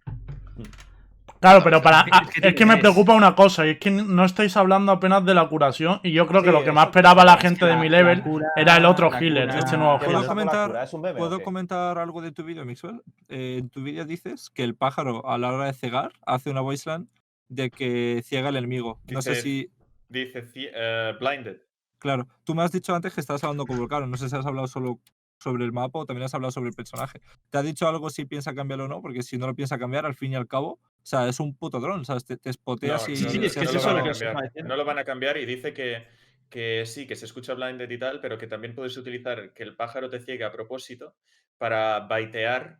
[1.40, 2.02] Claro, pero para.
[2.02, 4.92] Es que- ah, es que me preocupa una cosa, y es que no estáis hablando
[4.92, 6.00] apenas de la curación.
[6.04, 7.90] Y yo creo que Sí, lo que más esperaba la es que gente de mi
[7.90, 10.28] level cura- era el otro healer, cura- este nuevo ¿Qué ¿Puedo healer.
[10.28, 13.02] la comentar- ¿Puedo comentar algo de tu vídeo, Mixwell?
[13.30, 16.62] Eh, en tu vídeo dices que el pájaro a la hora de cegar hace una
[16.62, 17.08] voiceland
[17.52, 19.02] de que ciega al enemigo.
[19.12, 19.70] No sé si.
[20.08, 21.58] Dice eh, Blinded.
[22.00, 24.08] Claro, tú me has dicho antes que estabas hablando con Volcano.
[24.08, 25.00] No sé si has hablado solo
[25.38, 27.22] sobre el mapa o también has hablado sobre el personaje.
[27.50, 29.02] ¿Te ha dicho algo si piensa cambiarlo o no?
[29.02, 31.56] Porque si no lo piensa cambiar, al fin y al cabo, o sea, es un
[31.56, 32.26] puto dron, ¿sabes?
[32.26, 33.18] Te, te No, spoteas y.
[33.18, 34.66] sí, no, es que no es eso van lo a que cambiar.
[34.66, 36.08] No lo van a cambiar y dice que,
[36.50, 39.76] que sí, que se escucha blinded y tal, pero que también puedes utilizar que el
[39.76, 41.16] pájaro te ciegue a propósito
[41.58, 42.80] para baitear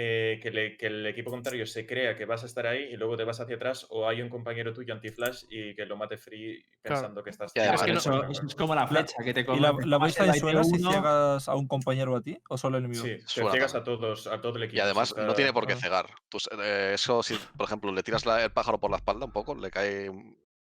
[0.00, 2.96] eh, que, le- que el equipo contrario se crea que vas a estar ahí y
[2.96, 6.16] luego te vas hacia atrás o hay un compañero tuyo anti-flash y que lo mate
[6.16, 7.52] free pensando que estás...
[7.56, 9.60] Además tirando Eso, el es como la flecha que te ¿Y come.
[9.60, 12.76] la, la el de suena si ciegas a un compañero o a ti o solo
[12.76, 13.02] al enemigo?
[13.02, 14.76] Sí, te ciegas a todos, a todo el equipo.
[14.76, 16.06] Y además no está- tiene por qué cegar.
[16.28, 19.32] Tú eh, eso, si por ejemplo le tiras la- el pájaro por la espalda un
[19.32, 20.12] poco, le cae,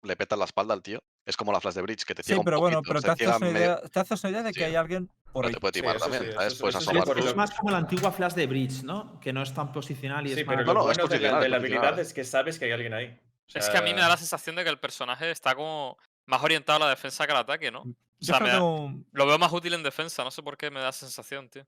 [0.04, 1.00] le petas la espalda al tío.
[1.28, 3.02] Es como la flash de Bridge, que te Sí, ciega un pero bueno, poquito, pero
[3.02, 4.64] te haces, una medio- idea, te haces una idea de que Sí.
[4.64, 5.52] hay alguien por pero ahí.
[5.54, 6.52] te puede Sí, timar también, sí, ¿sabes?
[6.54, 9.20] eso- Puedes eso sí, asomar Es más como la antigua flash de Bridge, ¿no?
[9.20, 10.66] Que no es tan posicional y Sí, es pero más.
[10.66, 12.06] lo No, no, es bueno de la, posicional, de es la habilidad posicional.
[12.06, 13.20] es que sabes que hay alguien ahí.
[13.54, 15.98] O Es que a mí me da la sensación de que el personaje está como
[16.24, 17.80] más orientado a la defensa que al ataque, ¿no?
[17.82, 17.86] O
[18.24, 20.80] sea, me da- un- lo veo más útil en defensa, no sé por qué me
[20.80, 21.66] da esa sensación, tío.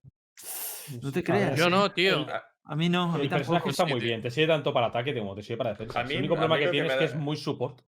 [1.03, 1.59] No te creas.
[1.59, 2.27] Yo no, tío.
[2.65, 4.87] a- mí no, a mí El personaje está sí, muy bien, te sirve tanto para
[4.87, 6.01] ataque como te sirve para defensa.
[6.01, 7.83] A mí- el único problema que que tiene me es que da- es muy support.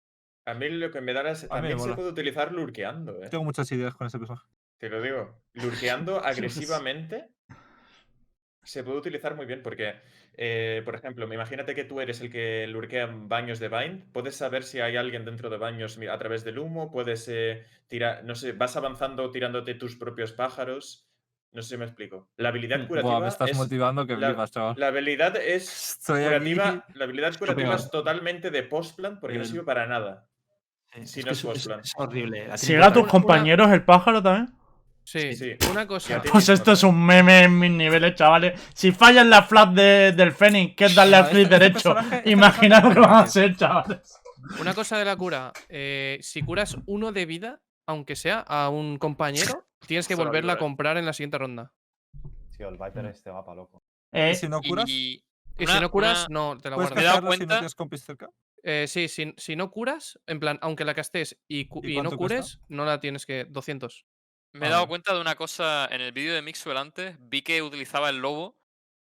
[0.50, 1.42] A mí lo que me da es.
[1.44, 3.28] me También se puede utilizar lurkeando, ¿eh?
[3.28, 4.46] tengo muchas ideas con ese personaje.
[4.78, 5.42] Te lo digo.
[5.54, 7.28] Lurkeando agresivamente
[8.62, 9.94] se puede utilizar muy bien porque,
[10.34, 14.12] eh, por ejemplo, imagínate que tú eres el que lurkea baños de Bind.
[14.12, 16.90] Puedes saber si hay alguien dentro de baños a través del humo.
[16.90, 18.24] Puedes eh, tirar.
[18.24, 21.06] No sé, vas avanzando tirándote tus propios pájaros.
[21.50, 22.28] No sé si me explico.
[22.36, 23.12] La habilidad Mm, curativa.
[23.14, 24.74] Buah, me estás es- motivando que la- chaval.
[24.78, 26.28] La habilidad es Estoy aquí.
[26.54, 26.84] curativa.
[26.94, 30.26] La habilidad curativa es totalmente de postplan porque no sirve para nada.
[30.94, 31.80] Sí, Si es no que es es, es- postplan.
[31.80, 32.58] es horrible.
[32.58, 34.54] ¿Sigue a tus Una- compañeros el pájaro también?
[35.04, 35.52] Sí, Sí.
[35.70, 36.22] una cosa.
[36.30, 38.60] Pues esto es un meme en mis niveles, chavales.
[38.74, 41.64] Si fallas la flat de- del Fénix, que es darle No, al clic este- este
[41.66, 44.20] derecho, este imaginaos lo que van a ser, chavales.
[44.60, 45.52] Una cosa de la cura.
[45.68, 50.58] eh, si curas uno de vida, aunque sea a un compañero, tienes que volverla a
[50.58, 51.72] comprar en la siguiente ronda.
[52.56, 53.82] Tío, el Viper este mapa loco.
[54.12, 54.88] Eh, ¿Y si no curas?
[54.88, 55.22] Y,
[55.58, 56.96] Y una- si no curas, una- no, te la ¿Puedes guardas.
[56.96, 58.28] Me he dado castearlo si no cuenta- tienes compis cerca?
[58.64, 62.00] Eh, sí, si, si no curas, en plan, aunque la castes y, cu- ¿Y y
[62.02, 62.50] no cuesta?
[62.50, 63.44] cures, no la tienes que.
[63.48, 64.06] 200.
[64.52, 67.16] Me he Ah, dado cuenta de una cosa en el vídeo de Mixwell antes.
[67.20, 68.58] Vi que utilizaba el lobo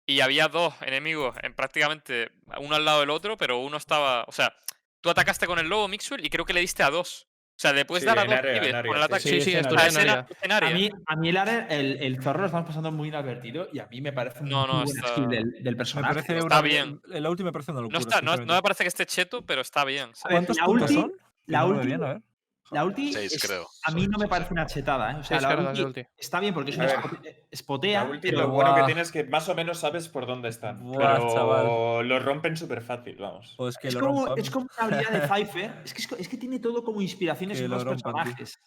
[0.07, 2.31] y había dos enemigos en prácticamente
[2.61, 4.25] uno al lado del otro, pero uno estaba.
[4.29, 4.55] O sea,
[5.03, 7.27] tú atacaste con el lobo Mixwell y creo que le diste a dos.
[7.59, 9.05] O sea, le puedes Sí, dar a dos área, en pibes área, con el sí.
[9.06, 9.20] ataque.
[9.22, 10.26] Sí, Sí, sí, esto es es en en, área.
[10.30, 10.68] es en área.
[10.70, 13.80] A mí, a mí el, área- el, el zorro lo estamos pasando muy inadvertido y
[13.80, 16.14] a mí me parece un No, no, muy está- skill del, del Me personaje.
[16.14, 17.01] parece Está una, bien.
[17.12, 17.98] En la última me parece una No, locura.
[17.98, 20.10] está, no, no me parece que esté cheto, pero está bien.
[20.22, 21.12] ¿Cuántos la puntos ulti- son?
[21.47, 22.22] La no
[22.70, 23.66] La ulti, Seis, es- creo.
[23.85, 25.15] a mí no me parece una chetada, ¿eh?
[25.16, 25.43] O sea, Seis
[25.74, 28.70] la ulti, está bien porque es una ver, spote- spotea, La ulti, pero lo bueno
[28.74, 28.86] que Buah.
[28.86, 30.82] tienes es que más o menos sabes por dónde están.
[30.82, 32.09] Buah, pero chaval.
[32.09, 33.55] lo rompen súper fácil, vamos.
[33.57, 34.39] Pues que es lo como, rompan.
[34.39, 35.82] es como una habilidad de Cypher.
[35.85, 38.59] Es que, es, que tiene todo como inspiraciones Que en lo los personajes.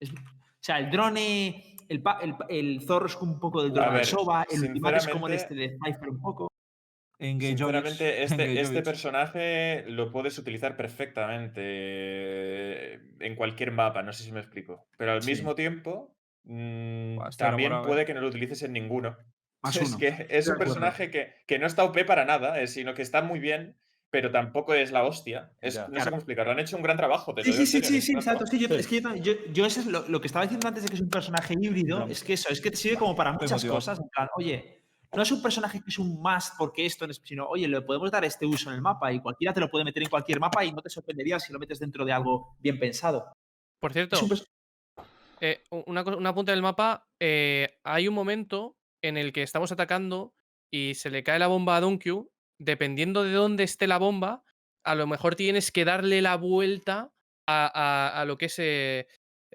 [0.00, 3.98] Es- o sea, el drone, el, el, el zorro es como un poco del drone
[3.98, 6.47] de Soba, el ultimate es como de este de Cypher un poco.
[7.20, 14.32] Sinceramente, este, este personaje lo puedes utilizar perfectamente eh, en cualquier mapa, no sé si
[14.32, 14.86] me explico.
[14.96, 15.30] Pero al Sí.
[15.30, 18.06] mismo tiempo, mm, Buah, estoy también enamorado, puede eh.
[18.06, 19.16] que no lo utilices en ninguno.
[19.62, 19.98] Más Es uno.
[19.98, 23.22] que es un personaje que, que no está OP para nada, eh, sino que está
[23.22, 23.76] muy bien,
[24.10, 25.50] pero tampoco es la hostia.
[25.60, 25.80] Es, Ya.
[25.82, 26.10] no sé Claro.
[26.12, 26.52] cómo explicarlo.
[26.52, 27.34] Han hecho un gran trabajo.
[27.34, 28.46] te Sí, sí, sí, sí, sí, exacto.
[28.46, 28.74] Sí, yo, Sí.
[28.76, 30.94] es que yo, yo, yo eso es lo, lo que estaba diciendo antes de que
[30.94, 32.12] es un personaje híbrido, Claro.
[32.12, 33.98] es que eso, es que te sirve como para muchas cosas.
[33.98, 34.77] En plan, oye,
[35.14, 37.80] no es un personaje que es un must porque esto, no es- sino, oye, le
[37.82, 40.38] podemos dar este uso en el mapa y cualquiera te lo puede meter en cualquier
[40.40, 43.32] mapa y no te sorprendería si lo metes dentro de algo bien pensado.
[43.80, 44.28] Por cierto, un
[45.40, 50.34] eh, una, una punta del mapa, eh, hay un momento en el que estamos atacando
[50.72, 52.12] y se le cae la bomba a Donkey.
[52.60, 54.42] Dependiendo de dónde esté la bomba,
[54.84, 57.12] a lo mejor tienes que darle la vuelta
[57.46, 58.56] a, a- a lo que es.
[58.58, 59.06] eh,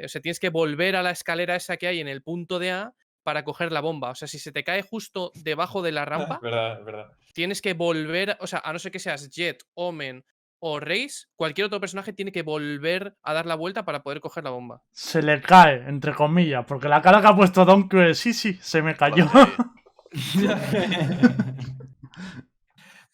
[0.02, 2.72] o sea, tienes que volver a la escalera esa que hay en el punto de
[2.72, 4.12] A para coger la bomba.
[4.12, 7.08] O sea, si se te cae justo debajo de la rampa, Es verdad, verdad.
[7.34, 8.38] tienes que volver.
[8.42, 10.24] O sea, a no ser que seas Jet, Omen
[10.66, 14.44] o Raze, cualquier otro personaje tiene que volver a dar la vuelta para poder coger
[14.46, 14.82] la bomba.
[14.94, 18.82] se le cae, entre comillas, porque la cara que ha puesto Donkey sí, sí, se
[18.82, 19.26] me cayó.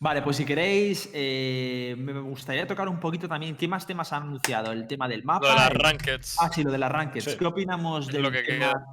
[0.01, 4.23] Vale, pues si queréis, eh, me gustaría tocar un poquito también qué más temas han
[4.23, 4.71] anunciado.
[4.71, 5.47] El tema del mapa.
[5.47, 6.37] Lo de las el- rankeds.
[6.39, 7.25] Ah, sí, lo de las rankeds.
[7.25, 7.37] Sí.
[7.37, 8.85] ¿Qué opinamos del lo que tema queda.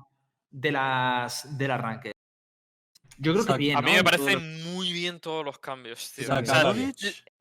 [0.50, 2.12] De las de las rankeds?
[3.18, 3.76] Yo creo que bien.
[3.78, 3.96] A mí ¿no?
[3.98, 6.24] me parecen muy bien todos los cambios, tío.
[6.30, 6.74] O sea,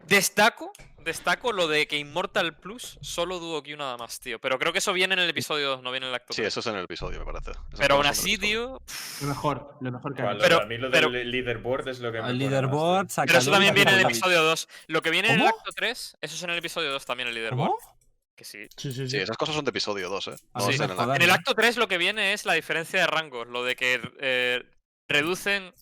[0.07, 0.72] destaco,
[1.03, 4.40] destaco lo de que Immortal Plus solo Duo Q nada más, tío.
[4.40, 6.44] Pero creo que eso viene en el episodio 2, no viene en el acto Sí,
[6.44, 6.48] 3.
[6.48, 7.52] eso es en el episodio, me parece.
[7.77, 8.82] Pero aún así, el tío.
[9.22, 12.10] Lo mejor, lo mejor que de- Pero- a mí lo pero- del leaderboard es lo
[12.11, 14.69] que me más, leaderboard, Pero eso también viene en el episodio 2.
[14.88, 17.36] Lo que viene en el acto 3, eso es en el episodio 2 también el
[17.36, 17.72] leaderboard.
[17.72, 17.94] ¿Cómo?
[18.36, 18.68] Que sí.
[18.76, 19.18] Sí, sí, Sí, sí.
[19.18, 20.36] esas cosas son de episodio 2, ¿eh?
[20.53, 20.72] Ah, No sí.
[20.72, 21.22] están en la- Joder.
[21.22, 23.48] En el acto 3 lo que viene es la diferencia de rangos.
[23.48, 24.64] Lo de que eh,
[25.07, 25.74] reducen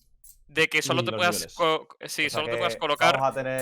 [0.47, 1.35] de que solo Y te puedas.
[1.35, 1.55] niveles.
[1.55, 3.19] co- sí, O sea solo te puedas colocar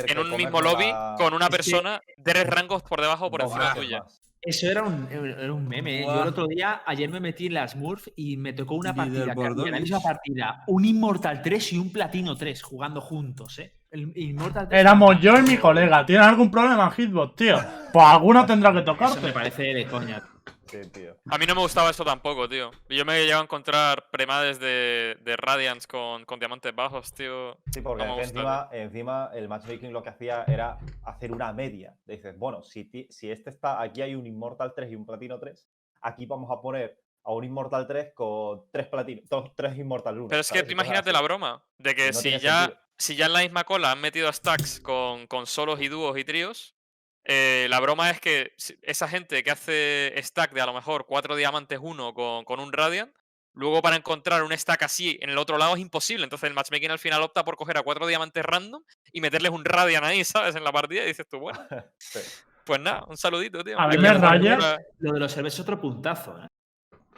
[0.08, 3.32] en un mismo lobby la- con una Es que- persona tres rangos por debajo o
[3.32, 4.00] por encima tuya.
[4.04, 4.20] más.
[4.44, 6.02] Eso era un, era un meme.
[6.02, 6.06] ¿eh?
[6.06, 9.34] Yo el otro día, ayer me metí en la Smurf y me tocó una partida.
[9.36, 9.40] que
[9.80, 9.92] ¿ves?
[10.04, 10.64] partida.
[10.68, 13.76] Un Immortal 3 y un Platino 3 jugando juntos, ¿eh?
[13.92, 16.06] El Immortal 3 Éramos yo y mi colega.
[16.06, 17.58] ¿Tienes algún problema en Hitbox, tío?
[17.92, 19.32] Pues alguno tendrá que Eso me tocarte.
[19.34, 20.24] parece de coña.
[20.68, 21.18] Sí, tío.
[21.30, 22.72] A mí no me gustaba eso tampoco, tío.
[22.88, 27.14] Y Yo me he llegado a encontrar premades de, de Radiance con, con diamantes bajos,
[27.14, 27.58] tío.
[27.74, 31.94] Sí, porque No encima, encima el matchmaking lo que hacía era hacer una media.
[32.06, 35.68] Dices, bueno, si, si este está, aquí hay un Immortal 3 y un Platino 3,
[36.04, 40.28] aquí vamos a poner a un Immortal 3 con tres Platino, dos- tres Immortal 1.
[40.30, 42.80] Pero es que tú imagínate la broma de que No si ya, sentido.
[43.02, 46.24] Si ya en la misma cola han metido stacks con, con solos y dúos y
[46.24, 46.76] tríos,
[47.24, 51.36] eh, la broma es que esa gente que hace stack de a lo mejor cuatro
[51.36, 53.14] diamantes uno con, con un Radiant,
[53.54, 56.24] luego para encontrar un stack así en el otro lado es imposible.
[56.24, 59.66] Entonces el matchmaking al final opta por coger a cuatro diamantes random y meterles un
[59.66, 60.56] Radiant ahí, ¿sabes?
[60.56, 61.60] En la partida y dices tú, bueno,
[62.00, 62.20] Sí.
[62.66, 63.80] pues nada, un saludito, tío.
[63.80, 66.48] A mí me raya- Lo de los servers es otro puntazo, ¿eh?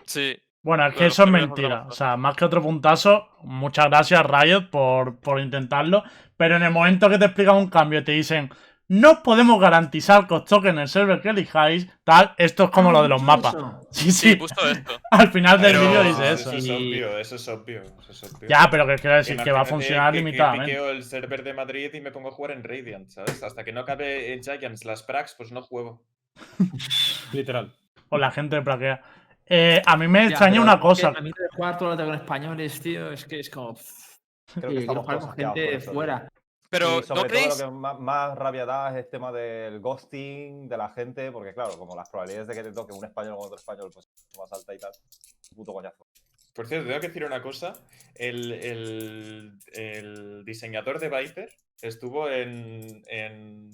[0.06, 0.38] Sí.
[0.64, 1.86] Bueno, es que eso es mentira.
[1.88, 6.04] O sea, más que otro puntazo, muchas gracias Riot por, por intentarlo.
[6.38, 8.50] Pero en el momento que te explican un cambio y te dicen,
[8.88, 12.92] no podemos garantizar que os toque en el server que elijáis, tal, esto es como
[12.92, 13.56] lo de los mapas.
[13.92, 15.00] Sí, Sí, sí, puso esto.
[15.12, 16.58] al final del vídeo dice eso eso.
[16.58, 17.84] es obvio, eso es obvio.
[17.84, 18.50] Eso es obvio.
[18.50, 20.66] Ya, pero que quiero decir que va a funcionar limitadamente.
[20.72, 23.44] piqueo el server de Madrid y me pongo a jugar en Radiant, ¿sabes?
[23.44, 26.04] Hasta que no acabe en Giants las prax, pues no juego.
[27.34, 27.72] Literal.
[28.10, 29.02] O la gente de plaquea.
[29.46, 31.08] Eh, a mí me Ya, extraña una es que cosa.
[31.10, 33.76] A mí de jugar todo el rato con españoles, tío, es que es como.
[34.56, 36.30] Creo que estamos jugar con gente de fuera.
[36.70, 39.80] Pero y ¿no sobre todo lo que más, más rabia da es el tema del
[39.80, 43.36] ghosting de la gente, porque claro, como las probabilidades de que te toque un español
[43.36, 44.92] con otro español pues es más alta y tal,
[45.56, 46.08] puto coñazo.
[46.56, 47.74] Por cierto, tengo que decir una cosa.
[48.16, 51.50] El, el- el diseñador de Viper
[51.82, 53.70] estuvo en, en,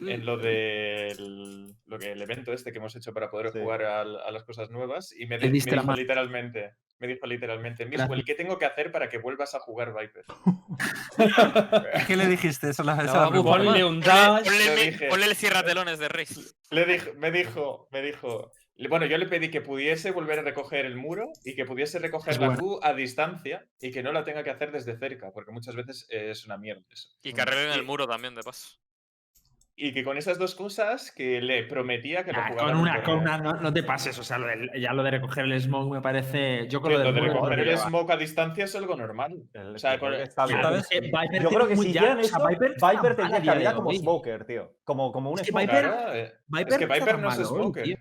[0.00, 3.60] en lo del lo que, el evento este que hemos hecho para poder Sí.
[3.60, 8.34] jugar a, las cosas nuevas y me, la dijo literalmente, me dijo literalmente, Miswell, ¿qué
[8.34, 10.24] tengo que hacer para que vuelvas a jugar Viper?
[12.06, 12.70] ¿Qué le dijiste?
[12.70, 13.44] Esa es la, esa es No.
[13.44, 14.44] Ponle un dash.
[14.44, 16.26] Ponle, ponle el cierratelones de Rey.
[16.70, 18.50] Le dijo, me dijo, me dijo.
[18.88, 22.34] Bueno, yo le pedí que pudiese volver a recoger el muro y que pudiese recoger
[22.34, 22.62] Es la bueno.
[22.62, 26.06] Q a distancia y que no la tenga que hacer desde cerca, porque muchas veces
[26.10, 27.08] es una mierda eso.
[27.22, 28.78] Y que arreglen el muro también, de paso.
[29.80, 33.02] Y que con esas dos cosas que le prometía que lo Ah, jugara con una,
[33.04, 35.92] con una no, no te pases, o sea, lo ya lo de recoger el smoke
[35.92, 36.66] me parece.
[36.68, 39.36] Yo con Que lo, de recoger el smoke a distancia es algo normal.
[39.54, 40.60] El- O sea, creo que está bien.
[40.60, 40.88] ¿sabes?
[40.90, 43.38] Viper Yo creo que si ya- hicieran o sea, Viper, Viper mal a tendría día
[43.40, 44.72] de calidad como smoker, tío.
[44.82, 45.68] Como, como un Es que smoker.
[45.68, 47.82] Viper- Claro, eh, Viper es que Viper no es hoy, smoker.
[47.84, 47.96] tío.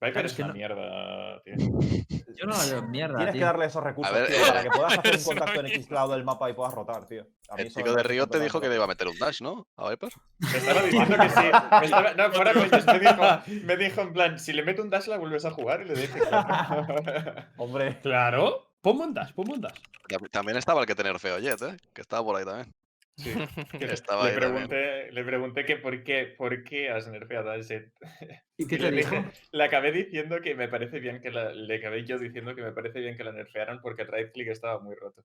[0.00, 1.54] Es es que una no- mierda, tío.
[2.36, 3.16] Yo no la veo en mierda.
[3.16, 3.40] Tienes tío.
[3.40, 5.78] que darle esos recursos, ver, tío, eh, para que puedas hacer un contacto en mierda.
[5.80, 7.26] X lado del mapa y puedas rotar, tío.
[7.48, 9.18] A mí El chico de Río te dijo que le completamente iba a meter un
[9.18, 9.66] dash, ¿no?
[9.76, 10.10] A Viper.
[10.40, 11.46] Me estaba diciendo que sí.
[11.80, 15.06] Me estaba- no, fuera me dijo, me dijo en plan, si le meto un dash
[15.06, 17.46] la vuelves a jugar y le dije, claro.
[17.56, 18.70] Hombre, Claro.
[18.82, 19.78] Ponme un dash, ponme un dash.
[20.08, 21.76] Tam- También estaba el que tener feo Jet, ¿eh?
[21.94, 22.70] Que estaba por ahí también.
[23.16, 23.32] Sí,
[23.78, 27.92] que Estaba le, pregunté, le pregunté que por qué, por qué has nerfeado a ese.
[28.58, 29.14] ¿Y qué Y te le dijo?
[29.14, 32.62] dije, le acabé diciendo que me parece bien que la, le acabé yo diciendo que
[32.62, 35.22] me parece bien que la nerfearan porque el right click estaba muy roto.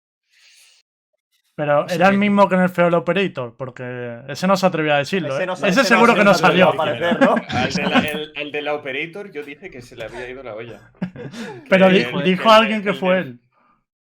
[1.56, 5.38] Pero era el mismo que en el Operator, porque ese no se atrevía a decirlo.
[5.38, 5.70] ese, ¿eh?
[5.70, 6.70] Ese, seguro que no salió.
[6.70, 7.36] atrevió a aparecer, ¿no?
[7.50, 10.42] Al de, la, el, el de la operator yo dije que se le había ido
[10.42, 10.92] la olla.
[11.70, 13.40] Pero Que di- el- dijo alguien que el fue él.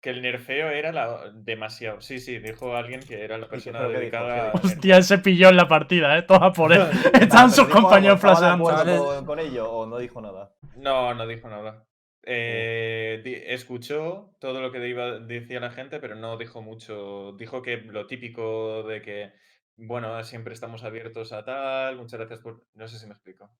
[0.00, 2.00] Que el nerfeo era la, demasiado.
[2.00, 4.58] Sí, sí, dijo alguien que era la persona dedicada dijo?
[4.58, 4.60] a.
[4.62, 6.22] Hostia, él se pilló en la partida, ¿eh?
[6.22, 6.82] Toda por él.
[7.20, 9.04] Estaban Pero sus compañeros algo, ¿estaba de flasheando.
[9.16, 10.52] con, con ello o no dijo nada?
[10.76, 11.84] No, no dijo nada.
[12.28, 17.32] Eh, di- escuchó todo lo que iba, decía la gente, pero no dijo mucho.
[17.38, 19.32] Dijo que lo típico de que,
[19.78, 22.64] bueno, siempre estamos abiertos a tal, muchas gracias por...
[22.74, 23.50] No sé si me explico.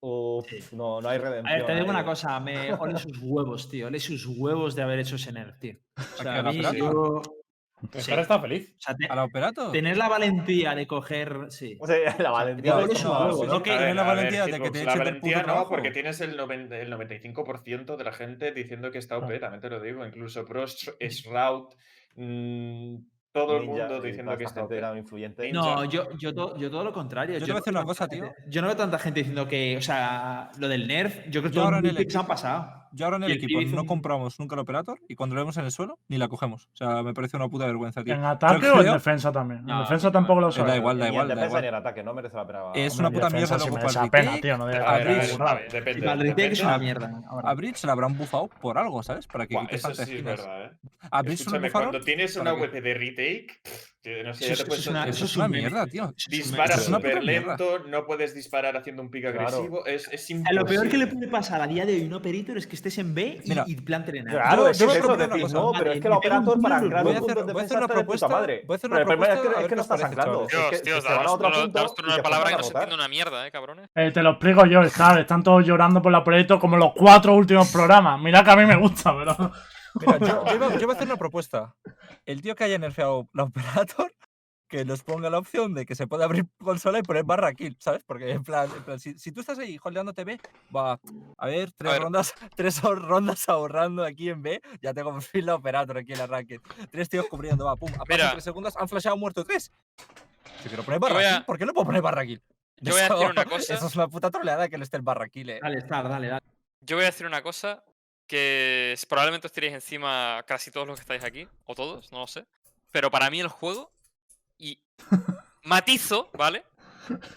[0.73, 1.45] No, no hay A redención.
[1.59, 1.91] ver, te digo ahí.
[1.91, 3.87] una cosa, me ole sus huevos, tío.
[3.89, 5.75] Ole sus huevos de haber hecho ese nerf, tío.
[5.97, 7.23] O ¿A sea, a a mí, yo-
[7.93, 8.75] Estar está feliz.
[8.79, 9.71] o sea, te- ¿A la Operator?
[9.71, 11.37] tener la valentía de coger.
[11.51, 11.77] Sí.
[11.83, 13.63] O sea, la valentía de sus no, huevos, sí, no sí.
[13.65, 15.69] que- A tiene ver, la a ver, valentía de que te La valentía no, trabajo.
[15.69, 19.69] porque tienes el, noven- el 95% de la gente diciendo que está OP, también te
[19.69, 20.07] lo digo.
[20.07, 21.75] Incluso Pro Shroud,
[22.17, 22.97] mm,
[23.45, 25.53] todo el Ninja mundo y toda diciendo que esta gente era influyente.
[25.53, 27.39] No, yo, yo, to- yo todo lo contrario.
[27.39, 28.25] Yo te voy a no decir veo una cosa, tío.
[28.25, 31.51] gente- Yo no veo tanta gente diciendo que, o sea, lo del nerf, yo creo
[31.51, 32.86] que Yo todos los el picks han pasado.
[32.97, 35.57] Yo ahora en el equipo no un- compramos nunca el Operator y cuando lo vemos
[35.59, 36.67] en el suelo ni la cogemos.
[36.73, 38.15] O sea, me parece una puta vergüenza, tío.
[38.15, 39.61] ¿En ataque o en creo- defensa también?
[39.61, 40.77] En No, defensa no, tampoco lo da sabes.
[40.77, 41.63] igual, da Ni en igual, da defensa igual.
[41.63, 42.59] ni en ataque, no merece la pena.
[42.75, 43.71] Es Hombre, una en puta mierda la el
[44.11, 44.41] pena, retake.
[44.43, 44.57] tío.
[44.59, 47.23] No debe A Bridge- es una mierda.
[47.45, 49.27] A Bridge la habrán bufado por algo, ¿sabes?
[49.27, 50.71] Para que eso sí es verdad, ¿eh?
[51.11, 52.73] A Bridge se lo cuando tienes ¿para una qué?
[52.73, 53.61] web de retake,
[54.25, 56.15] no sé, Eso eso una, eso es una mierda, tío.
[56.29, 59.41] Dispara una súper lento, no puedes disparar haciendo un pick Claro.
[59.49, 59.85] agresivo.
[59.87, 61.29] Es, es sea, lo peor que le imposible.
[61.29, 63.49] puede pasar a día de hoy a un operator es que estés en B y,
[63.49, 63.65] Mira.
[63.67, 64.33] y planten en A.
[64.33, 65.55] Claro, Yo- es yo que me propongo una cosa.
[65.55, 67.77] no, pero es que el operator para el anclar Voy a hacer, voy a hacer
[67.79, 68.29] una propuesta.
[68.29, 68.63] madre.
[68.67, 69.63] Voy a hacer Pero una el problema es que, propuesta.
[69.63, 70.47] es que no estás anclando.
[70.51, 71.05] Dios, tíos,
[71.73, 73.89] daos te palabra que no se entiende una mierda, eh, cabrones.
[73.95, 75.21] Eh, te lo explico yo, Scar.
[75.21, 78.21] Están todos llorando por la proyecto como los cuatro últimos programas.
[78.21, 79.53] Mira que a mí me gusta, pero.
[80.01, 81.75] Mira, yo, yo iba, yo iba a hacer una propuesta.
[82.25, 84.13] El tío que haya nerfeado la Operator,
[84.69, 87.77] que nos ponga la opción de que se puede abrir consola y poner barra kill,
[87.79, 88.03] ¿sabes?
[88.05, 90.41] Porque en plan, en plan, si, si tú estás ahí holdeándote B,
[90.75, 90.99] va,
[91.39, 92.03] a ver, tres ver.
[92.03, 96.19] rondas, tres rondas ahorrando aquí en B, ya tengo por fin la Operator aquí en
[96.19, 96.61] la racket.
[96.91, 98.33] Tres tíos cubriendo, va, pum, a Mira.
[98.33, 99.73] tres segundos, han flashado muerto tres.
[100.63, 102.43] Si quiero poner barra a- kill, ¿por qué no puedo poner barra kill?
[102.79, 103.75] Yo voy a decir Eso- una cosa.
[103.75, 105.61] Eso es una puta troleada que le esté el barra kill, eh.
[105.63, 106.43] Dale, Star, dale, dale.
[106.81, 107.83] Yo voy a decir una cosa
[108.27, 112.27] que probablemente os tiréis encima casi todos los que estáis aquí, o todos, no lo
[112.27, 112.47] sé.
[112.93, 113.93] Pero para mí el juego,
[114.59, 114.79] y
[115.63, 116.65] matizo, ¿vale?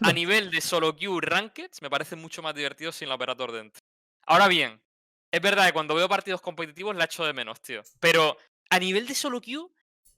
[0.02, 3.82] A nivel de solo queue rankeds, me parece mucho más divertido sin la operator dentro.
[4.26, 4.82] Ahora bien,
[5.32, 7.84] es verdad que cuando veo partidos competitivos la echo de menos, tío.
[8.00, 8.36] Pero
[8.70, 9.68] a nivel de solo queue,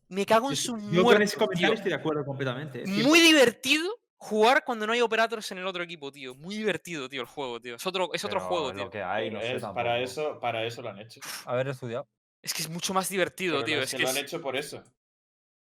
[0.08, 1.74] me cago en su Yo con ese muerto, comentario tío.
[1.76, 2.84] estoy de acuerdo completamente.
[2.84, 6.36] eh, Muy divertido jugar cuando no hay operators en el otro equipo, tío.
[6.36, 7.76] Muy divertido, tío, el juego, tío.
[7.76, 8.84] Es otro, es otro Pero juego, tío.
[8.86, 11.20] Lo que hay, no Pero sé es- para, eso, para eso lo han hecho.
[11.46, 12.08] Haber estudiado.
[12.44, 13.76] Es que es mucho más divertido, Pero tío.
[13.78, 14.84] no, es es que lo han hecho por eso.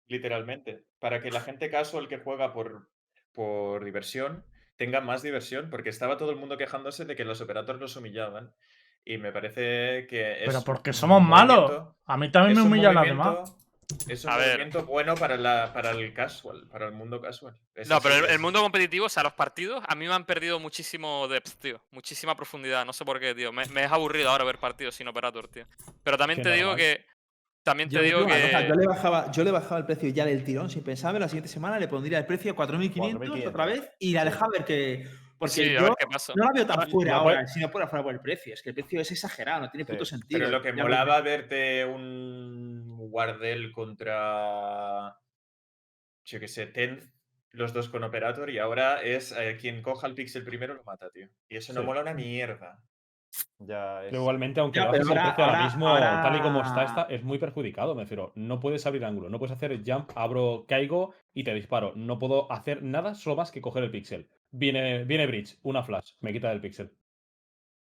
[0.08, 0.84] Literalmente.
[0.98, 2.88] Para que la gente casual que juega por,
[3.32, 4.44] por diversión
[4.76, 5.70] tenga más diversión.
[5.70, 8.52] Porque estaba todo el mundo quejándose de que los operadores los humillaban.
[9.04, 10.46] Y me parece que es.
[10.46, 11.88] Pero porque somos malos.
[12.04, 13.56] A mí también me humillan las movimiento- demás.
[14.08, 14.48] Es un A ver.
[14.58, 17.56] movimiento bueno para, la, para el casual, para el mundo casual.
[17.74, 20.58] Es No, pero el, mundo competitivo, o sea, los partidos, a mí me han perdido
[20.60, 21.80] muchísimo depth, tío.
[21.90, 22.84] Muchísima profundidad.
[22.84, 23.52] No sé por qué, tío.
[23.52, 25.64] Me, me es aburrido ahora ver partidos sin operator, tío.
[26.02, 27.04] Pero también te digo que.
[27.62, 28.32] También te Yo, digo yo, que.
[28.32, 31.20] o sea, yo le bajaba, yo le bajaba el precio ya del tirón sin pensarme.
[31.20, 33.46] La siguiente semana le pondría el precio a 4.500 4.500.
[33.48, 35.06] otra vez y la dejaba ver que.
[35.40, 36.34] Porque Sí, yo ver qué pasa.
[36.36, 38.52] no la veo tan Ahora, fuera no ahora, sino por afuera por el precio.
[38.54, 40.38] Es que el precio es exagerado, no tiene Sí, puto sentido.
[40.38, 45.16] Pero lo que Ya molaba verte un Wardell contra,
[46.24, 47.04] yo qué sé, Tenth,
[47.52, 51.10] los dos con Operator, y ahora es eh, quien coja el pixel primero lo mata,
[51.10, 51.28] tío.
[51.48, 52.78] Y eso no mola una mierda.
[53.58, 54.10] Ya es...
[54.10, 56.40] Pero igualmente, aunque Ya, lo pero bajes el ahora- precio ahora, ahora- mismo, tal y
[56.42, 58.32] como está, está, es muy perjudicado, me refiero.
[58.34, 61.92] No puedes abrir ángulo, no puedes hacer jump, abro, caigo y te disparo.
[61.96, 64.28] No puedo hacer nada solo más que coger el pixel.
[64.52, 66.92] Viene, viene Bridge, una flash, me quita del pixel.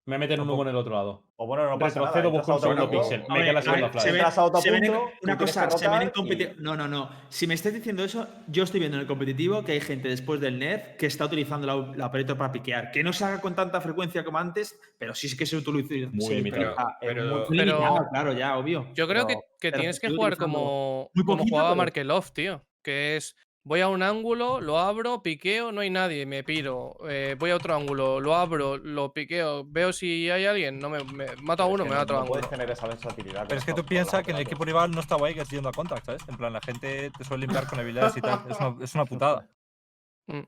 [0.06, 1.28] Me meten un humo en el otro lado.
[1.36, 2.12] O bueno, no pasa nada.
[2.12, 3.24] Retrocedo, entras busco un otro segundo pixel.
[3.30, 4.02] Me queda la segunda flash.
[4.04, 4.92] se ven- se ven
[5.22, 6.52] una cosa, se ven en competitivo.
[6.60, 7.10] No, no, no.
[7.30, 10.40] Si me estás diciendo eso, yo estoy viendo en el competitivo que hay gente después
[10.42, 12.90] del nerf que está utilizando la, la operator para piquear.
[12.92, 16.10] Que no se haga con tanta frecuencia como antes, pero sí es que se utiliza.
[16.12, 16.76] Muy se limitado.
[17.00, 18.86] Pero- muy Pero- limitado, claro, ya, obvio.
[18.94, 22.62] Yo creo que, pero tienes que jugar como, muy como jugaba pero- Markelov, tío.
[22.82, 23.34] Que es,
[23.64, 26.96] voy a un ángulo, lo abro, piqueo, no hay nadie, me piro.
[27.08, 31.02] Eh, voy a otro ángulo, lo abro, lo piqueo, veo si hay alguien, no me,
[31.04, 32.58] me- mato a Es uno, que me no- mato a no otro puedes ángulo.
[32.58, 33.46] tener esa versatilidad.
[33.48, 35.56] Pero es que tú piensas que en el equipo rival no está guay que estés
[35.56, 36.22] yendo a contact, ¿sabes?
[36.28, 38.40] En plan, la gente te suele limpiar con habilidades y tal.
[38.50, 39.48] Es una, es una putada.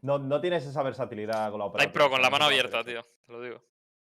[0.01, 1.93] No, no tienes esa versatilidad con la Ay, operación.
[1.93, 3.06] pero con la no mano abierta, tío.
[3.26, 3.62] Te lo digo.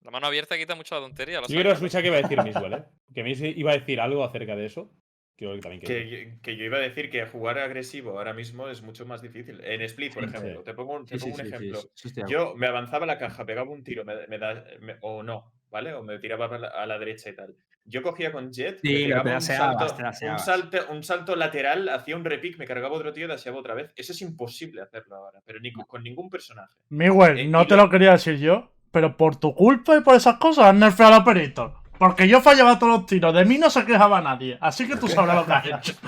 [0.03, 1.41] La mano abierta quita mucho la tontería.
[1.41, 1.71] lo Yo ¿no?
[1.71, 2.85] escuchar qué iba a decir Miswell, ¿eh?
[3.15, 4.91] Que Miss iba a decir algo acerca de eso.
[5.37, 5.87] Que también que...
[5.87, 9.21] Que, yo- que yo iba a decir que jugar agresivo ahora mismo es mucho más
[9.21, 9.61] difícil.
[9.65, 10.59] En Split, por Sí, ejemplo.
[10.61, 10.65] sí.
[10.65, 12.29] Te pongo un, te Sí, sí, pongo un sí, sí, ejemplo.
[12.29, 15.93] Yo me avanzaba la caja, pegaba un tiro, me, me da, me- o no, ¿vale?
[15.95, 17.55] O me tiraba a la, a la derecha y tal.
[17.87, 22.57] Yo cogía con Jet, pegaba un salto, un, salto, un salto lateral, hacía un repick,
[22.59, 23.93] me cargaba otro tío, daseaba otra vez.
[23.95, 26.73] Eso es imposible hacerlo ahora, pero ni con, con ningún personaje.
[26.89, 30.01] Miguel, Eh, no y te lo- lo quería decir yo, pero por tu culpa y
[30.01, 31.75] por esas cosas has nerfeado al Operator.
[31.99, 34.59] Porque yo fallaba todos los tiros, de mí no se quejaba nadie.
[34.61, 35.95] Así que tú sabrás lo que has hecho.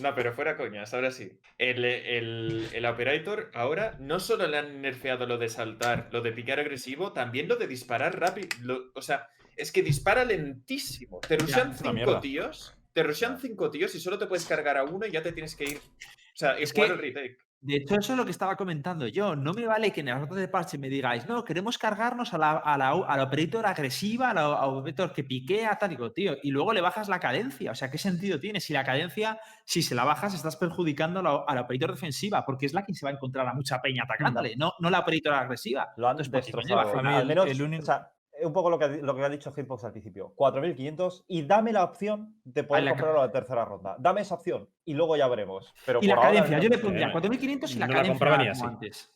[0.00, 1.38] No, pero fuera coñas, ahora sí.
[1.56, 6.32] El, el, el Operator ahora no solo le han nerfeado lo de saltar, lo de
[6.32, 8.48] picar agresivo, también lo de disparar rápido.
[8.62, 11.20] lo- o sea, es que dispara lentísimo.
[11.20, 15.06] Te una cinco tíos, te rushean cinco tíos y solo te puedes cargar a uno
[15.06, 15.78] y ya te tienes que ir.
[15.78, 17.38] O sea, Es que- el retake.
[17.66, 19.34] De hecho, eso es lo que estaba comentando yo.
[19.34, 22.38] No me vale que en la nota de parche me digáis, no, queremos cargarnos a
[22.38, 25.88] la, a la, a la operator agresiva, a la, a la operator que piquea, tal,
[25.88, 27.70] digo, tío, y luego le bajas la cadencia.
[27.70, 28.60] O sea, ¿qué sentido tiene?
[28.60, 32.44] Si la cadencia, si se la bajas, estás perjudicando a la, a la operator defensiva,
[32.44, 34.98] porque es la que se va a encontrar a mucha peña atacándole, no, no la
[34.98, 35.94] operator agresiva.
[35.96, 37.08] Lo han Entonces, ¿por qué coño destrozado.
[37.16, 38.10] Al el- menos, el único- o sea,
[38.42, 40.32] un poco lo que, lo que ha dicho Hitbox al principio.
[40.36, 43.96] 4.500 y dame la opción de poder la comprarlo a la tercera ronda.
[43.98, 45.72] Dame esa opción y luego ya veremos.
[45.86, 47.98] Pero Y la por ahora cadencia, yo le pondría Eh, 4.500 y la no la
[48.00, 48.64] cadencia compraba ni así.
[48.64, 49.14] antes.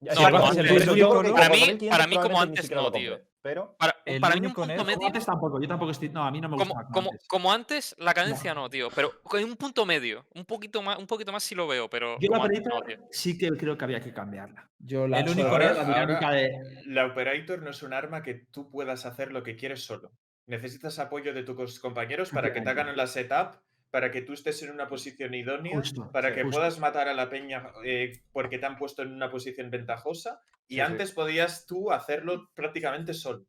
[0.00, 3.18] No, yo Para mí- 4.500 para mí como antes no, tío.
[3.42, 5.06] Pero Para, El para mí un punto medio.
[5.06, 6.08] antes tampoco, yo tampoco estoy.
[6.10, 6.68] No, a mí no me gusta.
[6.74, 8.88] Como, como, como antes, la cadencia no, tío.
[8.94, 10.26] Pero en un punto medio.
[10.34, 12.16] Un poquito más, un poquito más sí lo veo, pero.
[12.20, 12.80] Yo la antes no,
[13.10, 14.70] sí que creo que había que cambiarla.
[14.78, 16.82] Yo la, El único la dinámica ahora- de.
[16.86, 20.12] La Operator no es un arma que tú puedas hacer lo que quieres solo.
[20.46, 23.54] Necesitas apoyo de tus compañeros para que te hagan la setup,
[23.90, 26.58] para que tú estés en una posición idónea, Justo, para sí, que justo.
[26.58, 30.40] puedas matar a la peña eh, porque te han puesto en una posición ventajosa.
[30.68, 30.80] Y Sí, sí.
[30.82, 33.44] antes podías tú hacerlo prácticamente solo.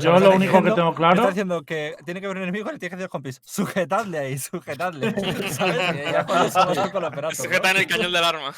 [0.00, 1.16] Yo lo único que tengo claro.
[1.16, 4.18] Está diciendo que tiene que haber un enemigo y le tiene que decir compis, sujetadle
[4.18, 5.12] ahí, sujetadle.
[5.50, 6.78] ¿Sabes?
[6.90, 8.54] Con el cañón del arma.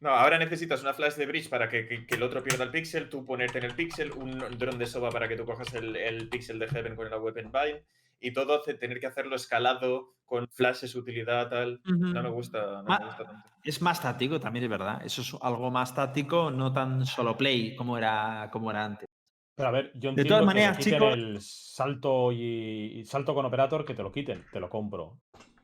[0.00, 2.70] No, ahora necesitas una flash de bridge para que, que- que el otro pierda el
[2.70, 5.94] pixel, tú ponerte en el pixel, un dron de soba para que tú cojas el,
[5.96, 7.80] el pixel de Heaven con la weapon bind
[8.22, 11.80] y todo tener que hacerlo escalado con flashes, utilidad, tal.
[11.84, 12.36] No me Ujú.
[12.36, 13.48] gusta, no Ma- me gusta tanto.
[13.64, 15.02] Es más táctico, también es verdad.
[15.04, 19.06] Eso es algo más táctico, no tan solo play como era, como era antes.
[19.54, 23.00] Pero a ver, yo De entiendo todas que maneras, te quiten chicos- el salto y,
[23.00, 25.18] y salto con operator, que te lo quiten, te lo compro.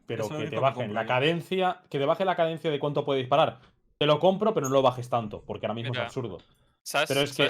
[0.07, 1.09] Pero Eso que te que bajen compro la yo.
[1.09, 3.61] cadencia, que te baje la cadencia de cuánto puede disparar.
[3.99, 6.39] Te lo compro, pero no lo bajes tanto, porque ahora mismo Mira, es absurdo.
[6.89, 7.09] ¿Sabes?
[7.09, 7.43] Pero es que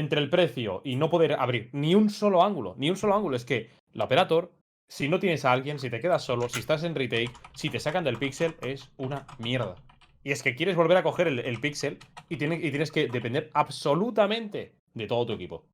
[0.00, 3.36] entre el precio y no poder abrir ni un solo ángulo, ni un solo ángulo,
[3.36, 4.50] es que la operator,
[4.88, 7.78] si no tienes a alguien, si te quedas solo, si estás en retake, si te
[7.78, 9.76] sacan del pixel, es una mierda.
[10.24, 13.06] Y es que quieres volver a coger el, el pixel y, tiene- y tienes que
[13.06, 15.64] depender absolutamente de todo tu equipo.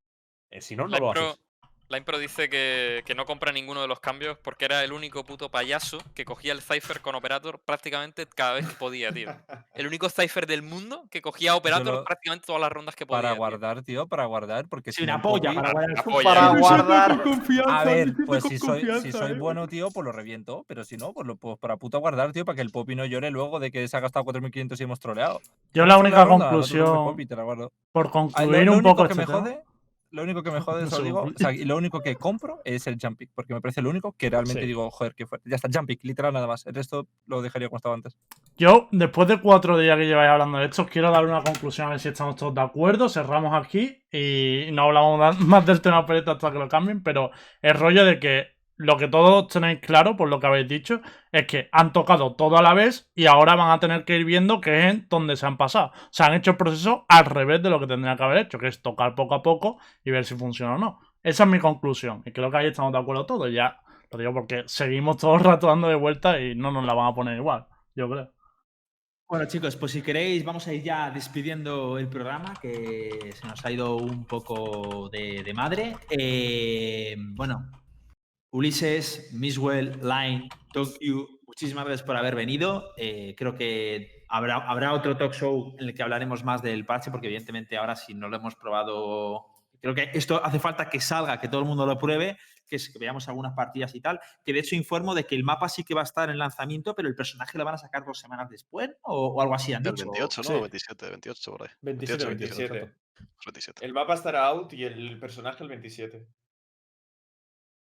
[0.51, 1.41] Eh, si no, no La lo haces.
[1.89, 5.25] La impro dice que, que no compra ninguno de los cambios porque era el único
[5.25, 9.29] puto payaso que cogía el Cypher con Operator prácticamente cada vez que podía, tío.
[9.75, 13.21] El único Cypher del mundo que cogía Operator lo- prácticamente todas las rondas que podía.
[13.23, 13.39] Para tío.
[13.39, 15.73] guardar, tío, para guardar, porque Sí, si no una polla para
[16.23, 16.59] para tío.
[16.61, 17.23] guardar.
[17.69, 20.65] A ver, pues si soy, si soy bueno, tío, pues lo reviento.
[20.67, 23.05] Pero si no, pues, lo, pues para puta guardar, tío, para que el Poppy no
[23.05, 25.41] llore luego de que se ha gastado 4.500 y hemos troleado.
[25.75, 27.73] Yo la única ronda, conclusión, Poppy, te la guardo.
[27.93, 29.63] por Ah, lo- concluir lo un único poco que este me tema, jode,
[30.11, 31.35] lo único que me jode, eso digo, segundo.
[31.37, 33.91] o sea, y lo único que compro es el jump pick, porque me parece lo
[33.91, 34.67] único que realmente Sí.
[34.67, 35.41] digo, joder, que fue.
[35.45, 36.67] Ya está, jump pick, literal nada más.
[36.67, 38.17] El resto lo dejaría como estaba antes.
[38.57, 41.89] Yo, después de cuatro días que lleváis hablando de esto, os quiero dar una conclusión
[41.89, 43.09] a ver si estamos todos de acuerdo.
[43.09, 47.31] Cerramos aquí y no hablamos más del tema Pereta hasta que lo cambien, pero
[47.61, 51.01] el rollo de que lo que todos tenéis claro, por lo que habéis dicho,
[51.33, 54.25] es que han tocado todo a la vez y ahora van a tener que ir
[54.25, 55.93] viendo qué es donde se han pasado.
[55.95, 58.59] O sea, han hecho el proceso al revés de lo que tendrían que haber hecho,
[58.59, 61.01] que es tocar poco a poco y ver si funciona o no.
[61.23, 63.53] Esa es mi conclusión y creo que ahí estamos de acuerdo todos.
[63.53, 63.81] Ya
[64.13, 67.09] lo digo porque seguimos todo el rato dando de vuelta y no nos la van
[67.09, 68.33] a poner igual, yo creo.
[69.29, 73.65] Bueno, chicos, pues si queréis, vamos a ir ya despidiendo el programa, que se nos
[73.65, 75.97] ha ido un poco de, de madre.
[76.11, 77.69] Eh, bueno,
[78.61, 82.95] Ulises, Miswell, Line, Tokyo, muchísimas gracias por haber venido.
[82.97, 87.11] Eh, creo que habrá, habrá otro talk show en el que hablaremos más del parche,
[87.11, 89.45] porque evidentemente ahora si no lo hemos probado,
[89.83, 92.91] creo que esto hace falta que salga, que todo el mundo lo pruebe, que, es-
[92.91, 94.21] que veamos algunas partidas y tal.
[94.43, 96.95] Que de hecho informo de que el mapa sí que va a estar en lanzamiento,
[96.95, 99.83] pero el personaje lo van a sacar dos semanas después o, o algo así El
[99.83, 99.97] dicho.
[100.11, 100.49] 28, ¿no?
[100.49, 100.61] sí.
[100.61, 101.75] 27, 28 por ahí.
[101.83, 102.73] 27, 28, 27.
[102.73, 102.79] 27.
[102.79, 103.03] exacto.
[103.45, 103.85] 27.
[103.85, 106.27] El mapa estará out y el personaje el 27.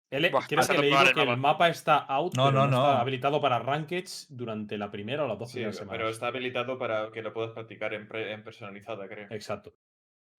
[0.09, 0.73] Buah, creo que
[1.07, 1.67] el que el mapa.
[1.67, 5.37] está out, No, pero no, no, está habilitado para rankeds durante la primera o las
[5.37, 6.13] dos Sí, primeras pero semanas.
[6.13, 9.27] está habilitado para que lo puedas practicar en, pre- en personalizada, creo.
[9.31, 9.73] Exacto.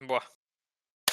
[0.01, 0.23] Buah.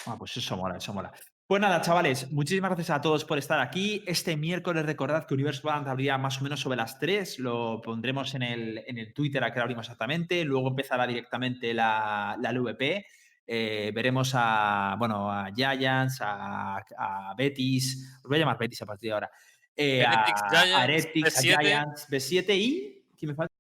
[0.08, 1.12] Ah, pues eso mola, eso mola.
[1.48, 4.04] Pues nada, chavales, muchísimas gracias a todos por estar aquí.
[4.08, 7.38] Este miércoles recordad que Universo Valorant abrirá más o menos sobre las 3.
[7.40, 10.44] Lo pondremos en el, en el Twitter a que lo abrimos exactamente.
[10.46, 13.06] Luego empezará directamente la, la LVP.
[13.48, 18.18] Eh, veremos a, bueno, a Giants, a, a Betis.
[18.24, 19.32] Os voy a llamar Betis a partir de ahora.
[19.76, 21.62] Eh, a, Giants, Heretics, a B7.
[21.62, 23.06] Giants, B7 y...
[23.18, 23.54] ¿Quién me falta?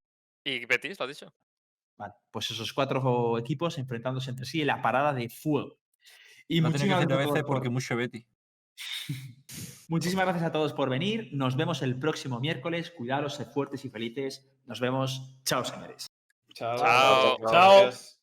[0.44, 1.34] ¿Y Betis, lo has dicho?
[1.98, 5.78] Vale, pues esos cuatro equipos enfrentándose entre sí en la parada de fuego.
[6.48, 8.26] Y No tiene que muchísimas gracias a veces todos por- porque mucho Betty.
[9.88, 11.30] Muchísimas gracias a todos por venir.
[11.32, 12.92] Nos vemos el próximo miércoles.
[12.92, 14.46] Cuidaros, sed fuertes y felices.
[14.66, 15.38] Nos vemos.
[15.46, 16.08] Chao, señores.
[16.54, 17.38] Chao.
[17.48, 18.16] Chao.